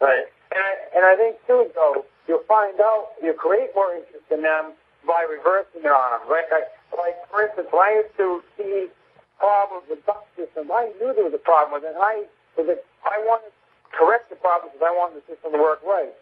Right. 0.00 0.26
And 0.50 0.60
I, 0.60 0.72
and 0.98 1.02
I 1.06 1.16
think 1.16 1.36
too, 1.46 1.70
though, 1.74 2.04
you'll 2.28 2.46
find 2.46 2.78
out 2.80 3.14
you 3.22 3.32
create 3.32 3.70
more 3.74 3.94
interest 3.94 4.26
in 4.30 4.42
them 4.42 4.74
by 5.06 5.24
reversing 5.24 5.82
it 5.82 5.90
on 5.90 6.20
them. 6.20 6.28
Like, 6.28 6.50
I, 6.50 6.66
like 6.98 7.16
for 7.30 7.46
instance, 7.46 7.68
when 7.70 7.82
I 7.82 8.02
used 8.02 8.16
to 8.18 8.42
see 8.58 8.90
problems 9.38 9.86
with 9.88 10.04
duct 10.04 10.26
systems, 10.36 10.68
I 10.68 10.92
knew 11.00 11.14
there 11.14 11.24
was 11.24 11.34
a 11.34 11.40
problem 11.40 11.80
with 11.80 11.88
it. 11.88 11.96
I, 11.96 12.26
with 12.58 12.68
it, 12.68 12.84
I 13.06 13.16
wanted 13.24 13.54
to 13.54 13.56
correct 13.94 14.28
the 14.28 14.36
problem 14.36 14.74
because 14.74 14.84
I 14.84 14.92
wanted 14.92 15.22
the 15.22 15.24
system 15.30 15.54
to 15.54 15.58
work 15.58 15.80
right. 15.86 16.12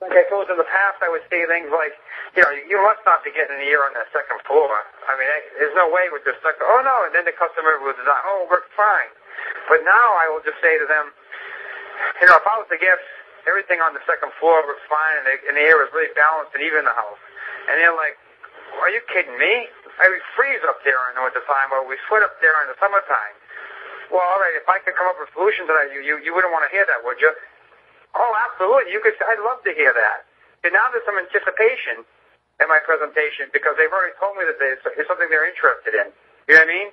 Like 0.00 0.16
I 0.16 0.24
told 0.32 0.48
in 0.48 0.56
the 0.56 0.64
past, 0.64 0.96
I 1.04 1.12
would 1.12 1.20
say 1.28 1.44
things 1.44 1.68
like, 1.68 1.92
you 2.32 2.40
know, 2.40 2.48
you 2.56 2.80
must 2.80 3.04
not 3.04 3.20
be 3.20 3.36
getting 3.36 3.60
the 3.60 3.68
air 3.68 3.84
on 3.84 3.92
the 3.92 4.08
second 4.16 4.40
floor. 4.48 4.72
I 5.04 5.12
mean, 5.20 5.28
there's 5.60 5.76
no 5.76 5.92
way 5.92 6.08
with 6.08 6.24
the 6.24 6.32
second. 6.40 6.64
Oh 6.64 6.80
no! 6.80 7.04
And 7.04 7.12
then 7.12 7.28
the 7.28 7.36
customer 7.36 7.76
would 7.84 8.00
design, 8.00 8.22
oh, 8.24 8.48
works 8.48 8.72
fine. 8.72 9.12
But 9.68 9.84
now 9.84 10.08
I 10.24 10.32
will 10.32 10.40
just 10.40 10.56
say 10.64 10.80
to 10.80 10.88
them, 10.88 11.12
you 12.16 12.26
know, 12.32 12.40
if 12.40 12.46
I 12.48 12.56
was 12.56 12.68
to 12.72 12.80
guess 12.80 13.00
everything 13.44 13.84
on 13.84 13.92
the 13.92 14.00
second 14.08 14.32
floor 14.40 14.64
works 14.64 14.84
fine 14.88 15.20
and 15.20 15.26
the, 15.28 15.34
and 15.52 15.54
the 15.60 15.64
air 15.68 15.84
is 15.84 15.92
really 15.92 16.12
balanced 16.16 16.56
and 16.56 16.64
even 16.64 16.80
in 16.80 16.88
the 16.88 16.96
house, 16.96 17.20
and 17.68 17.76
they're 17.76 17.92
like, 17.92 18.16
are 18.80 18.88
you 18.88 19.04
kidding 19.12 19.36
me? 19.36 19.68
I 20.00 20.08
would 20.08 20.24
freeze 20.32 20.64
up 20.64 20.80
there 20.80 20.96
in 21.12 21.20
the 21.20 21.24
wintertime, 21.28 21.76
or 21.76 21.84
we 21.84 22.00
sweat 22.08 22.24
up 22.24 22.40
there 22.40 22.56
in 22.64 22.72
the 22.72 22.78
summertime. 22.80 23.36
Well, 24.08 24.24
all 24.24 24.40
right, 24.40 24.56
if 24.56 24.64
I 24.64 24.80
could 24.80 24.96
come 24.96 25.12
up 25.12 25.20
with 25.20 25.28
a 25.28 25.32
solution 25.36 25.68
that, 25.68 25.92
you, 25.92 26.00
you, 26.00 26.16
you 26.24 26.32
wouldn't 26.32 26.50
want 26.50 26.64
to 26.64 26.72
hear 26.72 26.88
that, 26.88 27.04
would 27.04 27.20
you? 27.20 27.30
Oh, 28.14 28.32
absolutely. 28.50 28.92
You 28.92 29.00
could. 29.02 29.14
I'd 29.20 29.42
love 29.44 29.62
to 29.64 29.72
hear 29.74 29.92
that. 29.94 30.26
And 30.64 30.72
now 30.74 30.90
there's 30.92 31.06
some 31.06 31.16
anticipation 31.16 32.04
in 32.60 32.66
my 32.68 32.80
presentation 32.84 33.48
because 33.52 33.74
they've 33.80 33.92
already 33.92 34.12
told 34.20 34.36
me 34.36 34.44
that 34.44 34.60
there's, 34.60 34.80
it's 34.98 35.08
something 35.08 35.28
they're 35.32 35.48
interested 35.48 35.96
in. 35.96 36.12
You 36.48 36.60
know 36.60 36.66
what 36.66 36.68
I 36.68 36.76
mean? 36.76 36.88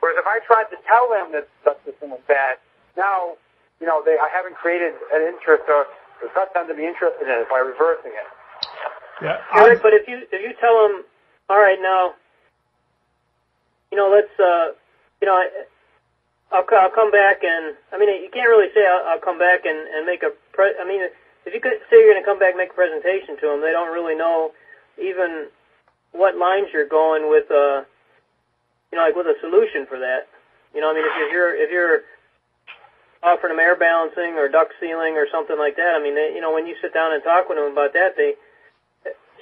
Whereas 0.00 0.16
if 0.18 0.26
I 0.26 0.40
tried 0.48 0.72
to 0.72 0.78
tell 0.88 1.06
them 1.12 1.30
that 1.36 1.46
the 1.62 1.76
system 1.84 2.10
was 2.16 2.24
bad, 2.26 2.56
now, 2.96 3.36
you 3.80 3.86
know, 3.86 4.02
they 4.04 4.16
I 4.16 4.28
haven't 4.32 4.56
created 4.56 4.94
an 5.12 5.22
interest 5.28 5.68
or 5.68 5.86
it's 6.24 6.32
got 6.34 6.54
them 6.54 6.66
to 6.68 6.74
be 6.74 6.86
interested 6.86 7.22
in 7.28 7.36
it 7.44 7.48
by 7.50 7.58
reversing 7.60 8.14
it. 8.14 8.28
Yeah. 9.20 9.38
Eric, 9.54 9.82
but 9.82 9.92
if 9.94 10.08
you 10.08 10.26
if 10.32 10.40
you 10.42 10.54
tell 10.58 10.74
them, 10.88 11.04
all 11.50 11.60
right, 11.60 11.78
now, 11.80 12.14
you 13.90 13.98
know, 13.98 14.10
let's, 14.10 14.32
uh, 14.40 14.74
you 15.20 15.26
know, 15.28 15.36
I, 15.36 15.46
I'll, 16.50 16.64
I'll 16.66 16.90
come 16.90 17.10
back 17.10 17.44
and 17.44 17.76
I 17.92 17.98
mean, 17.98 18.08
you 18.10 18.30
can't 18.32 18.48
really 18.48 18.72
say 18.74 18.82
I'll, 18.86 19.14
I'll 19.14 19.20
come 19.22 19.38
back 19.38 19.64
and 19.64 19.78
and 19.78 20.06
make 20.06 20.22
a. 20.22 20.32
Pre- 20.52 20.76
I 20.80 20.86
mean, 20.86 21.02
if 21.44 21.54
you 21.54 21.60
could 21.60 21.80
say 21.90 21.96
you're 21.98 22.12
going 22.12 22.22
to 22.22 22.26
come 22.26 22.38
back 22.38 22.50
and 22.54 22.58
make 22.58 22.70
a 22.70 22.74
presentation 22.74 23.36
to 23.40 23.46
them, 23.48 23.60
they 23.60 23.72
don't 23.72 23.92
really 23.92 24.14
know 24.14 24.52
even 25.00 25.48
what 26.12 26.36
lines 26.36 26.68
you're 26.72 26.88
going 26.88 27.28
with. 27.28 27.50
Uh, 27.50 27.84
you 28.92 28.98
know, 28.98 29.04
like 29.04 29.16
with 29.16 29.26
a 29.26 29.36
solution 29.40 29.86
for 29.86 29.98
that. 29.98 30.28
You 30.74 30.80
know, 30.80 30.90
I 30.90 30.94
mean, 30.94 31.04
if 31.04 31.32
you're 31.32 31.54
if 31.54 31.70
you're 31.70 32.02
offering 33.22 33.56
them 33.56 33.60
air 33.60 33.76
balancing 33.76 34.36
or 34.36 34.48
duct 34.48 34.72
sealing 34.80 35.16
or 35.16 35.26
something 35.30 35.56
like 35.58 35.76
that, 35.76 35.94
I 35.96 36.02
mean, 36.02 36.14
they, 36.14 36.32
you 36.34 36.40
know, 36.40 36.52
when 36.52 36.66
you 36.66 36.76
sit 36.82 36.92
down 36.92 37.14
and 37.14 37.22
talk 37.22 37.48
with 37.48 37.56
them 37.56 37.72
about 37.72 37.92
that, 37.94 38.16
they 38.16 38.34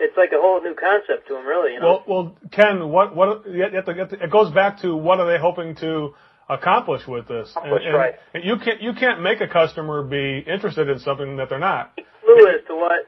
it's 0.00 0.16
like 0.16 0.32
a 0.32 0.40
whole 0.40 0.62
new 0.62 0.74
concept 0.74 1.28
to 1.28 1.34
them, 1.34 1.46
really. 1.46 1.74
You 1.74 1.80
know? 1.80 2.02
Well, 2.06 2.24
well, 2.24 2.36
Ken, 2.50 2.88
what 2.88 3.14
what 3.14 3.46
you 3.46 3.62
have 3.62 3.84
to, 3.84 3.94
you 3.94 4.06
to, 4.06 4.24
it 4.24 4.30
goes 4.30 4.50
back 4.50 4.80
to 4.80 4.96
what 4.96 5.20
are 5.20 5.26
they 5.26 5.38
hoping 5.38 5.74
to 5.76 6.14
accomplish 6.50 7.06
with 7.06 7.28
this? 7.28 7.52
And, 7.56 7.72
and, 7.72 7.94
right. 7.94 8.14
And 8.34 8.44
you 8.44 8.56
can't 8.62 8.82
you 8.82 8.92
can't 8.92 9.22
make 9.22 9.40
a 9.40 9.48
customer 9.48 10.02
be 10.02 10.44
interested 10.46 10.88
in 10.88 10.98
something 10.98 11.36
that 11.36 11.48
they're 11.48 11.58
not. 11.58 11.94
Clue 11.94 12.58
to 12.66 12.74
what. 12.74 13.06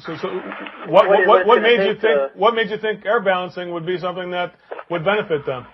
So, 0.00 0.16
so 0.16 0.28
what 0.88 1.08
what, 1.08 1.26
what, 1.26 1.46
what 1.46 1.62
made 1.62 1.84
you 1.84 1.94
think 1.94 2.02
to... 2.02 2.30
what 2.36 2.54
made 2.54 2.70
you 2.70 2.78
think 2.78 3.04
air 3.04 3.20
balancing 3.20 3.72
would 3.72 3.84
be 3.84 3.98
something 3.98 4.30
that 4.30 4.54
would 4.90 5.04
benefit 5.04 5.44
them? 5.44 5.66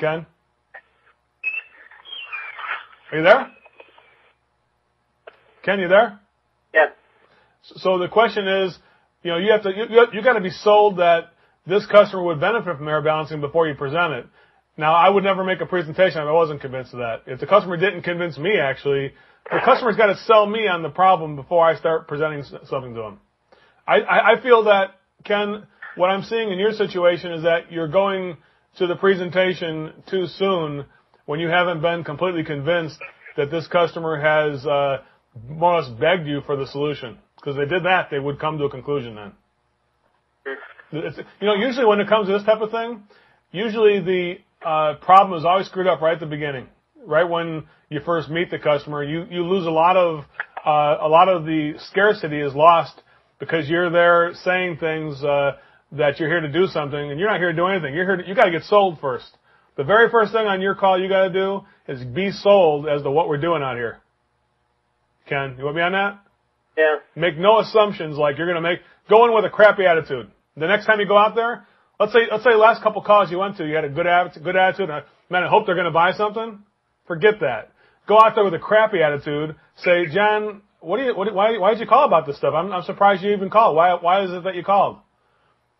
Ken, 0.00 0.26
are 3.12 3.18
you 3.18 3.22
there? 3.22 3.52
Ken, 5.62 5.78
you 5.78 5.88
there? 5.88 6.18
Yeah. 6.74 6.86
So 7.62 7.98
the 7.98 8.08
question 8.08 8.48
is, 8.48 8.76
you 9.22 9.30
know, 9.30 9.38
you 9.38 9.52
have 9.52 9.62
to 9.62 9.70
you 9.70 10.06
you 10.12 10.22
got 10.22 10.32
to 10.32 10.40
be 10.40 10.50
sold 10.50 10.96
that 10.96 11.31
this 11.66 11.86
customer 11.86 12.22
would 12.24 12.40
benefit 12.40 12.76
from 12.76 12.88
air 12.88 13.02
balancing 13.02 13.40
before 13.40 13.68
you 13.68 13.74
present 13.74 14.12
it. 14.12 14.26
Now, 14.76 14.94
I 14.94 15.08
would 15.08 15.22
never 15.22 15.44
make 15.44 15.60
a 15.60 15.66
presentation 15.66 16.20
if 16.20 16.26
I 16.26 16.32
wasn't 16.32 16.60
convinced 16.60 16.94
of 16.94 17.00
that. 17.00 17.22
If 17.26 17.40
the 17.40 17.46
customer 17.46 17.76
didn't 17.76 18.02
convince 18.02 18.38
me, 18.38 18.58
actually, 18.58 19.12
the 19.50 19.60
customer's 19.64 19.96
got 19.96 20.06
to 20.06 20.16
sell 20.24 20.46
me 20.46 20.66
on 20.66 20.82
the 20.82 20.88
problem 20.88 21.36
before 21.36 21.66
I 21.66 21.76
start 21.76 22.08
presenting 22.08 22.42
something 22.42 22.94
to 22.94 23.00
them. 23.00 23.20
I, 23.86 24.40
feel 24.42 24.64
that, 24.64 24.94
Ken, 25.24 25.66
what 25.96 26.08
I'm 26.08 26.22
seeing 26.22 26.50
in 26.50 26.58
your 26.58 26.72
situation 26.72 27.32
is 27.32 27.42
that 27.42 27.70
you're 27.70 27.88
going 27.88 28.36
to 28.78 28.86
the 28.86 28.94
presentation 28.94 29.92
too 30.08 30.26
soon 30.26 30.86
when 31.26 31.40
you 31.40 31.48
haven't 31.48 31.82
been 31.82 32.04
completely 32.04 32.44
convinced 32.44 32.98
that 33.36 33.50
this 33.50 33.66
customer 33.66 34.20
has 34.20 34.64
uh, 34.66 34.98
more 35.48 35.74
or 35.74 35.80
less 35.82 35.90
begged 36.00 36.26
you 36.26 36.40
for 36.46 36.56
the 36.56 36.66
solution. 36.66 37.18
Because 37.36 37.56
if 37.56 37.68
they 37.68 37.74
did 37.74 37.84
that, 37.84 38.08
they 38.10 38.18
would 38.18 38.38
come 38.38 38.56
to 38.58 38.64
a 38.64 38.70
conclusion 38.70 39.16
then. 39.16 39.32
It's, 40.92 41.18
you 41.40 41.46
know, 41.46 41.54
usually 41.54 41.86
when 41.86 42.00
it 42.00 42.08
comes 42.08 42.28
to 42.28 42.32
this 42.32 42.44
type 42.44 42.60
of 42.60 42.70
thing, 42.70 43.02
usually 43.50 44.00
the 44.00 44.66
uh, 44.66 44.94
problem 45.00 45.38
is 45.38 45.44
always 45.44 45.66
screwed 45.66 45.86
up 45.86 46.00
right 46.00 46.14
at 46.14 46.20
the 46.20 46.26
beginning, 46.26 46.68
right 47.04 47.28
when 47.28 47.64
you 47.88 48.00
first 48.00 48.28
meet 48.28 48.50
the 48.50 48.58
customer. 48.58 49.02
You 49.02 49.26
you 49.30 49.42
lose 49.44 49.66
a 49.66 49.70
lot 49.70 49.96
of 49.96 50.24
uh, 50.64 50.98
a 51.00 51.08
lot 51.08 51.28
of 51.28 51.44
the 51.44 51.74
scarcity 51.90 52.40
is 52.40 52.54
lost 52.54 53.00
because 53.38 53.68
you're 53.68 53.90
there 53.90 54.32
saying 54.44 54.76
things 54.78 55.22
uh, 55.24 55.52
that 55.92 56.20
you're 56.20 56.28
here 56.28 56.40
to 56.40 56.52
do 56.52 56.66
something, 56.66 57.10
and 57.10 57.18
you're 57.18 57.28
not 57.28 57.38
here 57.38 57.50
to 57.50 57.56
do 57.56 57.66
anything. 57.66 57.94
You're 57.94 58.06
here. 58.06 58.16
To, 58.16 58.28
you 58.28 58.34
got 58.34 58.44
to 58.44 58.52
get 58.52 58.62
sold 58.64 59.00
first. 59.00 59.26
The 59.76 59.84
very 59.84 60.10
first 60.10 60.32
thing 60.32 60.46
on 60.46 60.60
your 60.60 60.74
call 60.74 61.00
you 61.00 61.08
got 61.08 61.28
to 61.28 61.32
do 61.32 61.62
is 61.88 62.04
be 62.04 62.30
sold 62.30 62.86
as 62.86 63.02
to 63.02 63.10
what 63.10 63.28
we're 63.28 63.40
doing 63.40 63.62
out 63.62 63.76
here. 63.76 63.98
Ken, 65.28 65.56
you 65.58 65.64
want 65.64 65.76
me 65.76 65.82
on 65.82 65.92
that? 65.92 66.20
Yeah. 66.76 66.96
Make 67.16 67.38
no 67.38 67.60
assumptions 67.60 68.16
like 68.16 68.38
you're 68.38 68.46
going 68.46 68.62
to 68.62 68.68
make. 68.68 68.80
Go 69.08 69.24
in 69.26 69.34
with 69.34 69.44
a 69.44 69.50
crappy 69.50 69.84
attitude. 69.84 70.30
The 70.56 70.66
next 70.66 70.86
time 70.86 71.00
you 71.00 71.06
go 71.06 71.16
out 71.16 71.34
there, 71.34 71.66
let's 71.98 72.12
say 72.12 72.20
let's 72.30 72.44
say 72.44 72.50
the 72.50 72.58
last 72.58 72.82
couple 72.82 73.02
calls 73.02 73.30
you 73.30 73.38
went 73.38 73.56
to, 73.56 73.66
you 73.66 73.74
had 73.74 73.84
a 73.84 73.88
good 73.88 74.06
attitude, 74.06 74.44
good 74.44 74.56
attitude. 74.56 74.90
And, 74.90 75.04
man, 75.30 75.42
I 75.42 75.48
hope 75.48 75.66
they're 75.66 75.74
going 75.74 75.86
to 75.86 75.90
buy 75.90 76.12
something. 76.12 76.60
Forget 77.06 77.40
that. 77.40 77.72
Go 78.06 78.18
out 78.18 78.34
there 78.34 78.44
with 78.44 78.54
a 78.54 78.58
crappy 78.58 79.02
attitude. 79.02 79.56
Say, 79.76 80.06
John, 80.12 80.62
what 80.80 80.98
do 80.98 81.04
you, 81.04 81.16
what, 81.16 81.32
why, 81.34 81.56
why 81.58 81.70
did 81.70 81.80
you 81.80 81.86
call 81.86 82.04
about 82.04 82.26
this 82.26 82.36
stuff? 82.36 82.54
I'm, 82.54 82.72
I'm 82.72 82.82
surprised 82.82 83.22
you 83.22 83.32
even 83.32 83.50
called. 83.50 83.76
Why, 83.76 83.94
why 83.94 84.24
is 84.24 84.30
it 84.30 84.44
that 84.44 84.54
you 84.54 84.64
called? 84.64 84.98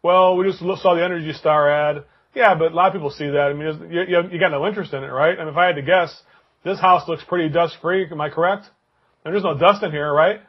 Well, 0.03 0.37
we 0.37 0.47
just 0.47 0.61
saw 0.61 0.95
the 0.95 1.05
Energy 1.05 1.33
Star 1.33 1.71
ad. 1.71 2.05
Yeah, 2.35 2.55
but 2.55 2.73
a 2.73 2.75
lot 2.75 2.89
of 2.89 2.93
people 2.95 3.11
see 3.11 3.27
that. 3.27 3.51
I 3.51 3.53
mean, 3.53 3.91
you, 3.91 4.01
you, 4.09 4.23
you 4.33 4.41
got 4.41 4.51
no 4.51 4.67
interest 4.67 4.93
in 4.95 5.05
it, 5.05 5.09
right? 5.09 5.39
And 5.39 5.49
if 5.49 5.57
I 5.57 5.67
had 5.67 5.77
to 5.77 5.83
guess, 5.83 6.19
this 6.65 6.81
house 6.81 7.07
looks 7.09 7.23
pretty 7.25 7.53
dust 7.53 7.77
free. 7.83 8.07
Am 8.11 8.21
I 8.21 8.31
correct? 8.31 8.67
And 9.25 9.35
there's 9.35 9.45
no 9.45 9.59
dust 9.59 9.83
in 9.83 9.91
here, 9.91 10.13
right? 10.13 10.41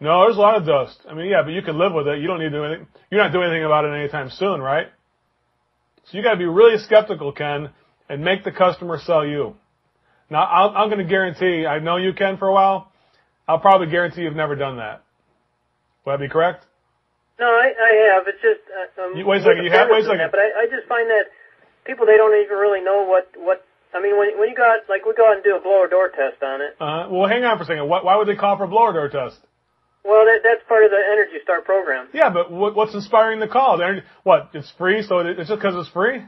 No, 0.00 0.24
there's 0.24 0.36
a 0.36 0.40
lot 0.40 0.56
of 0.56 0.66
dust. 0.66 1.00
I 1.08 1.14
mean, 1.14 1.26
yeah, 1.26 1.42
but 1.42 1.50
you 1.50 1.62
can 1.62 1.76
live 1.76 1.92
with 1.92 2.06
it. 2.06 2.20
You 2.20 2.28
don't 2.28 2.38
need 2.38 2.50
to 2.50 2.58
do 2.58 2.64
anything. 2.64 2.86
You're 3.10 3.22
not 3.22 3.32
doing 3.32 3.50
anything 3.50 3.64
about 3.64 3.84
it 3.84 3.92
anytime 3.98 4.30
soon, 4.30 4.60
right? 4.60 4.86
So 6.06 6.16
you 6.16 6.22
got 6.22 6.32
to 6.32 6.38
be 6.38 6.46
really 6.46 6.78
skeptical, 6.78 7.32
Ken, 7.32 7.70
and 8.08 8.22
make 8.22 8.44
the 8.44 8.52
customer 8.52 8.98
sell 9.04 9.26
you. 9.26 9.56
Now, 10.30 10.44
i 10.44 10.82
am 10.82 10.88
going 10.88 11.02
to 11.02 11.08
guarantee. 11.08 11.66
I 11.66 11.80
know 11.80 11.96
you, 11.96 12.12
Ken, 12.12 12.36
for 12.36 12.48
a 12.48 12.52
while. 12.52 12.92
I'll 13.48 13.58
probably 13.58 13.88
guarantee 13.88 14.22
you've 14.22 14.36
never 14.36 14.54
done 14.54 14.76
that. 14.76 15.02
Would 16.04 16.12
that 16.12 16.20
be 16.20 16.28
correct? 16.28 16.64
No, 17.40 17.46
I, 17.46 17.72
I 17.72 17.92
have. 18.12 18.24
It's 18.28 18.42
just 18.42 18.60
uh, 18.68 19.02
um, 19.02 19.16
you, 19.16 19.24
wait 19.26 19.40
a 19.40 19.44
second. 19.44 19.64
You 19.64 19.70
have 19.70 19.88
wait 19.90 20.04
a 20.04 20.04
second. 20.04 20.18
That, 20.18 20.30
but 20.30 20.40
I, 20.40 20.64
I 20.64 20.66
just 20.66 20.88
find 20.88 21.08
that 21.08 21.30
people 21.86 22.04
they 22.04 22.16
don't 22.16 22.34
even 22.42 22.56
really 22.56 22.82
know 22.82 23.06
what 23.06 23.30
what. 23.36 23.64
I 23.94 24.02
mean, 24.02 24.18
when 24.18 24.38
when 24.38 24.48
you 24.50 24.56
got 24.56 24.84
like 24.88 25.06
we 25.06 25.14
go 25.14 25.28
out 25.28 25.36
and 25.36 25.44
do 25.44 25.56
a 25.56 25.60
blower 25.60 25.88
door 25.88 26.10
test 26.10 26.42
on 26.42 26.60
it. 26.60 26.76
Uh, 26.80 27.08
well, 27.10 27.28
hang 27.28 27.44
on 27.44 27.56
for 27.56 27.62
a 27.62 27.66
second. 27.66 27.88
Why, 27.88 28.02
why 28.02 28.16
would 28.16 28.28
they 28.28 28.36
call 28.36 28.56
for 28.58 28.64
a 28.64 28.68
blower 28.68 28.92
door 28.92 29.08
test? 29.08 29.38
Well, 30.04 30.24
that, 30.24 30.40
that's 30.42 30.62
part 30.68 30.84
of 30.84 30.90
the 30.90 31.00
Energy 31.00 31.42
Star 31.42 31.60
program. 31.60 32.08
Yeah, 32.14 32.30
but 32.30 32.50
what, 32.50 32.74
what's 32.74 32.94
inspiring 32.94 33.40
the 33.40 33.48
call? 33.48 33.80
What? 34.22 34.50
It's 34.54 34.72
free, 34.78 35.02
so 35.02 35.18
it's 35.18 35.48
just 35.48 35.60
because 35.60 35.74
it's 35.76 35.92
free? 35.92 36.18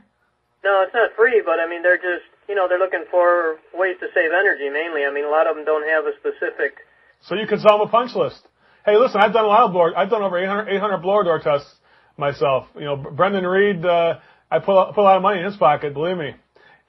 No, 0.63 0.85
it's 0.85 0.93
not 0.93 1.11
free, 1.17 1.43
but 1.45 1.59
I 1.59 1.69
mean, 1.69 1.83
they're 1.83 1.97
just, 1.97 2.29
you 2.49 2.55
know, 2.55 2.69
they're 2.69 2.79
looking 2.79 3.05
for 3.11 3.57
ways 3.73 3.97
to 4.01 4.07
save 4.13 4.31
energy 4.33 4.69
mainly. 4.69 5.05
I 5.05 5.13
mean, 5.13 5.25
a 5.25 5.31
lot 5.31 5.47
of 5.47 5.57
them 5.57 5.65
don't 5.65 5.89
have 5.89 6.05
a 6.05 6.13
specific. 6.21 6.77
So 7.23 7.35
you 7.35 7.47
can 7.47 7.61
sell 7.61 7.79
them 7.79 7.89
a 7.89 7.91
punch 7.91 8.15
list. 8.15 8.47
Hey, 8.85 8.97
listen, 8.97 9.21
I've 9.21 9.33
done 9.33 9.45
a 9.45 9.49
lot 9.49 9.65
of 9.65 9.73
blower, 9.73 9.97
I've 9.97 10.11
done 10.11 10.23
over 10.23 10.39
800, 10.39 10.69
800 10.69 10.99
blower 10.99 11.25
door 11.25 11.39
tests 11.39 11.69
myself. 12.17 12.67
You 12.75 12.85
know, 12.85 12.97
Brendan 12.97 13.45
Reed, 13.45 13.85
uh, 13.85 14.21
I 14.51 14.59
put, 14.59 14.95
put 14.95 15.01
a 15.01 15.03
lot 15.03 15.17
of 15.17 15.23
money 15.23 15.41
in 15.41 15.47
his 15.47 15.57
pocket, 15.57 15.95
believe 15.95 16.17
me. 16.17 16.35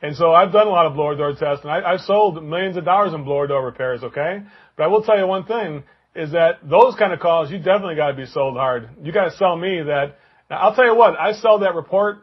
And 0.01 0.15
so 0.15 0.33
I've 0.33 0.51
done 0.51 0.67
a 0.67 0.71
lot 0.71 0.87
of 0.87 0.95
blower 0.95 1.15
door 1.15 1.33
tests, 1.33 1.63
and 1.63 1.71
I, 1.71 1.93
I've 1.93 2.01
sold 2.01 2.43
millions 2.43 2.75
of 2.75 2.85
dollars 2.85 3.13
in 3.13 3.23
blower 3.23 3.47
door 3.47 3.63
repairs, 3.63 4.03
okay? 4.03 4.41
But 4.75 4.83
I 4.83 4.87
will 4.87 5.03
tell 5.03 5.17
you 5.17 5.27
one 5.27 5.45
thing, 5.45 5.83
is 6.15 6.31
that 6.31 6.59
those 6.67 6.95
kind 6.95 7.13
of 7.13 7.19
calls, 7.19 7.51
you 7.51 7.57
definitely 7.57 7.95
got 7.95 8.11
to 8.11 8.17
be 8.17 8.25
sold 8.25 8.57
hard. 8.57 8.89
You 9.01 9.11
got 9.11 9.25
to 9.25 9.37
sell 9.37 9.55
me 9.55 9.81
that. 9.83 10.17
Now, 10.49 10.57
I'll 10.57 10.75
tell 10.75 10.85
you 10.85 10.95
what, 10.95 11.17
I 11.17 11.33
sell 11.33 11.59
that 11.59 11.75
report, 11.75 12.19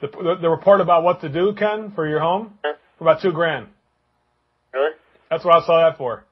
the, 0.00 0.08
the, 0.08 0.38
the 0.42 0.48
report 0.48 0.80
about 0.80 1.04
what 1.04 1.20
to 1.20 1.28
do, 1.28 1.54
Ken, 1.56 1.92
for 1.94 2.08
your 2.08 2.20
home, 2.20 2.58
for 2.98 3.04
about 3.04 3.22
two 3.22 3.32
grand. 3.32 3.68
Really? 4.74 4.90
That's 5.30 5.44
what 5.44 5.54
I'll 5.54 5.66
sell 5.66 5.76
that 5.78 5.96
for. 5.96 6.24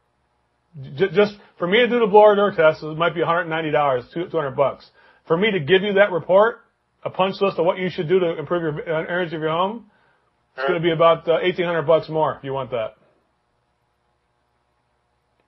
J- 0.96 1.11
just 1.12 1.34
for 1.59 1.66
me 1.66 1.78
to 1.78 1.88
do 1.88 2.00
the 2.00 2.07
blower 2.07 2.34
door 2.34 2.50
test, 2.50 2.82
it 2.82 2.98
might 2.98 3.14
be 3.14 3.20
$190, 3.20 4.12
200 4.12 4.50
bucks. 4.52 4.88
For 5.26 5.36
me 5.36 5.50
to 5.52 5.61
give 5.61 5.82
you 5.82 5.94
that 5.94 6.11
report, 6.12 6.59
a 7.04 7.11
punch 7.11 7.36
list 7.40 7.59
of 7.59 7.64
what 7.64 7.78
you 7.78 7.88
should 7.88 8.09
do 8.09 8.18
to 8.18 8.38
improve 8.38 8.62
your 8.62 8.94
uh, 8.94 9.02
energy 9.02 9.36
of 9.36 9.42
your 9.42 9.50
home, 9.50 9.90
it's 10.57 10.66
going 10.66 10.80
to 10.80 10.82
be 10.82 10.92
about 10.92 11.28
uh, 11.28 11.38
1800 11.42 11.82
bucks 11.82 12.09
more 12.09 12.36
if 12.36 12.44
you 12.44 12.52
want 12.52 12.70
that. 12.70 12.96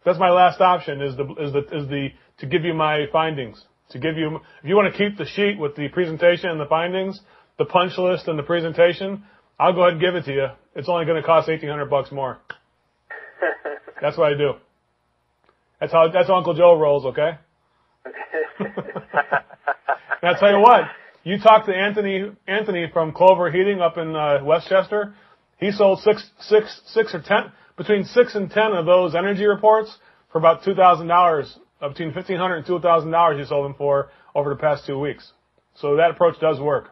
That's 0.09 0.19
my 0.19 0.31
last 0.31 0.59
option 0.63 1.03
is 1.03 1.19
the, 1.19 1.25
is 1.35 1.53
the, 1.53 1.59
is 1.71 1.87
the, 1.91 2.09
to 2.39 2.47
give 2.47 2.65
you 2.65 2.73
my 2.73 3.05
findings. 3.13 3.63
To 3.91 3.99
give 3.99 4.17
you, 4.17 4.37
if 4.37 4.65
you 4.65 4.75
want 4.75 4.91
to 4.91 4.97
keep 4.97 5.19
the 5.19 5.27
sheet 5.27 5.59
with 5.59 5.77
the 5.77 5.89
presentation 5.89 6.49
and 6.49 6.59
the 6.59 6.65
findings, 6.65 7.21
the 7.59 7.67
punch 7.67 7.93
list 7.99 8.27
and 8.27 8.39
the 8.39 8.43
presentation, 8.43 9.23
I'll 9.61 9.75
go 9.75 9.83
ahead 9.83 9.93
and 9.93 10.01
give 10.01 10.15
it 10.15 10.25
to 10.25 10.33
you. 10.33 10.47
It's 10.75 10.89
only 10.89 11.05
going 11.05 11.21
to 11.21 11.27
cost 11.27 11.49
1800 11.49 11.91
bucks 11.91 12.11
more. 12.11 12.39
That's 14.01 14.17
what 14.17 14.33
I 14.33 14.39
do. 14.39 14.53
That's 15.79 15.93
how, 15.93 16.09
that's 16.11 16.29
how 16.29 16.37
Uncle 16.37 16.55
Joe 16.55 16.79
rolls, 16.79 17.05
okay? 17.05 17.33
and 18.61 18.73
I'll 20.23 20.37
tell 20.37 20.53
you 20.53 20.61
what, 20.61 20.85
you 21.23 21.39
talk 21.39 21.67
to 21.67 21.73
Anthony, 21.75 22.33
Anthony 22.47 22.87
from 22.95 23.13
Clover 23.13 23.51
Heating 23.51 23.83
up 23.83 23.99
in, 23.99 24.17
uh, 24.17 24.43
Westchester. 24.43 25.15
He 25.59 25.71
sold 25.71 26.01
six, 26.01 26.31
six, 26.41 26.81
six 26.87 27.15
or 27.15 27.21
ten, 27.21 27.53
between 27.79 28.05
six 28.05 28.35
and 28.35 28.51
ten 28.51 28.73
of 28.73 28.85
those 28.85 29.15
energy 29.15 29.47
reports 29.47 29.97
for 30.31 30.39
about 30.39 30.65
two 30.65 30.75
thousand 30.75 31.07
dollars, 31.07 31.59
between 31.81 32.13
fifteen 32.13 32.37
hundred 32.37 32.57
and 32.57 32.67
two 32.67 32.81
thousand 32.81 33.11
dollars. 33.11 33.39
You 33.39 33.47
sold 33.47 33.65
them 33.65 33.75
for 33.79 34.11
over 34.35 34.51
the 34.51 34.57
past 34.57 34.85
two 34.87 34.99
weeks. 34.99 35.33
So 35.77 35.97
that 35.97 36.11
approach 36.11 36.39
does 36.41 36.61
work. 36.61 36.91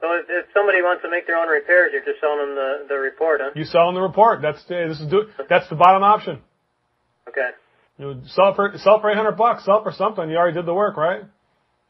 So 0.00 0.12
if, 0.12 0.26
if 0.28 0.46
somebody 0.52 0.82
wants 0.82 1.02
to 1.02 1.10
make 1.10 1.26
their 1.26 1.36
own 1.36 1.48
repairs, 1.48 1.90
you're 1.92 2.04
just 2.04 2.20
selling 2.20 2.38
them 2.38 2.54
the, 2.54 2.86
the 2.90 2.94
report, 2.94 3.40
huh? 3.42 3.50
You 3.56 3.64
sell 3.64 3.86
them 3.86 3.94
the 3.94 4.02
report. 4.02 4.42
That's 4.42 4.62
the, 4.66 4.86
this 4.88 5.00
is 5.00 5.08
do, 5.10 5.24
that's 5.48 5.68
the 5.70 5.76
bottom 5.76 6.02
option. 6.02 6.40
Okay. 7.28 7.50
You 7.98 8.20
sell 8.26 8.54
for 8.54 8.74
sell 8.76 9.00
for 9.00 9.10
eight 9.10 9.16
hundred 9.16 9.38
bucks. 9.38 9.64
Sell 9.64 9.82
for 9.82 9.92
something. 9.92 10.28
You 10.28 10.36
already 10.36 10.54
did 10.54 10.66
the 10.66 10.74
work, 10.74 10.96
right? 10.96 11.22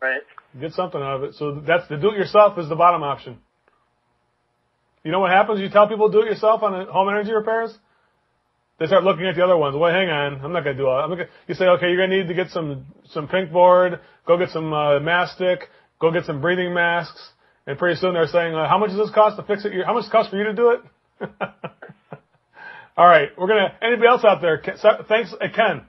Right. 0.00 0.20
Get 0.60 0.72
something 0.72 1.00
out 1.00 1.16
of 1.16 1.22
it. 1.24 1.34
So 1.34 1.62
that's 1.66 1.88
the 1.88 1.96
do-it-yourself 1.96 2.58
is 2.58 2.68
the 2.68 2.76
bottom 2.76 3.02
option. 3.02 3.38
You 5.02 5.10
know 5.10 5.20
what 5.20 5.32
happens? 5.32 5.60
You 5.60 5.68
tell 5.68 5.88
people 5.88 6.08
do 6.10 6.20
it 6.20 6.26
yourself 6.26 6.62
on 6.62 6.86
home 6.86 7.08
energy 7.08 7.32
repairs. 7.32 7.76
They 8.78 8.86
start 8.86 9.04
looking 9.04 9.26
at 9.26 9.36
the 9.36 9.44
other 9.44 9.56
ones. 9.56 9.76
Well, 9.76 9.92
hang 9.92 10.08
on. 10.08 10.40
I'm 10.44 10.52
not 10.52 10.64
going 10.64 10.76
to 10.76 10.82
do 10.82 10.88
all 10.88 10.96
that. 10.96 11.04
I'm 11.04 11.10
gonna, 11.10 11.28
you 11.46 11.54
say, 11.54 11.66
okay, 11.66 11.86
you're 11.88 11.96
going 11.96 12.10
to 12.10 12.18
need 12.18 12.28
to 12.28 12.34
get 12.34 12.50
some, 12.50 12.86
some 13.10 13.28
pink 13.28 13.52
board, 13.52 14.00
go 14.26 14.36
get 14.36 14.50
some, 14.50 14.72
uh, 14.72 14.98
mastic, 15.00 15.68
go 16.00 16.10
get 16.10 16.24
some 16.24 16.40
breathing 16.40 16.74
masks. 16.74 17.30
And 17.66 17.78
pretty 17.78 17.98
soon 18.00 18.14
they're 18.14 18.26
saying, 18.26 18.54
uh, 18.54 18.68
how 18.68 18.78
much 18.78 18.90
does 18.90 18.98
this 18.98 19.10
cost 19.14 19.36
to 19.36 19.42
fix 19.44 19.64
it? 19.64 19.72
How 19.86 19.94
much 19.94 20.02
does 20.02 20.08
it 20.08 20.12
cost 20.12 20.30
for 20.30 20.36
you 20.36 20.44
to 20.44 20.54
do 20.54 20.70
it? 20.70 20.80
All 22.96 23.06
right, 23.06 23.30
we're 23.36 23.48
gonna. 23.48 23.74
Anybody 23.82 24.06
else 24.06 24.24
out 24.24 24.40
there? 24.40 24.58
Ken, 24.58 24.76
so- 24.78 25.04
thanks, 25.08 25.32
uh, 25.32 25.46
Ken. 25.54 25.82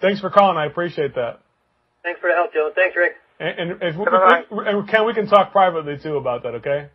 Thanks 0.00 0.20
for 0.20 0.30
calling. 0.30 0.56
I 0.56 0.66
appreciate 0.66 1.14
that. 1.16 1.40
Thanks 2.04 2.20
for 2.20 2.28
the 2.28 2.34
help, 2.34 2.52
Joe. 2.52 2.70
Thanks, 2.74 2.94
Rick. 2.96 3.12
And, 3.40 3.70
and 3.72 3.82
if 3.82 3.96
we, 3.96 4.04
we- 4.56 4.64
and 4.68 4.88
Ken, 4.88 5.06
we 5.06 5.14
can 5.14 5.26
talk 5.26 5.50
privately 5.50 5.96
too 6.00 6.16
about 6.16 6.42
that. 6.44 6.54
Okay. 6.56 6.88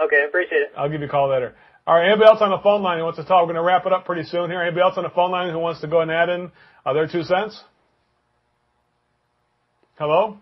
Okay, 0.00 0.24
appreciate 0.28 0.58
it. 0.58 0.72
I'll 0.76 0.88
give 0.88 1.00
you 1.00 1.06
a 1.08 1.10
call 1.10 1.28
later. 1.30 1.56
All 1.86 1.94
right. 1.96 2.06
Anybody 2.06 2.26
else 2.28 2.38
on 2.40 2.50
the 2.50 2.58
phone 2.62 2.82
line 2.82 2.98
who 2.98 3.04
wants 3.04 3.18
to 3.18 3.24
talk? 3.24 3.42
We're 3.46 3.54
gonna 3.54 3.64
wrap 3.66 3.86
it 3.86 3.92
up 3.92 4.04
pretty 4.04 4.24
soon 4.24 4.50
here. 4.50 4.60
Anybody 4.62 4.82
else 4.82 4.94
on 4.96 5.04
the 5.04 5.10
phone 5.10 5.30
line 5.30 5.50
who 5.50 5.58
wants 5.58 5.80
to 5.80 5.88
go 5.88 6.00
and 6.00 6.10
add 6.10 6.28
in 6.28 6.52
uh, 6.86 6.92
their 6.92 7.08
two 7.08 7.22
cents? 7.22 7.60
Hello. 9.98 10.38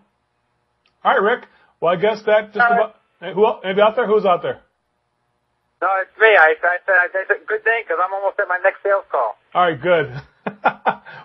All 1.04 1.12
right, 1.12 1.22
Rick. 1.22 1.44
Well, 1.80 1.92
I 1.92 2.00
guess 2.00 2.22
that 2.26 2.52
just 2.52 2.56
about. 2.56 2.96
Hey, 3.20 3.32
Who? 3.34 3.44
el- 3.46 3.60
Anybody 3.64 3.82
out 3.82 3.96
there? 3.96 4.06
Who's 4.06 4.24
out 4.24 4.42
there? 4.42 4.60
No, 5.80 5.88
it's 6.02 6.10
me. 6.20 6.26
I, 6.28 6.54
I 6.60 6.76
said 6.84 6.94
I 6.94 7.06
said 7.12 7.46
good 7.46 7.62
thing 7.64 7.82
because 7.84 7.98
I'm 8.04 8.12
almost 8.12 8.38
at 8.40 8.48
my 8.48 8.58
next 8.62 8.82
sales 8.82 9.04
call. 9.10 9.36
All 9.54 9.62
right, 9.62 9.80
good. 9.80 10.12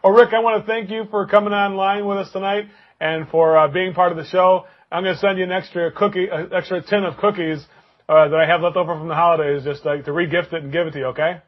well, 0.04 0.14
Rick, 0.14 0.34
I 0.34 0.40
want 0.40 0.64
to 0.64 0.68
thank 0.72 0.90
you 0.90 1.06
for 1.10 1.28
coming 1.28 1.54
online 1.54 2.06
with 2.06 2.18
us 2.20 2.32
tonight 2.32 2.66
and 3.00 3.28
for 3.30 3.58
uh, 3.58 3.68
being 3.68 3.94
part 3.94 4.12
of 4.12 4.18
the 4.18 4.26
show. 4.26 4.66
I'm 4.92 5.04
going 5.04 5.16
to 5.16 5.20
send 5.20 5.40
you 5.40 5.44
an 5.44 5.52
extra 5.52 5.92
cookie, 5.92 6.28
an 6.32 6.52
extra 6.54 6.82
tin 6.84 7.04
of 7.04 7.18
cookies 7.18 7.66
uh, 8.16 8.30
that 8.30 8.40
I 8.40 8.46
have 8.46 8.62
left 8.62 8.76
over 8.76 8.98
from 8.98 9.08
the 9.08 9.16
holidays, 9.16 9.64
just 9.64 9.86
like 9.86 10.06
to 10.06 10.12
regift 10.12 10.54
it 10.54 10.64
and 10.64 10.72
give 10.72 10.88
it 10.88 10.92
to 10.92 11.00
you. 11.00 11.06
Okay? 11.08 11.42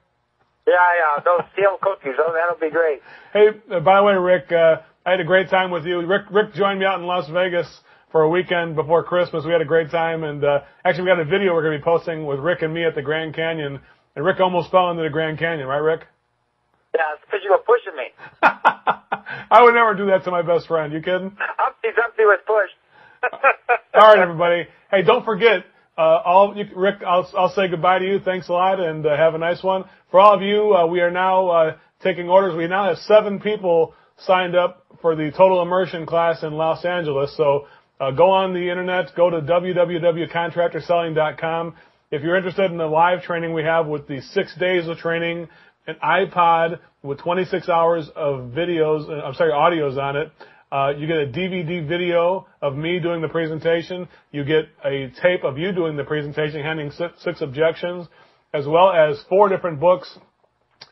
Yeah, 0.68 0.74
yeah, 0.74 1.24
those 1.24 1.45
steel 1.53 1.78
cookies. 1.82 2.16
Oh, 2.18 2.34
that'll 2.34 2.59
be 2.59 2.74
great. 2.74 3.01
Hey, 3.34 3.49
uh, 3.72 3.80
by 3.82 3.97
the 3.97 4.03
way, 4.03 4.13
Rick, 4.13 4.51
uh, 4.51 4.82
I 5.05 5.11
had 5.11 5.20
a 5.20 5.24
great 5.26 5.49
time 5.49 5.70
with 5.70 5.86
you. 5.86 6.03
Rick, 6.05 6.24
Rick 6.32 6.53
joined 6.53 6.80
me 6.80 6.86
out 6.86 6.99
in 6.99 7.05
Las 7.05 7.30
Vegas 7.30 7.68
for 8.11 8.24
a 8.24 8.30
weekend 8.30 8.76
before 8.76 9.03
Christmas. 9.03 9.45
We 9.45 9.51
had 9.51 9.61
a 9.61 9.66
great 9.66 9.91
time, 9.91 10.24
and 10.24 10.43
uh, 10.43 10.61
actually, 10.84 11.03
we 11.03 11.09
got 11.09 11.20
a 11.20 11.26
video 11.26 11.53
we're 11.53 11.61
going 11.61 11.74
to 11.74 11.80
be 11.80 11.84
posting 11.84 12.26
with 12.26 12.39
Rick 12.39 12.63
and 12.63 12.74
me 12.74 12.84
at 12.84 12.95
the 12.95 13.01
Grand 13.03 13.36
Canyon. 13.36 13.80
And 14.16 14.26
Rick 14.26 14.39
almost 14.39 14.72
fell 14.72 14.89
into 14.89 15.03
the 15.03 15.09
Grand 15.09 15.38
Canyon, 15.38 15.68
right, 15.68 15.78
Rick? 15.78 16.01
Yeah, 16.95 17.01
it's 17.13 17.22
because 17.26 17.41
you 17.43 17.51
were 17.51 17.59
pushing 17.59 17.95
me. 17.95 18.07
I 19.51 19.61
would 19.61 19.74
never 19.74 19.93
do 19.93 20.07
that 20.07 20.24
to 20.24 20.32
my 20.32 20.41
best 20.41 20.68
friend. 20.68 20.93
You 20.93 21.01
kidding? 21.01 21.36
Humpty 21.38 21.89
Dumpty 21.95 22.24
was 22.24 22.39
pushed. 22.47 22.74
All 23.93 24.07
right, 24.07 24.20
everybody. 24.20 24.68
Hey, 24.89 25.03
don't 25.03 25.26
forget, 25.26 25.59
uh, 25.59 25.63
Rick, 25.98 27.02
I'll, 27.06 27.30
I'll 27.38 27.54
say 27.54 27.68
goodbye 27.70 28.00
to 28.00 28.06
you. 28.06 28.20
Thanks 28.20 28.50
a 28.50 28.54
lot, 28.54 28.80
and 28.80 29.06
uh, 29.06 29.16
have 29.16 29.36
a 29.36 29.38
nice 29.38 29.62
one. 29.64 29.86
For 30.12 30.20
all 30.20 30.34
of 30.34 30.41
you, 30.41 30.76
uh, 30.76 30.88
we 30.88 31.00
are 31.02 31.12
now 31.12 31.48
uh, 31.48 31.78
taking 32.04 32.28
orders. 32.30 32.56
We 32.56 32.68
now 32.68 32.89
have 32.89 32.98
seven 33.00 33.39
people 33.39 33.93
signed 34.18 34.56
up 34.56 34.86
for 35.02 35.16
the 35.16 35.32
total 35.32 35.62
immersion 35.62 36.06
class 36.06 36.43
in 36.43 36.54
Los 36.54 36.86
Angeles. 36.86 37.36
So 37.38 37.68
uh, 38.00 38.12
go 38.12 38.30
on 38.30 38.54
the 38.54 38.70
internet, 38.70 39.16
go 39.16 39.30
to 39.30 39.41
www.contractorselling.com. 39.41 41.76
If 42.12 42.22
you're 42.22 42.38
interested 42.38 42.70
in 42.72 42.78
the 42.78 42.88
live 42.88 43.24
training 43.24 43.54
we 43.54 43.64
have 43.64 43.88
with 43.88 44.08
the 44.08 44.22
six 44.22 44.56
days 44.58 44.88
of 44.88 44.98
training, 44.98 45.50
an 45.88 45.96
iPod 46.04 46.80
with 47.04 47.20
26 47.20 47.70
hours 47.70 48.10
of 48.16 48.52
videos, 48.52 49.10
uh, 49.10 49.26
I'm 49.26 49.34
sorry, 49.34 49.52
audios 49.52 49.98
on 49.98 50.16
it. 50.18 50.32
Uh, 50.76 50.90
you 50.90 51.08
get 51.08 51.16
a 51.16 51.28
DVD 51.28 51.88
video 51.88 52.46
of 52.62 52.76
me 52.76 53.00
doing 53.00 53.22
the 53.22 53.30
presentation. 53.30 54.10
You 54.34 54.44
get 54.44 54.66
a 54.84 55.10
tape 55.22 55.46
of 55.46 55.58
you 55.58 55.72
doing 55.72 55.96
the 55.96 56.04
presentation, 56.04 56.62
handling 56.62 56.92
six, 56.92 57.40
objections, 57.40 58.08
as 58.54 58.68
well 58.68 58.92
as 58.92 59.24
four 59.30 59.48
different 59.48 59.80
books 59.80 60.20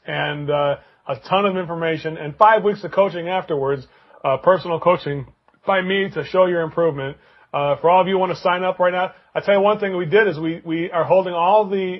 and 0.07 0.49
uh, 0.49 0.75
a 1.09 1.15
ton 1.27 1.45
of 1.45 1.57
information 1.57 2.15
and 2.15 2.33
five 2.37 2.63
weeks 2.63 2.81
of 2.85 2.93
coaching 2.93 3.27
afterwards, 3.27 3.85
uh, 4.23 4.37
personal 4.37 4.79
coaching 4.79 5.27
by 5.67 5.81
me 5.81 6.09
to 6.13 6.23
show 6.23 6.45
your 6.45 6.61
improvement. 6.61 7.17
For 7.51 7.89
all 7.89 7.99
of 7.99 8.07
you 8.07 8.13
who 8.13 8.19
want 8.19 8.31
to 8.31 8.39
sign 8.39 8.63
up 8.63 8.79
right 8.79 8.93
now, 8.93 9.11
I 9.35 9.41
tell 9.41 9.55
you 9.55 9.59
one 9.59 9.79
thing 9.79 9.97
we 9.97 10.05
did 10.05 10.29
is 10.29 10.39
we, 10.39 10.91
are 10.91 11.03
holding 11.03 11.33
all 11.33 11.67
the 11.67 11.97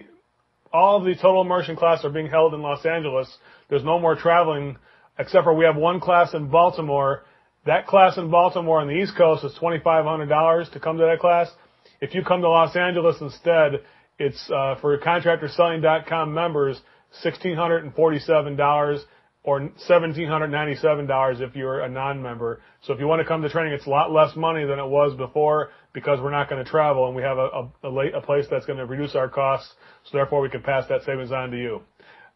all 0.72 1.00
of 1.00 1.04
the 1.04 1.16
total 1.16 1.42
immersion 1.42 1.76
classes 1.76 2.06
are 2.06 2.12
being 2.12 2.30
held 2.30 2.54
in 2.54 2.62
Los 2.62 2.86
Angeles. 2.86 3.28
There's 3.70 3.84
no 3.84 4.00
more 4.00 4.16
traveling 4.16 4.78
except 5.20 5.44
for 5.44 5.54
we 5.54 5.66
have 5.66 5.76
one 5.76 6.00
class 6.00 6.34
in 6.34 6.48
Baltimore. 6.48 7.24
That 7.66 7.88
class 7.88 8.18
in 8.18 8.30
Baltimore 8.30 8.82
on 8.82 8.88
the 8.88 8.94
East 8.94 9.16
Coast 9.18 9.46
is 9.46 9.54
$2,500 9.62 10.72
to 10.72 10.80
come 10.80 10.98
to 10.98 11.04
that 11.04 11.20
class. 11.20 11.50
If 12.02 12.14
you 12.14 12.24
come 12.24 12.42
to 12.42 12.50
Los 12.50 12.76
Angeles 12.76 13.16
instead, 13.22 13.82
it's 14.20 14.50
uh, 14.52 14.76
for 14.82 14.98
contractorselling.com 15.00 16.34
members 16.34 16.82
$1,647 17.24 19.00
or 19.44 19.60
$1,797 19.60 21.42
if 21.42 21.56
you're 21.56 21.82
a 21.82 21.90
non-member. 21.90 22.62
So 22.82 22.94
if 22.94 23.00
you 23.00 23.08
want 23.08 23.22
to 23.22 23.28
come 23.28 23.42
to 23.42 23.50
training, 23.50 23.74
it's 23.74 23.86
a 23.86 23.90
lot 23.90 24.12
less 24.12 24.36
money 24.36 24.66
than 24.66 24.80
it 24.80 24.88
was 24.88 25.16
before 25.16 25.72
because 25.94 26.20
we're 26.22 26.32
not 26.32 26.50
going 26.50 26.64
to 26.64 26.70
travel 26.70 27.08
and 27.08 27.16
we 27.16 27.22
have 27.24 27.38
a, 27.38 27.42
a, 27.42 27.72
a, 27.84 27.90
late, 27.90 28.14
a 28.14 28.22
place 28.22 28.46
that's 28.50 28.66
going 28.66 28.80
to 28.80 28.86
reduce 28.86 29.16
our 29.16 29.30
costs. 29.30 29.74
So 30.06 30.18
therefore 30.18 30.42
we 30.42 30.50
can 30.50 30.64
pass 30.64 30.88
that 30.90 31.04
savings 31.04 31.32
on 31.32 31.52
to 31.52 31.58
you. 31.58 31.82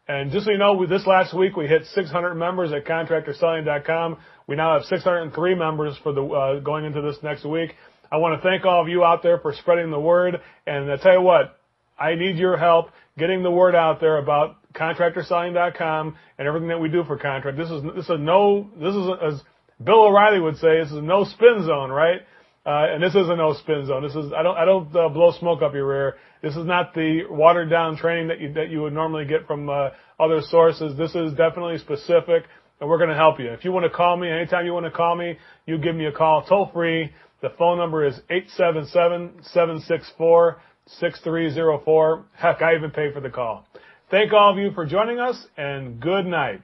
And 0.08 0.32
just 0.32 0.46
so 0.46 0.52
you 0.52 0.58
know, 0.58 0.86
this 0.86 1.06
last 1.06 1.34
week 1.34 1.54
we 1.54 1.66
hit 1.66 1.84
600 1.94 2.34
members 2.34 2.72
at 2.72 2.86
contractorselling.com. 2.86 4.16
We 4.46 4.56
now 4.56 4.78
have 4.78 4.86
603 4.86 5.54
members 5.54 5.98
for 6.02 6.12
the 6.14 6.24
uh, 6.24 6.60
going 6.60 6.86
into 6.86 7.02
this 7.02 7.16
next 7.22 7.44
week. 7.44 7.74
I 8.10 8.16
want 8.16 8.40
to 8.40 8.48
thank 8.48 8.64
all 8.64 8.80
of 8.80 8.88
you 8.88 9.04
out 9.04 9.22
there 9.22 9.38
for 9.38 9.52
spreading 9.52 9.90
the 9.90 10.00
word. 10.00 10.40
And 10.66 10.90
I 10.90 10.96
tell 10.96 11.12
you 11.12 11.20
what, 11.20 11.60
I 11.98 12.14
need 12.14 12.36
your 12.36 12.56
help 12.56 12.90
getting 13.18 13.42
the 13.42 13.50
word 13.50 13.74
out 13.74 14.00
there 14.00 14.16
about 14.16 14.56
contractorselling.com 14.72 16.16
and 16.38 16.48
everything 16.48 16.68
that 16.68 16.80
we 16.80 16.88
do 16.88 17.04
for 17.04 17.18
contract. 17.18 17.58
This 17.58 17.70
is 17.70 17.82
this 17.94 18.08
is 18.08 18.18
no. 18.18 18.70
This 18.80 18.94
is 18.94 19.08
as 19.22 19.42
Bill 19.84 20.06
O'Reilly 20.06 20.40
would 20.40 20.56
say, 20.56 20.78
this 20.80 20.90
is 20.90 20.96
a 20.96 21.02
no 21.02 21.24
spin 21.24 21.64
zone, 21.66 21.90
right? 21.90 22.20
Uh, 22.68 22.84
and 22.92 23.02
this 23.02 23.14
is 23.14 23.26
a 23.30 23.34
no 23.34 23.54
spin 23.54 23.86
zone. 23.86 24.02
This 24.02 24.14
is 24.14 24.30
I 24.36 24.42
don't 24.42 24.58
I 24.58 24.66
don't 24.66 24.94
uh, 24.94 25.08
blow 25.08 25.32
smoke 25.32 25.62
up 25.62 25.72
your 25.72 25.88
rear. 25.88 26.16
This 26.42 26.54
is 26.54 26.66
not 26.66 26.92
the 26.92 27.22
watered 27.30 27.70
down 27.70 27.96
training 27.96 28.28
that 28.28 28.40
you 28.40 28.52
that 28.52 28.68
you 28.68 28.82
would 28.82 28.92
normally 28.92 29.24
get 29.24 29.46
from 29.46 29.70
uh, 29.70 29.88
other 30.20 30.42
sources. 30.42 30.94
This 30.98 31.14
is 31.14 31.32
definitely 31.32 31.78
specific, 31.78 32.44
and 32.78 32.90
we're 32.90 32.98
going 32.98 33.08
to 33.08 33.16
help 33.16 33.40
you. 33.40 33.50
If 33.52 33.64
you 33.64 33.72
want 33.72 33.84
to 33.84 33.90
call 33.90 34.18
me 34.18 34.30
anytime 34.30 34.66
you 34.66 34.74
want 34.74 34.84
to 34.84 34.90
call 34.90 35.16
me, 35.16 35.38
you 35.64 35.78
give 35.78 35.96
me 35.96 36.04
a 36.04 36.12
call 36.12 36.44
toll 36.44 36.70
free. 36.74 37.10
The 37.40 37.48
phone 37.56 37.78
number 37.78 38.04
is 38.04 38.20
eight 38.28 38.50
seven 38.54 38.86
seven 38.88 39.40
seven 39.54 39.80
six 39.80 40.12
four 40.18 40.60
six 41.00 41.18
three 41.20 41.50
zero 41.50 41.80
four. 41.82 42.26
Heck, 42.34 42.60
I 42.60 42.74
even 42.74 42.90
pay 42.90 43.14
for 43.14 43.20
the 43.20 43.30
call. 43.30 43.66
Thank 44.10 44.34
all 44.34 44.52
of 44.52 44.58
you 44.58 44.72
for 44.72 44.84
joining 44.84 45.18
us, 45.18 45.42
and 45.56 46.00
good 46.00 46.26
night. 46.26 46.60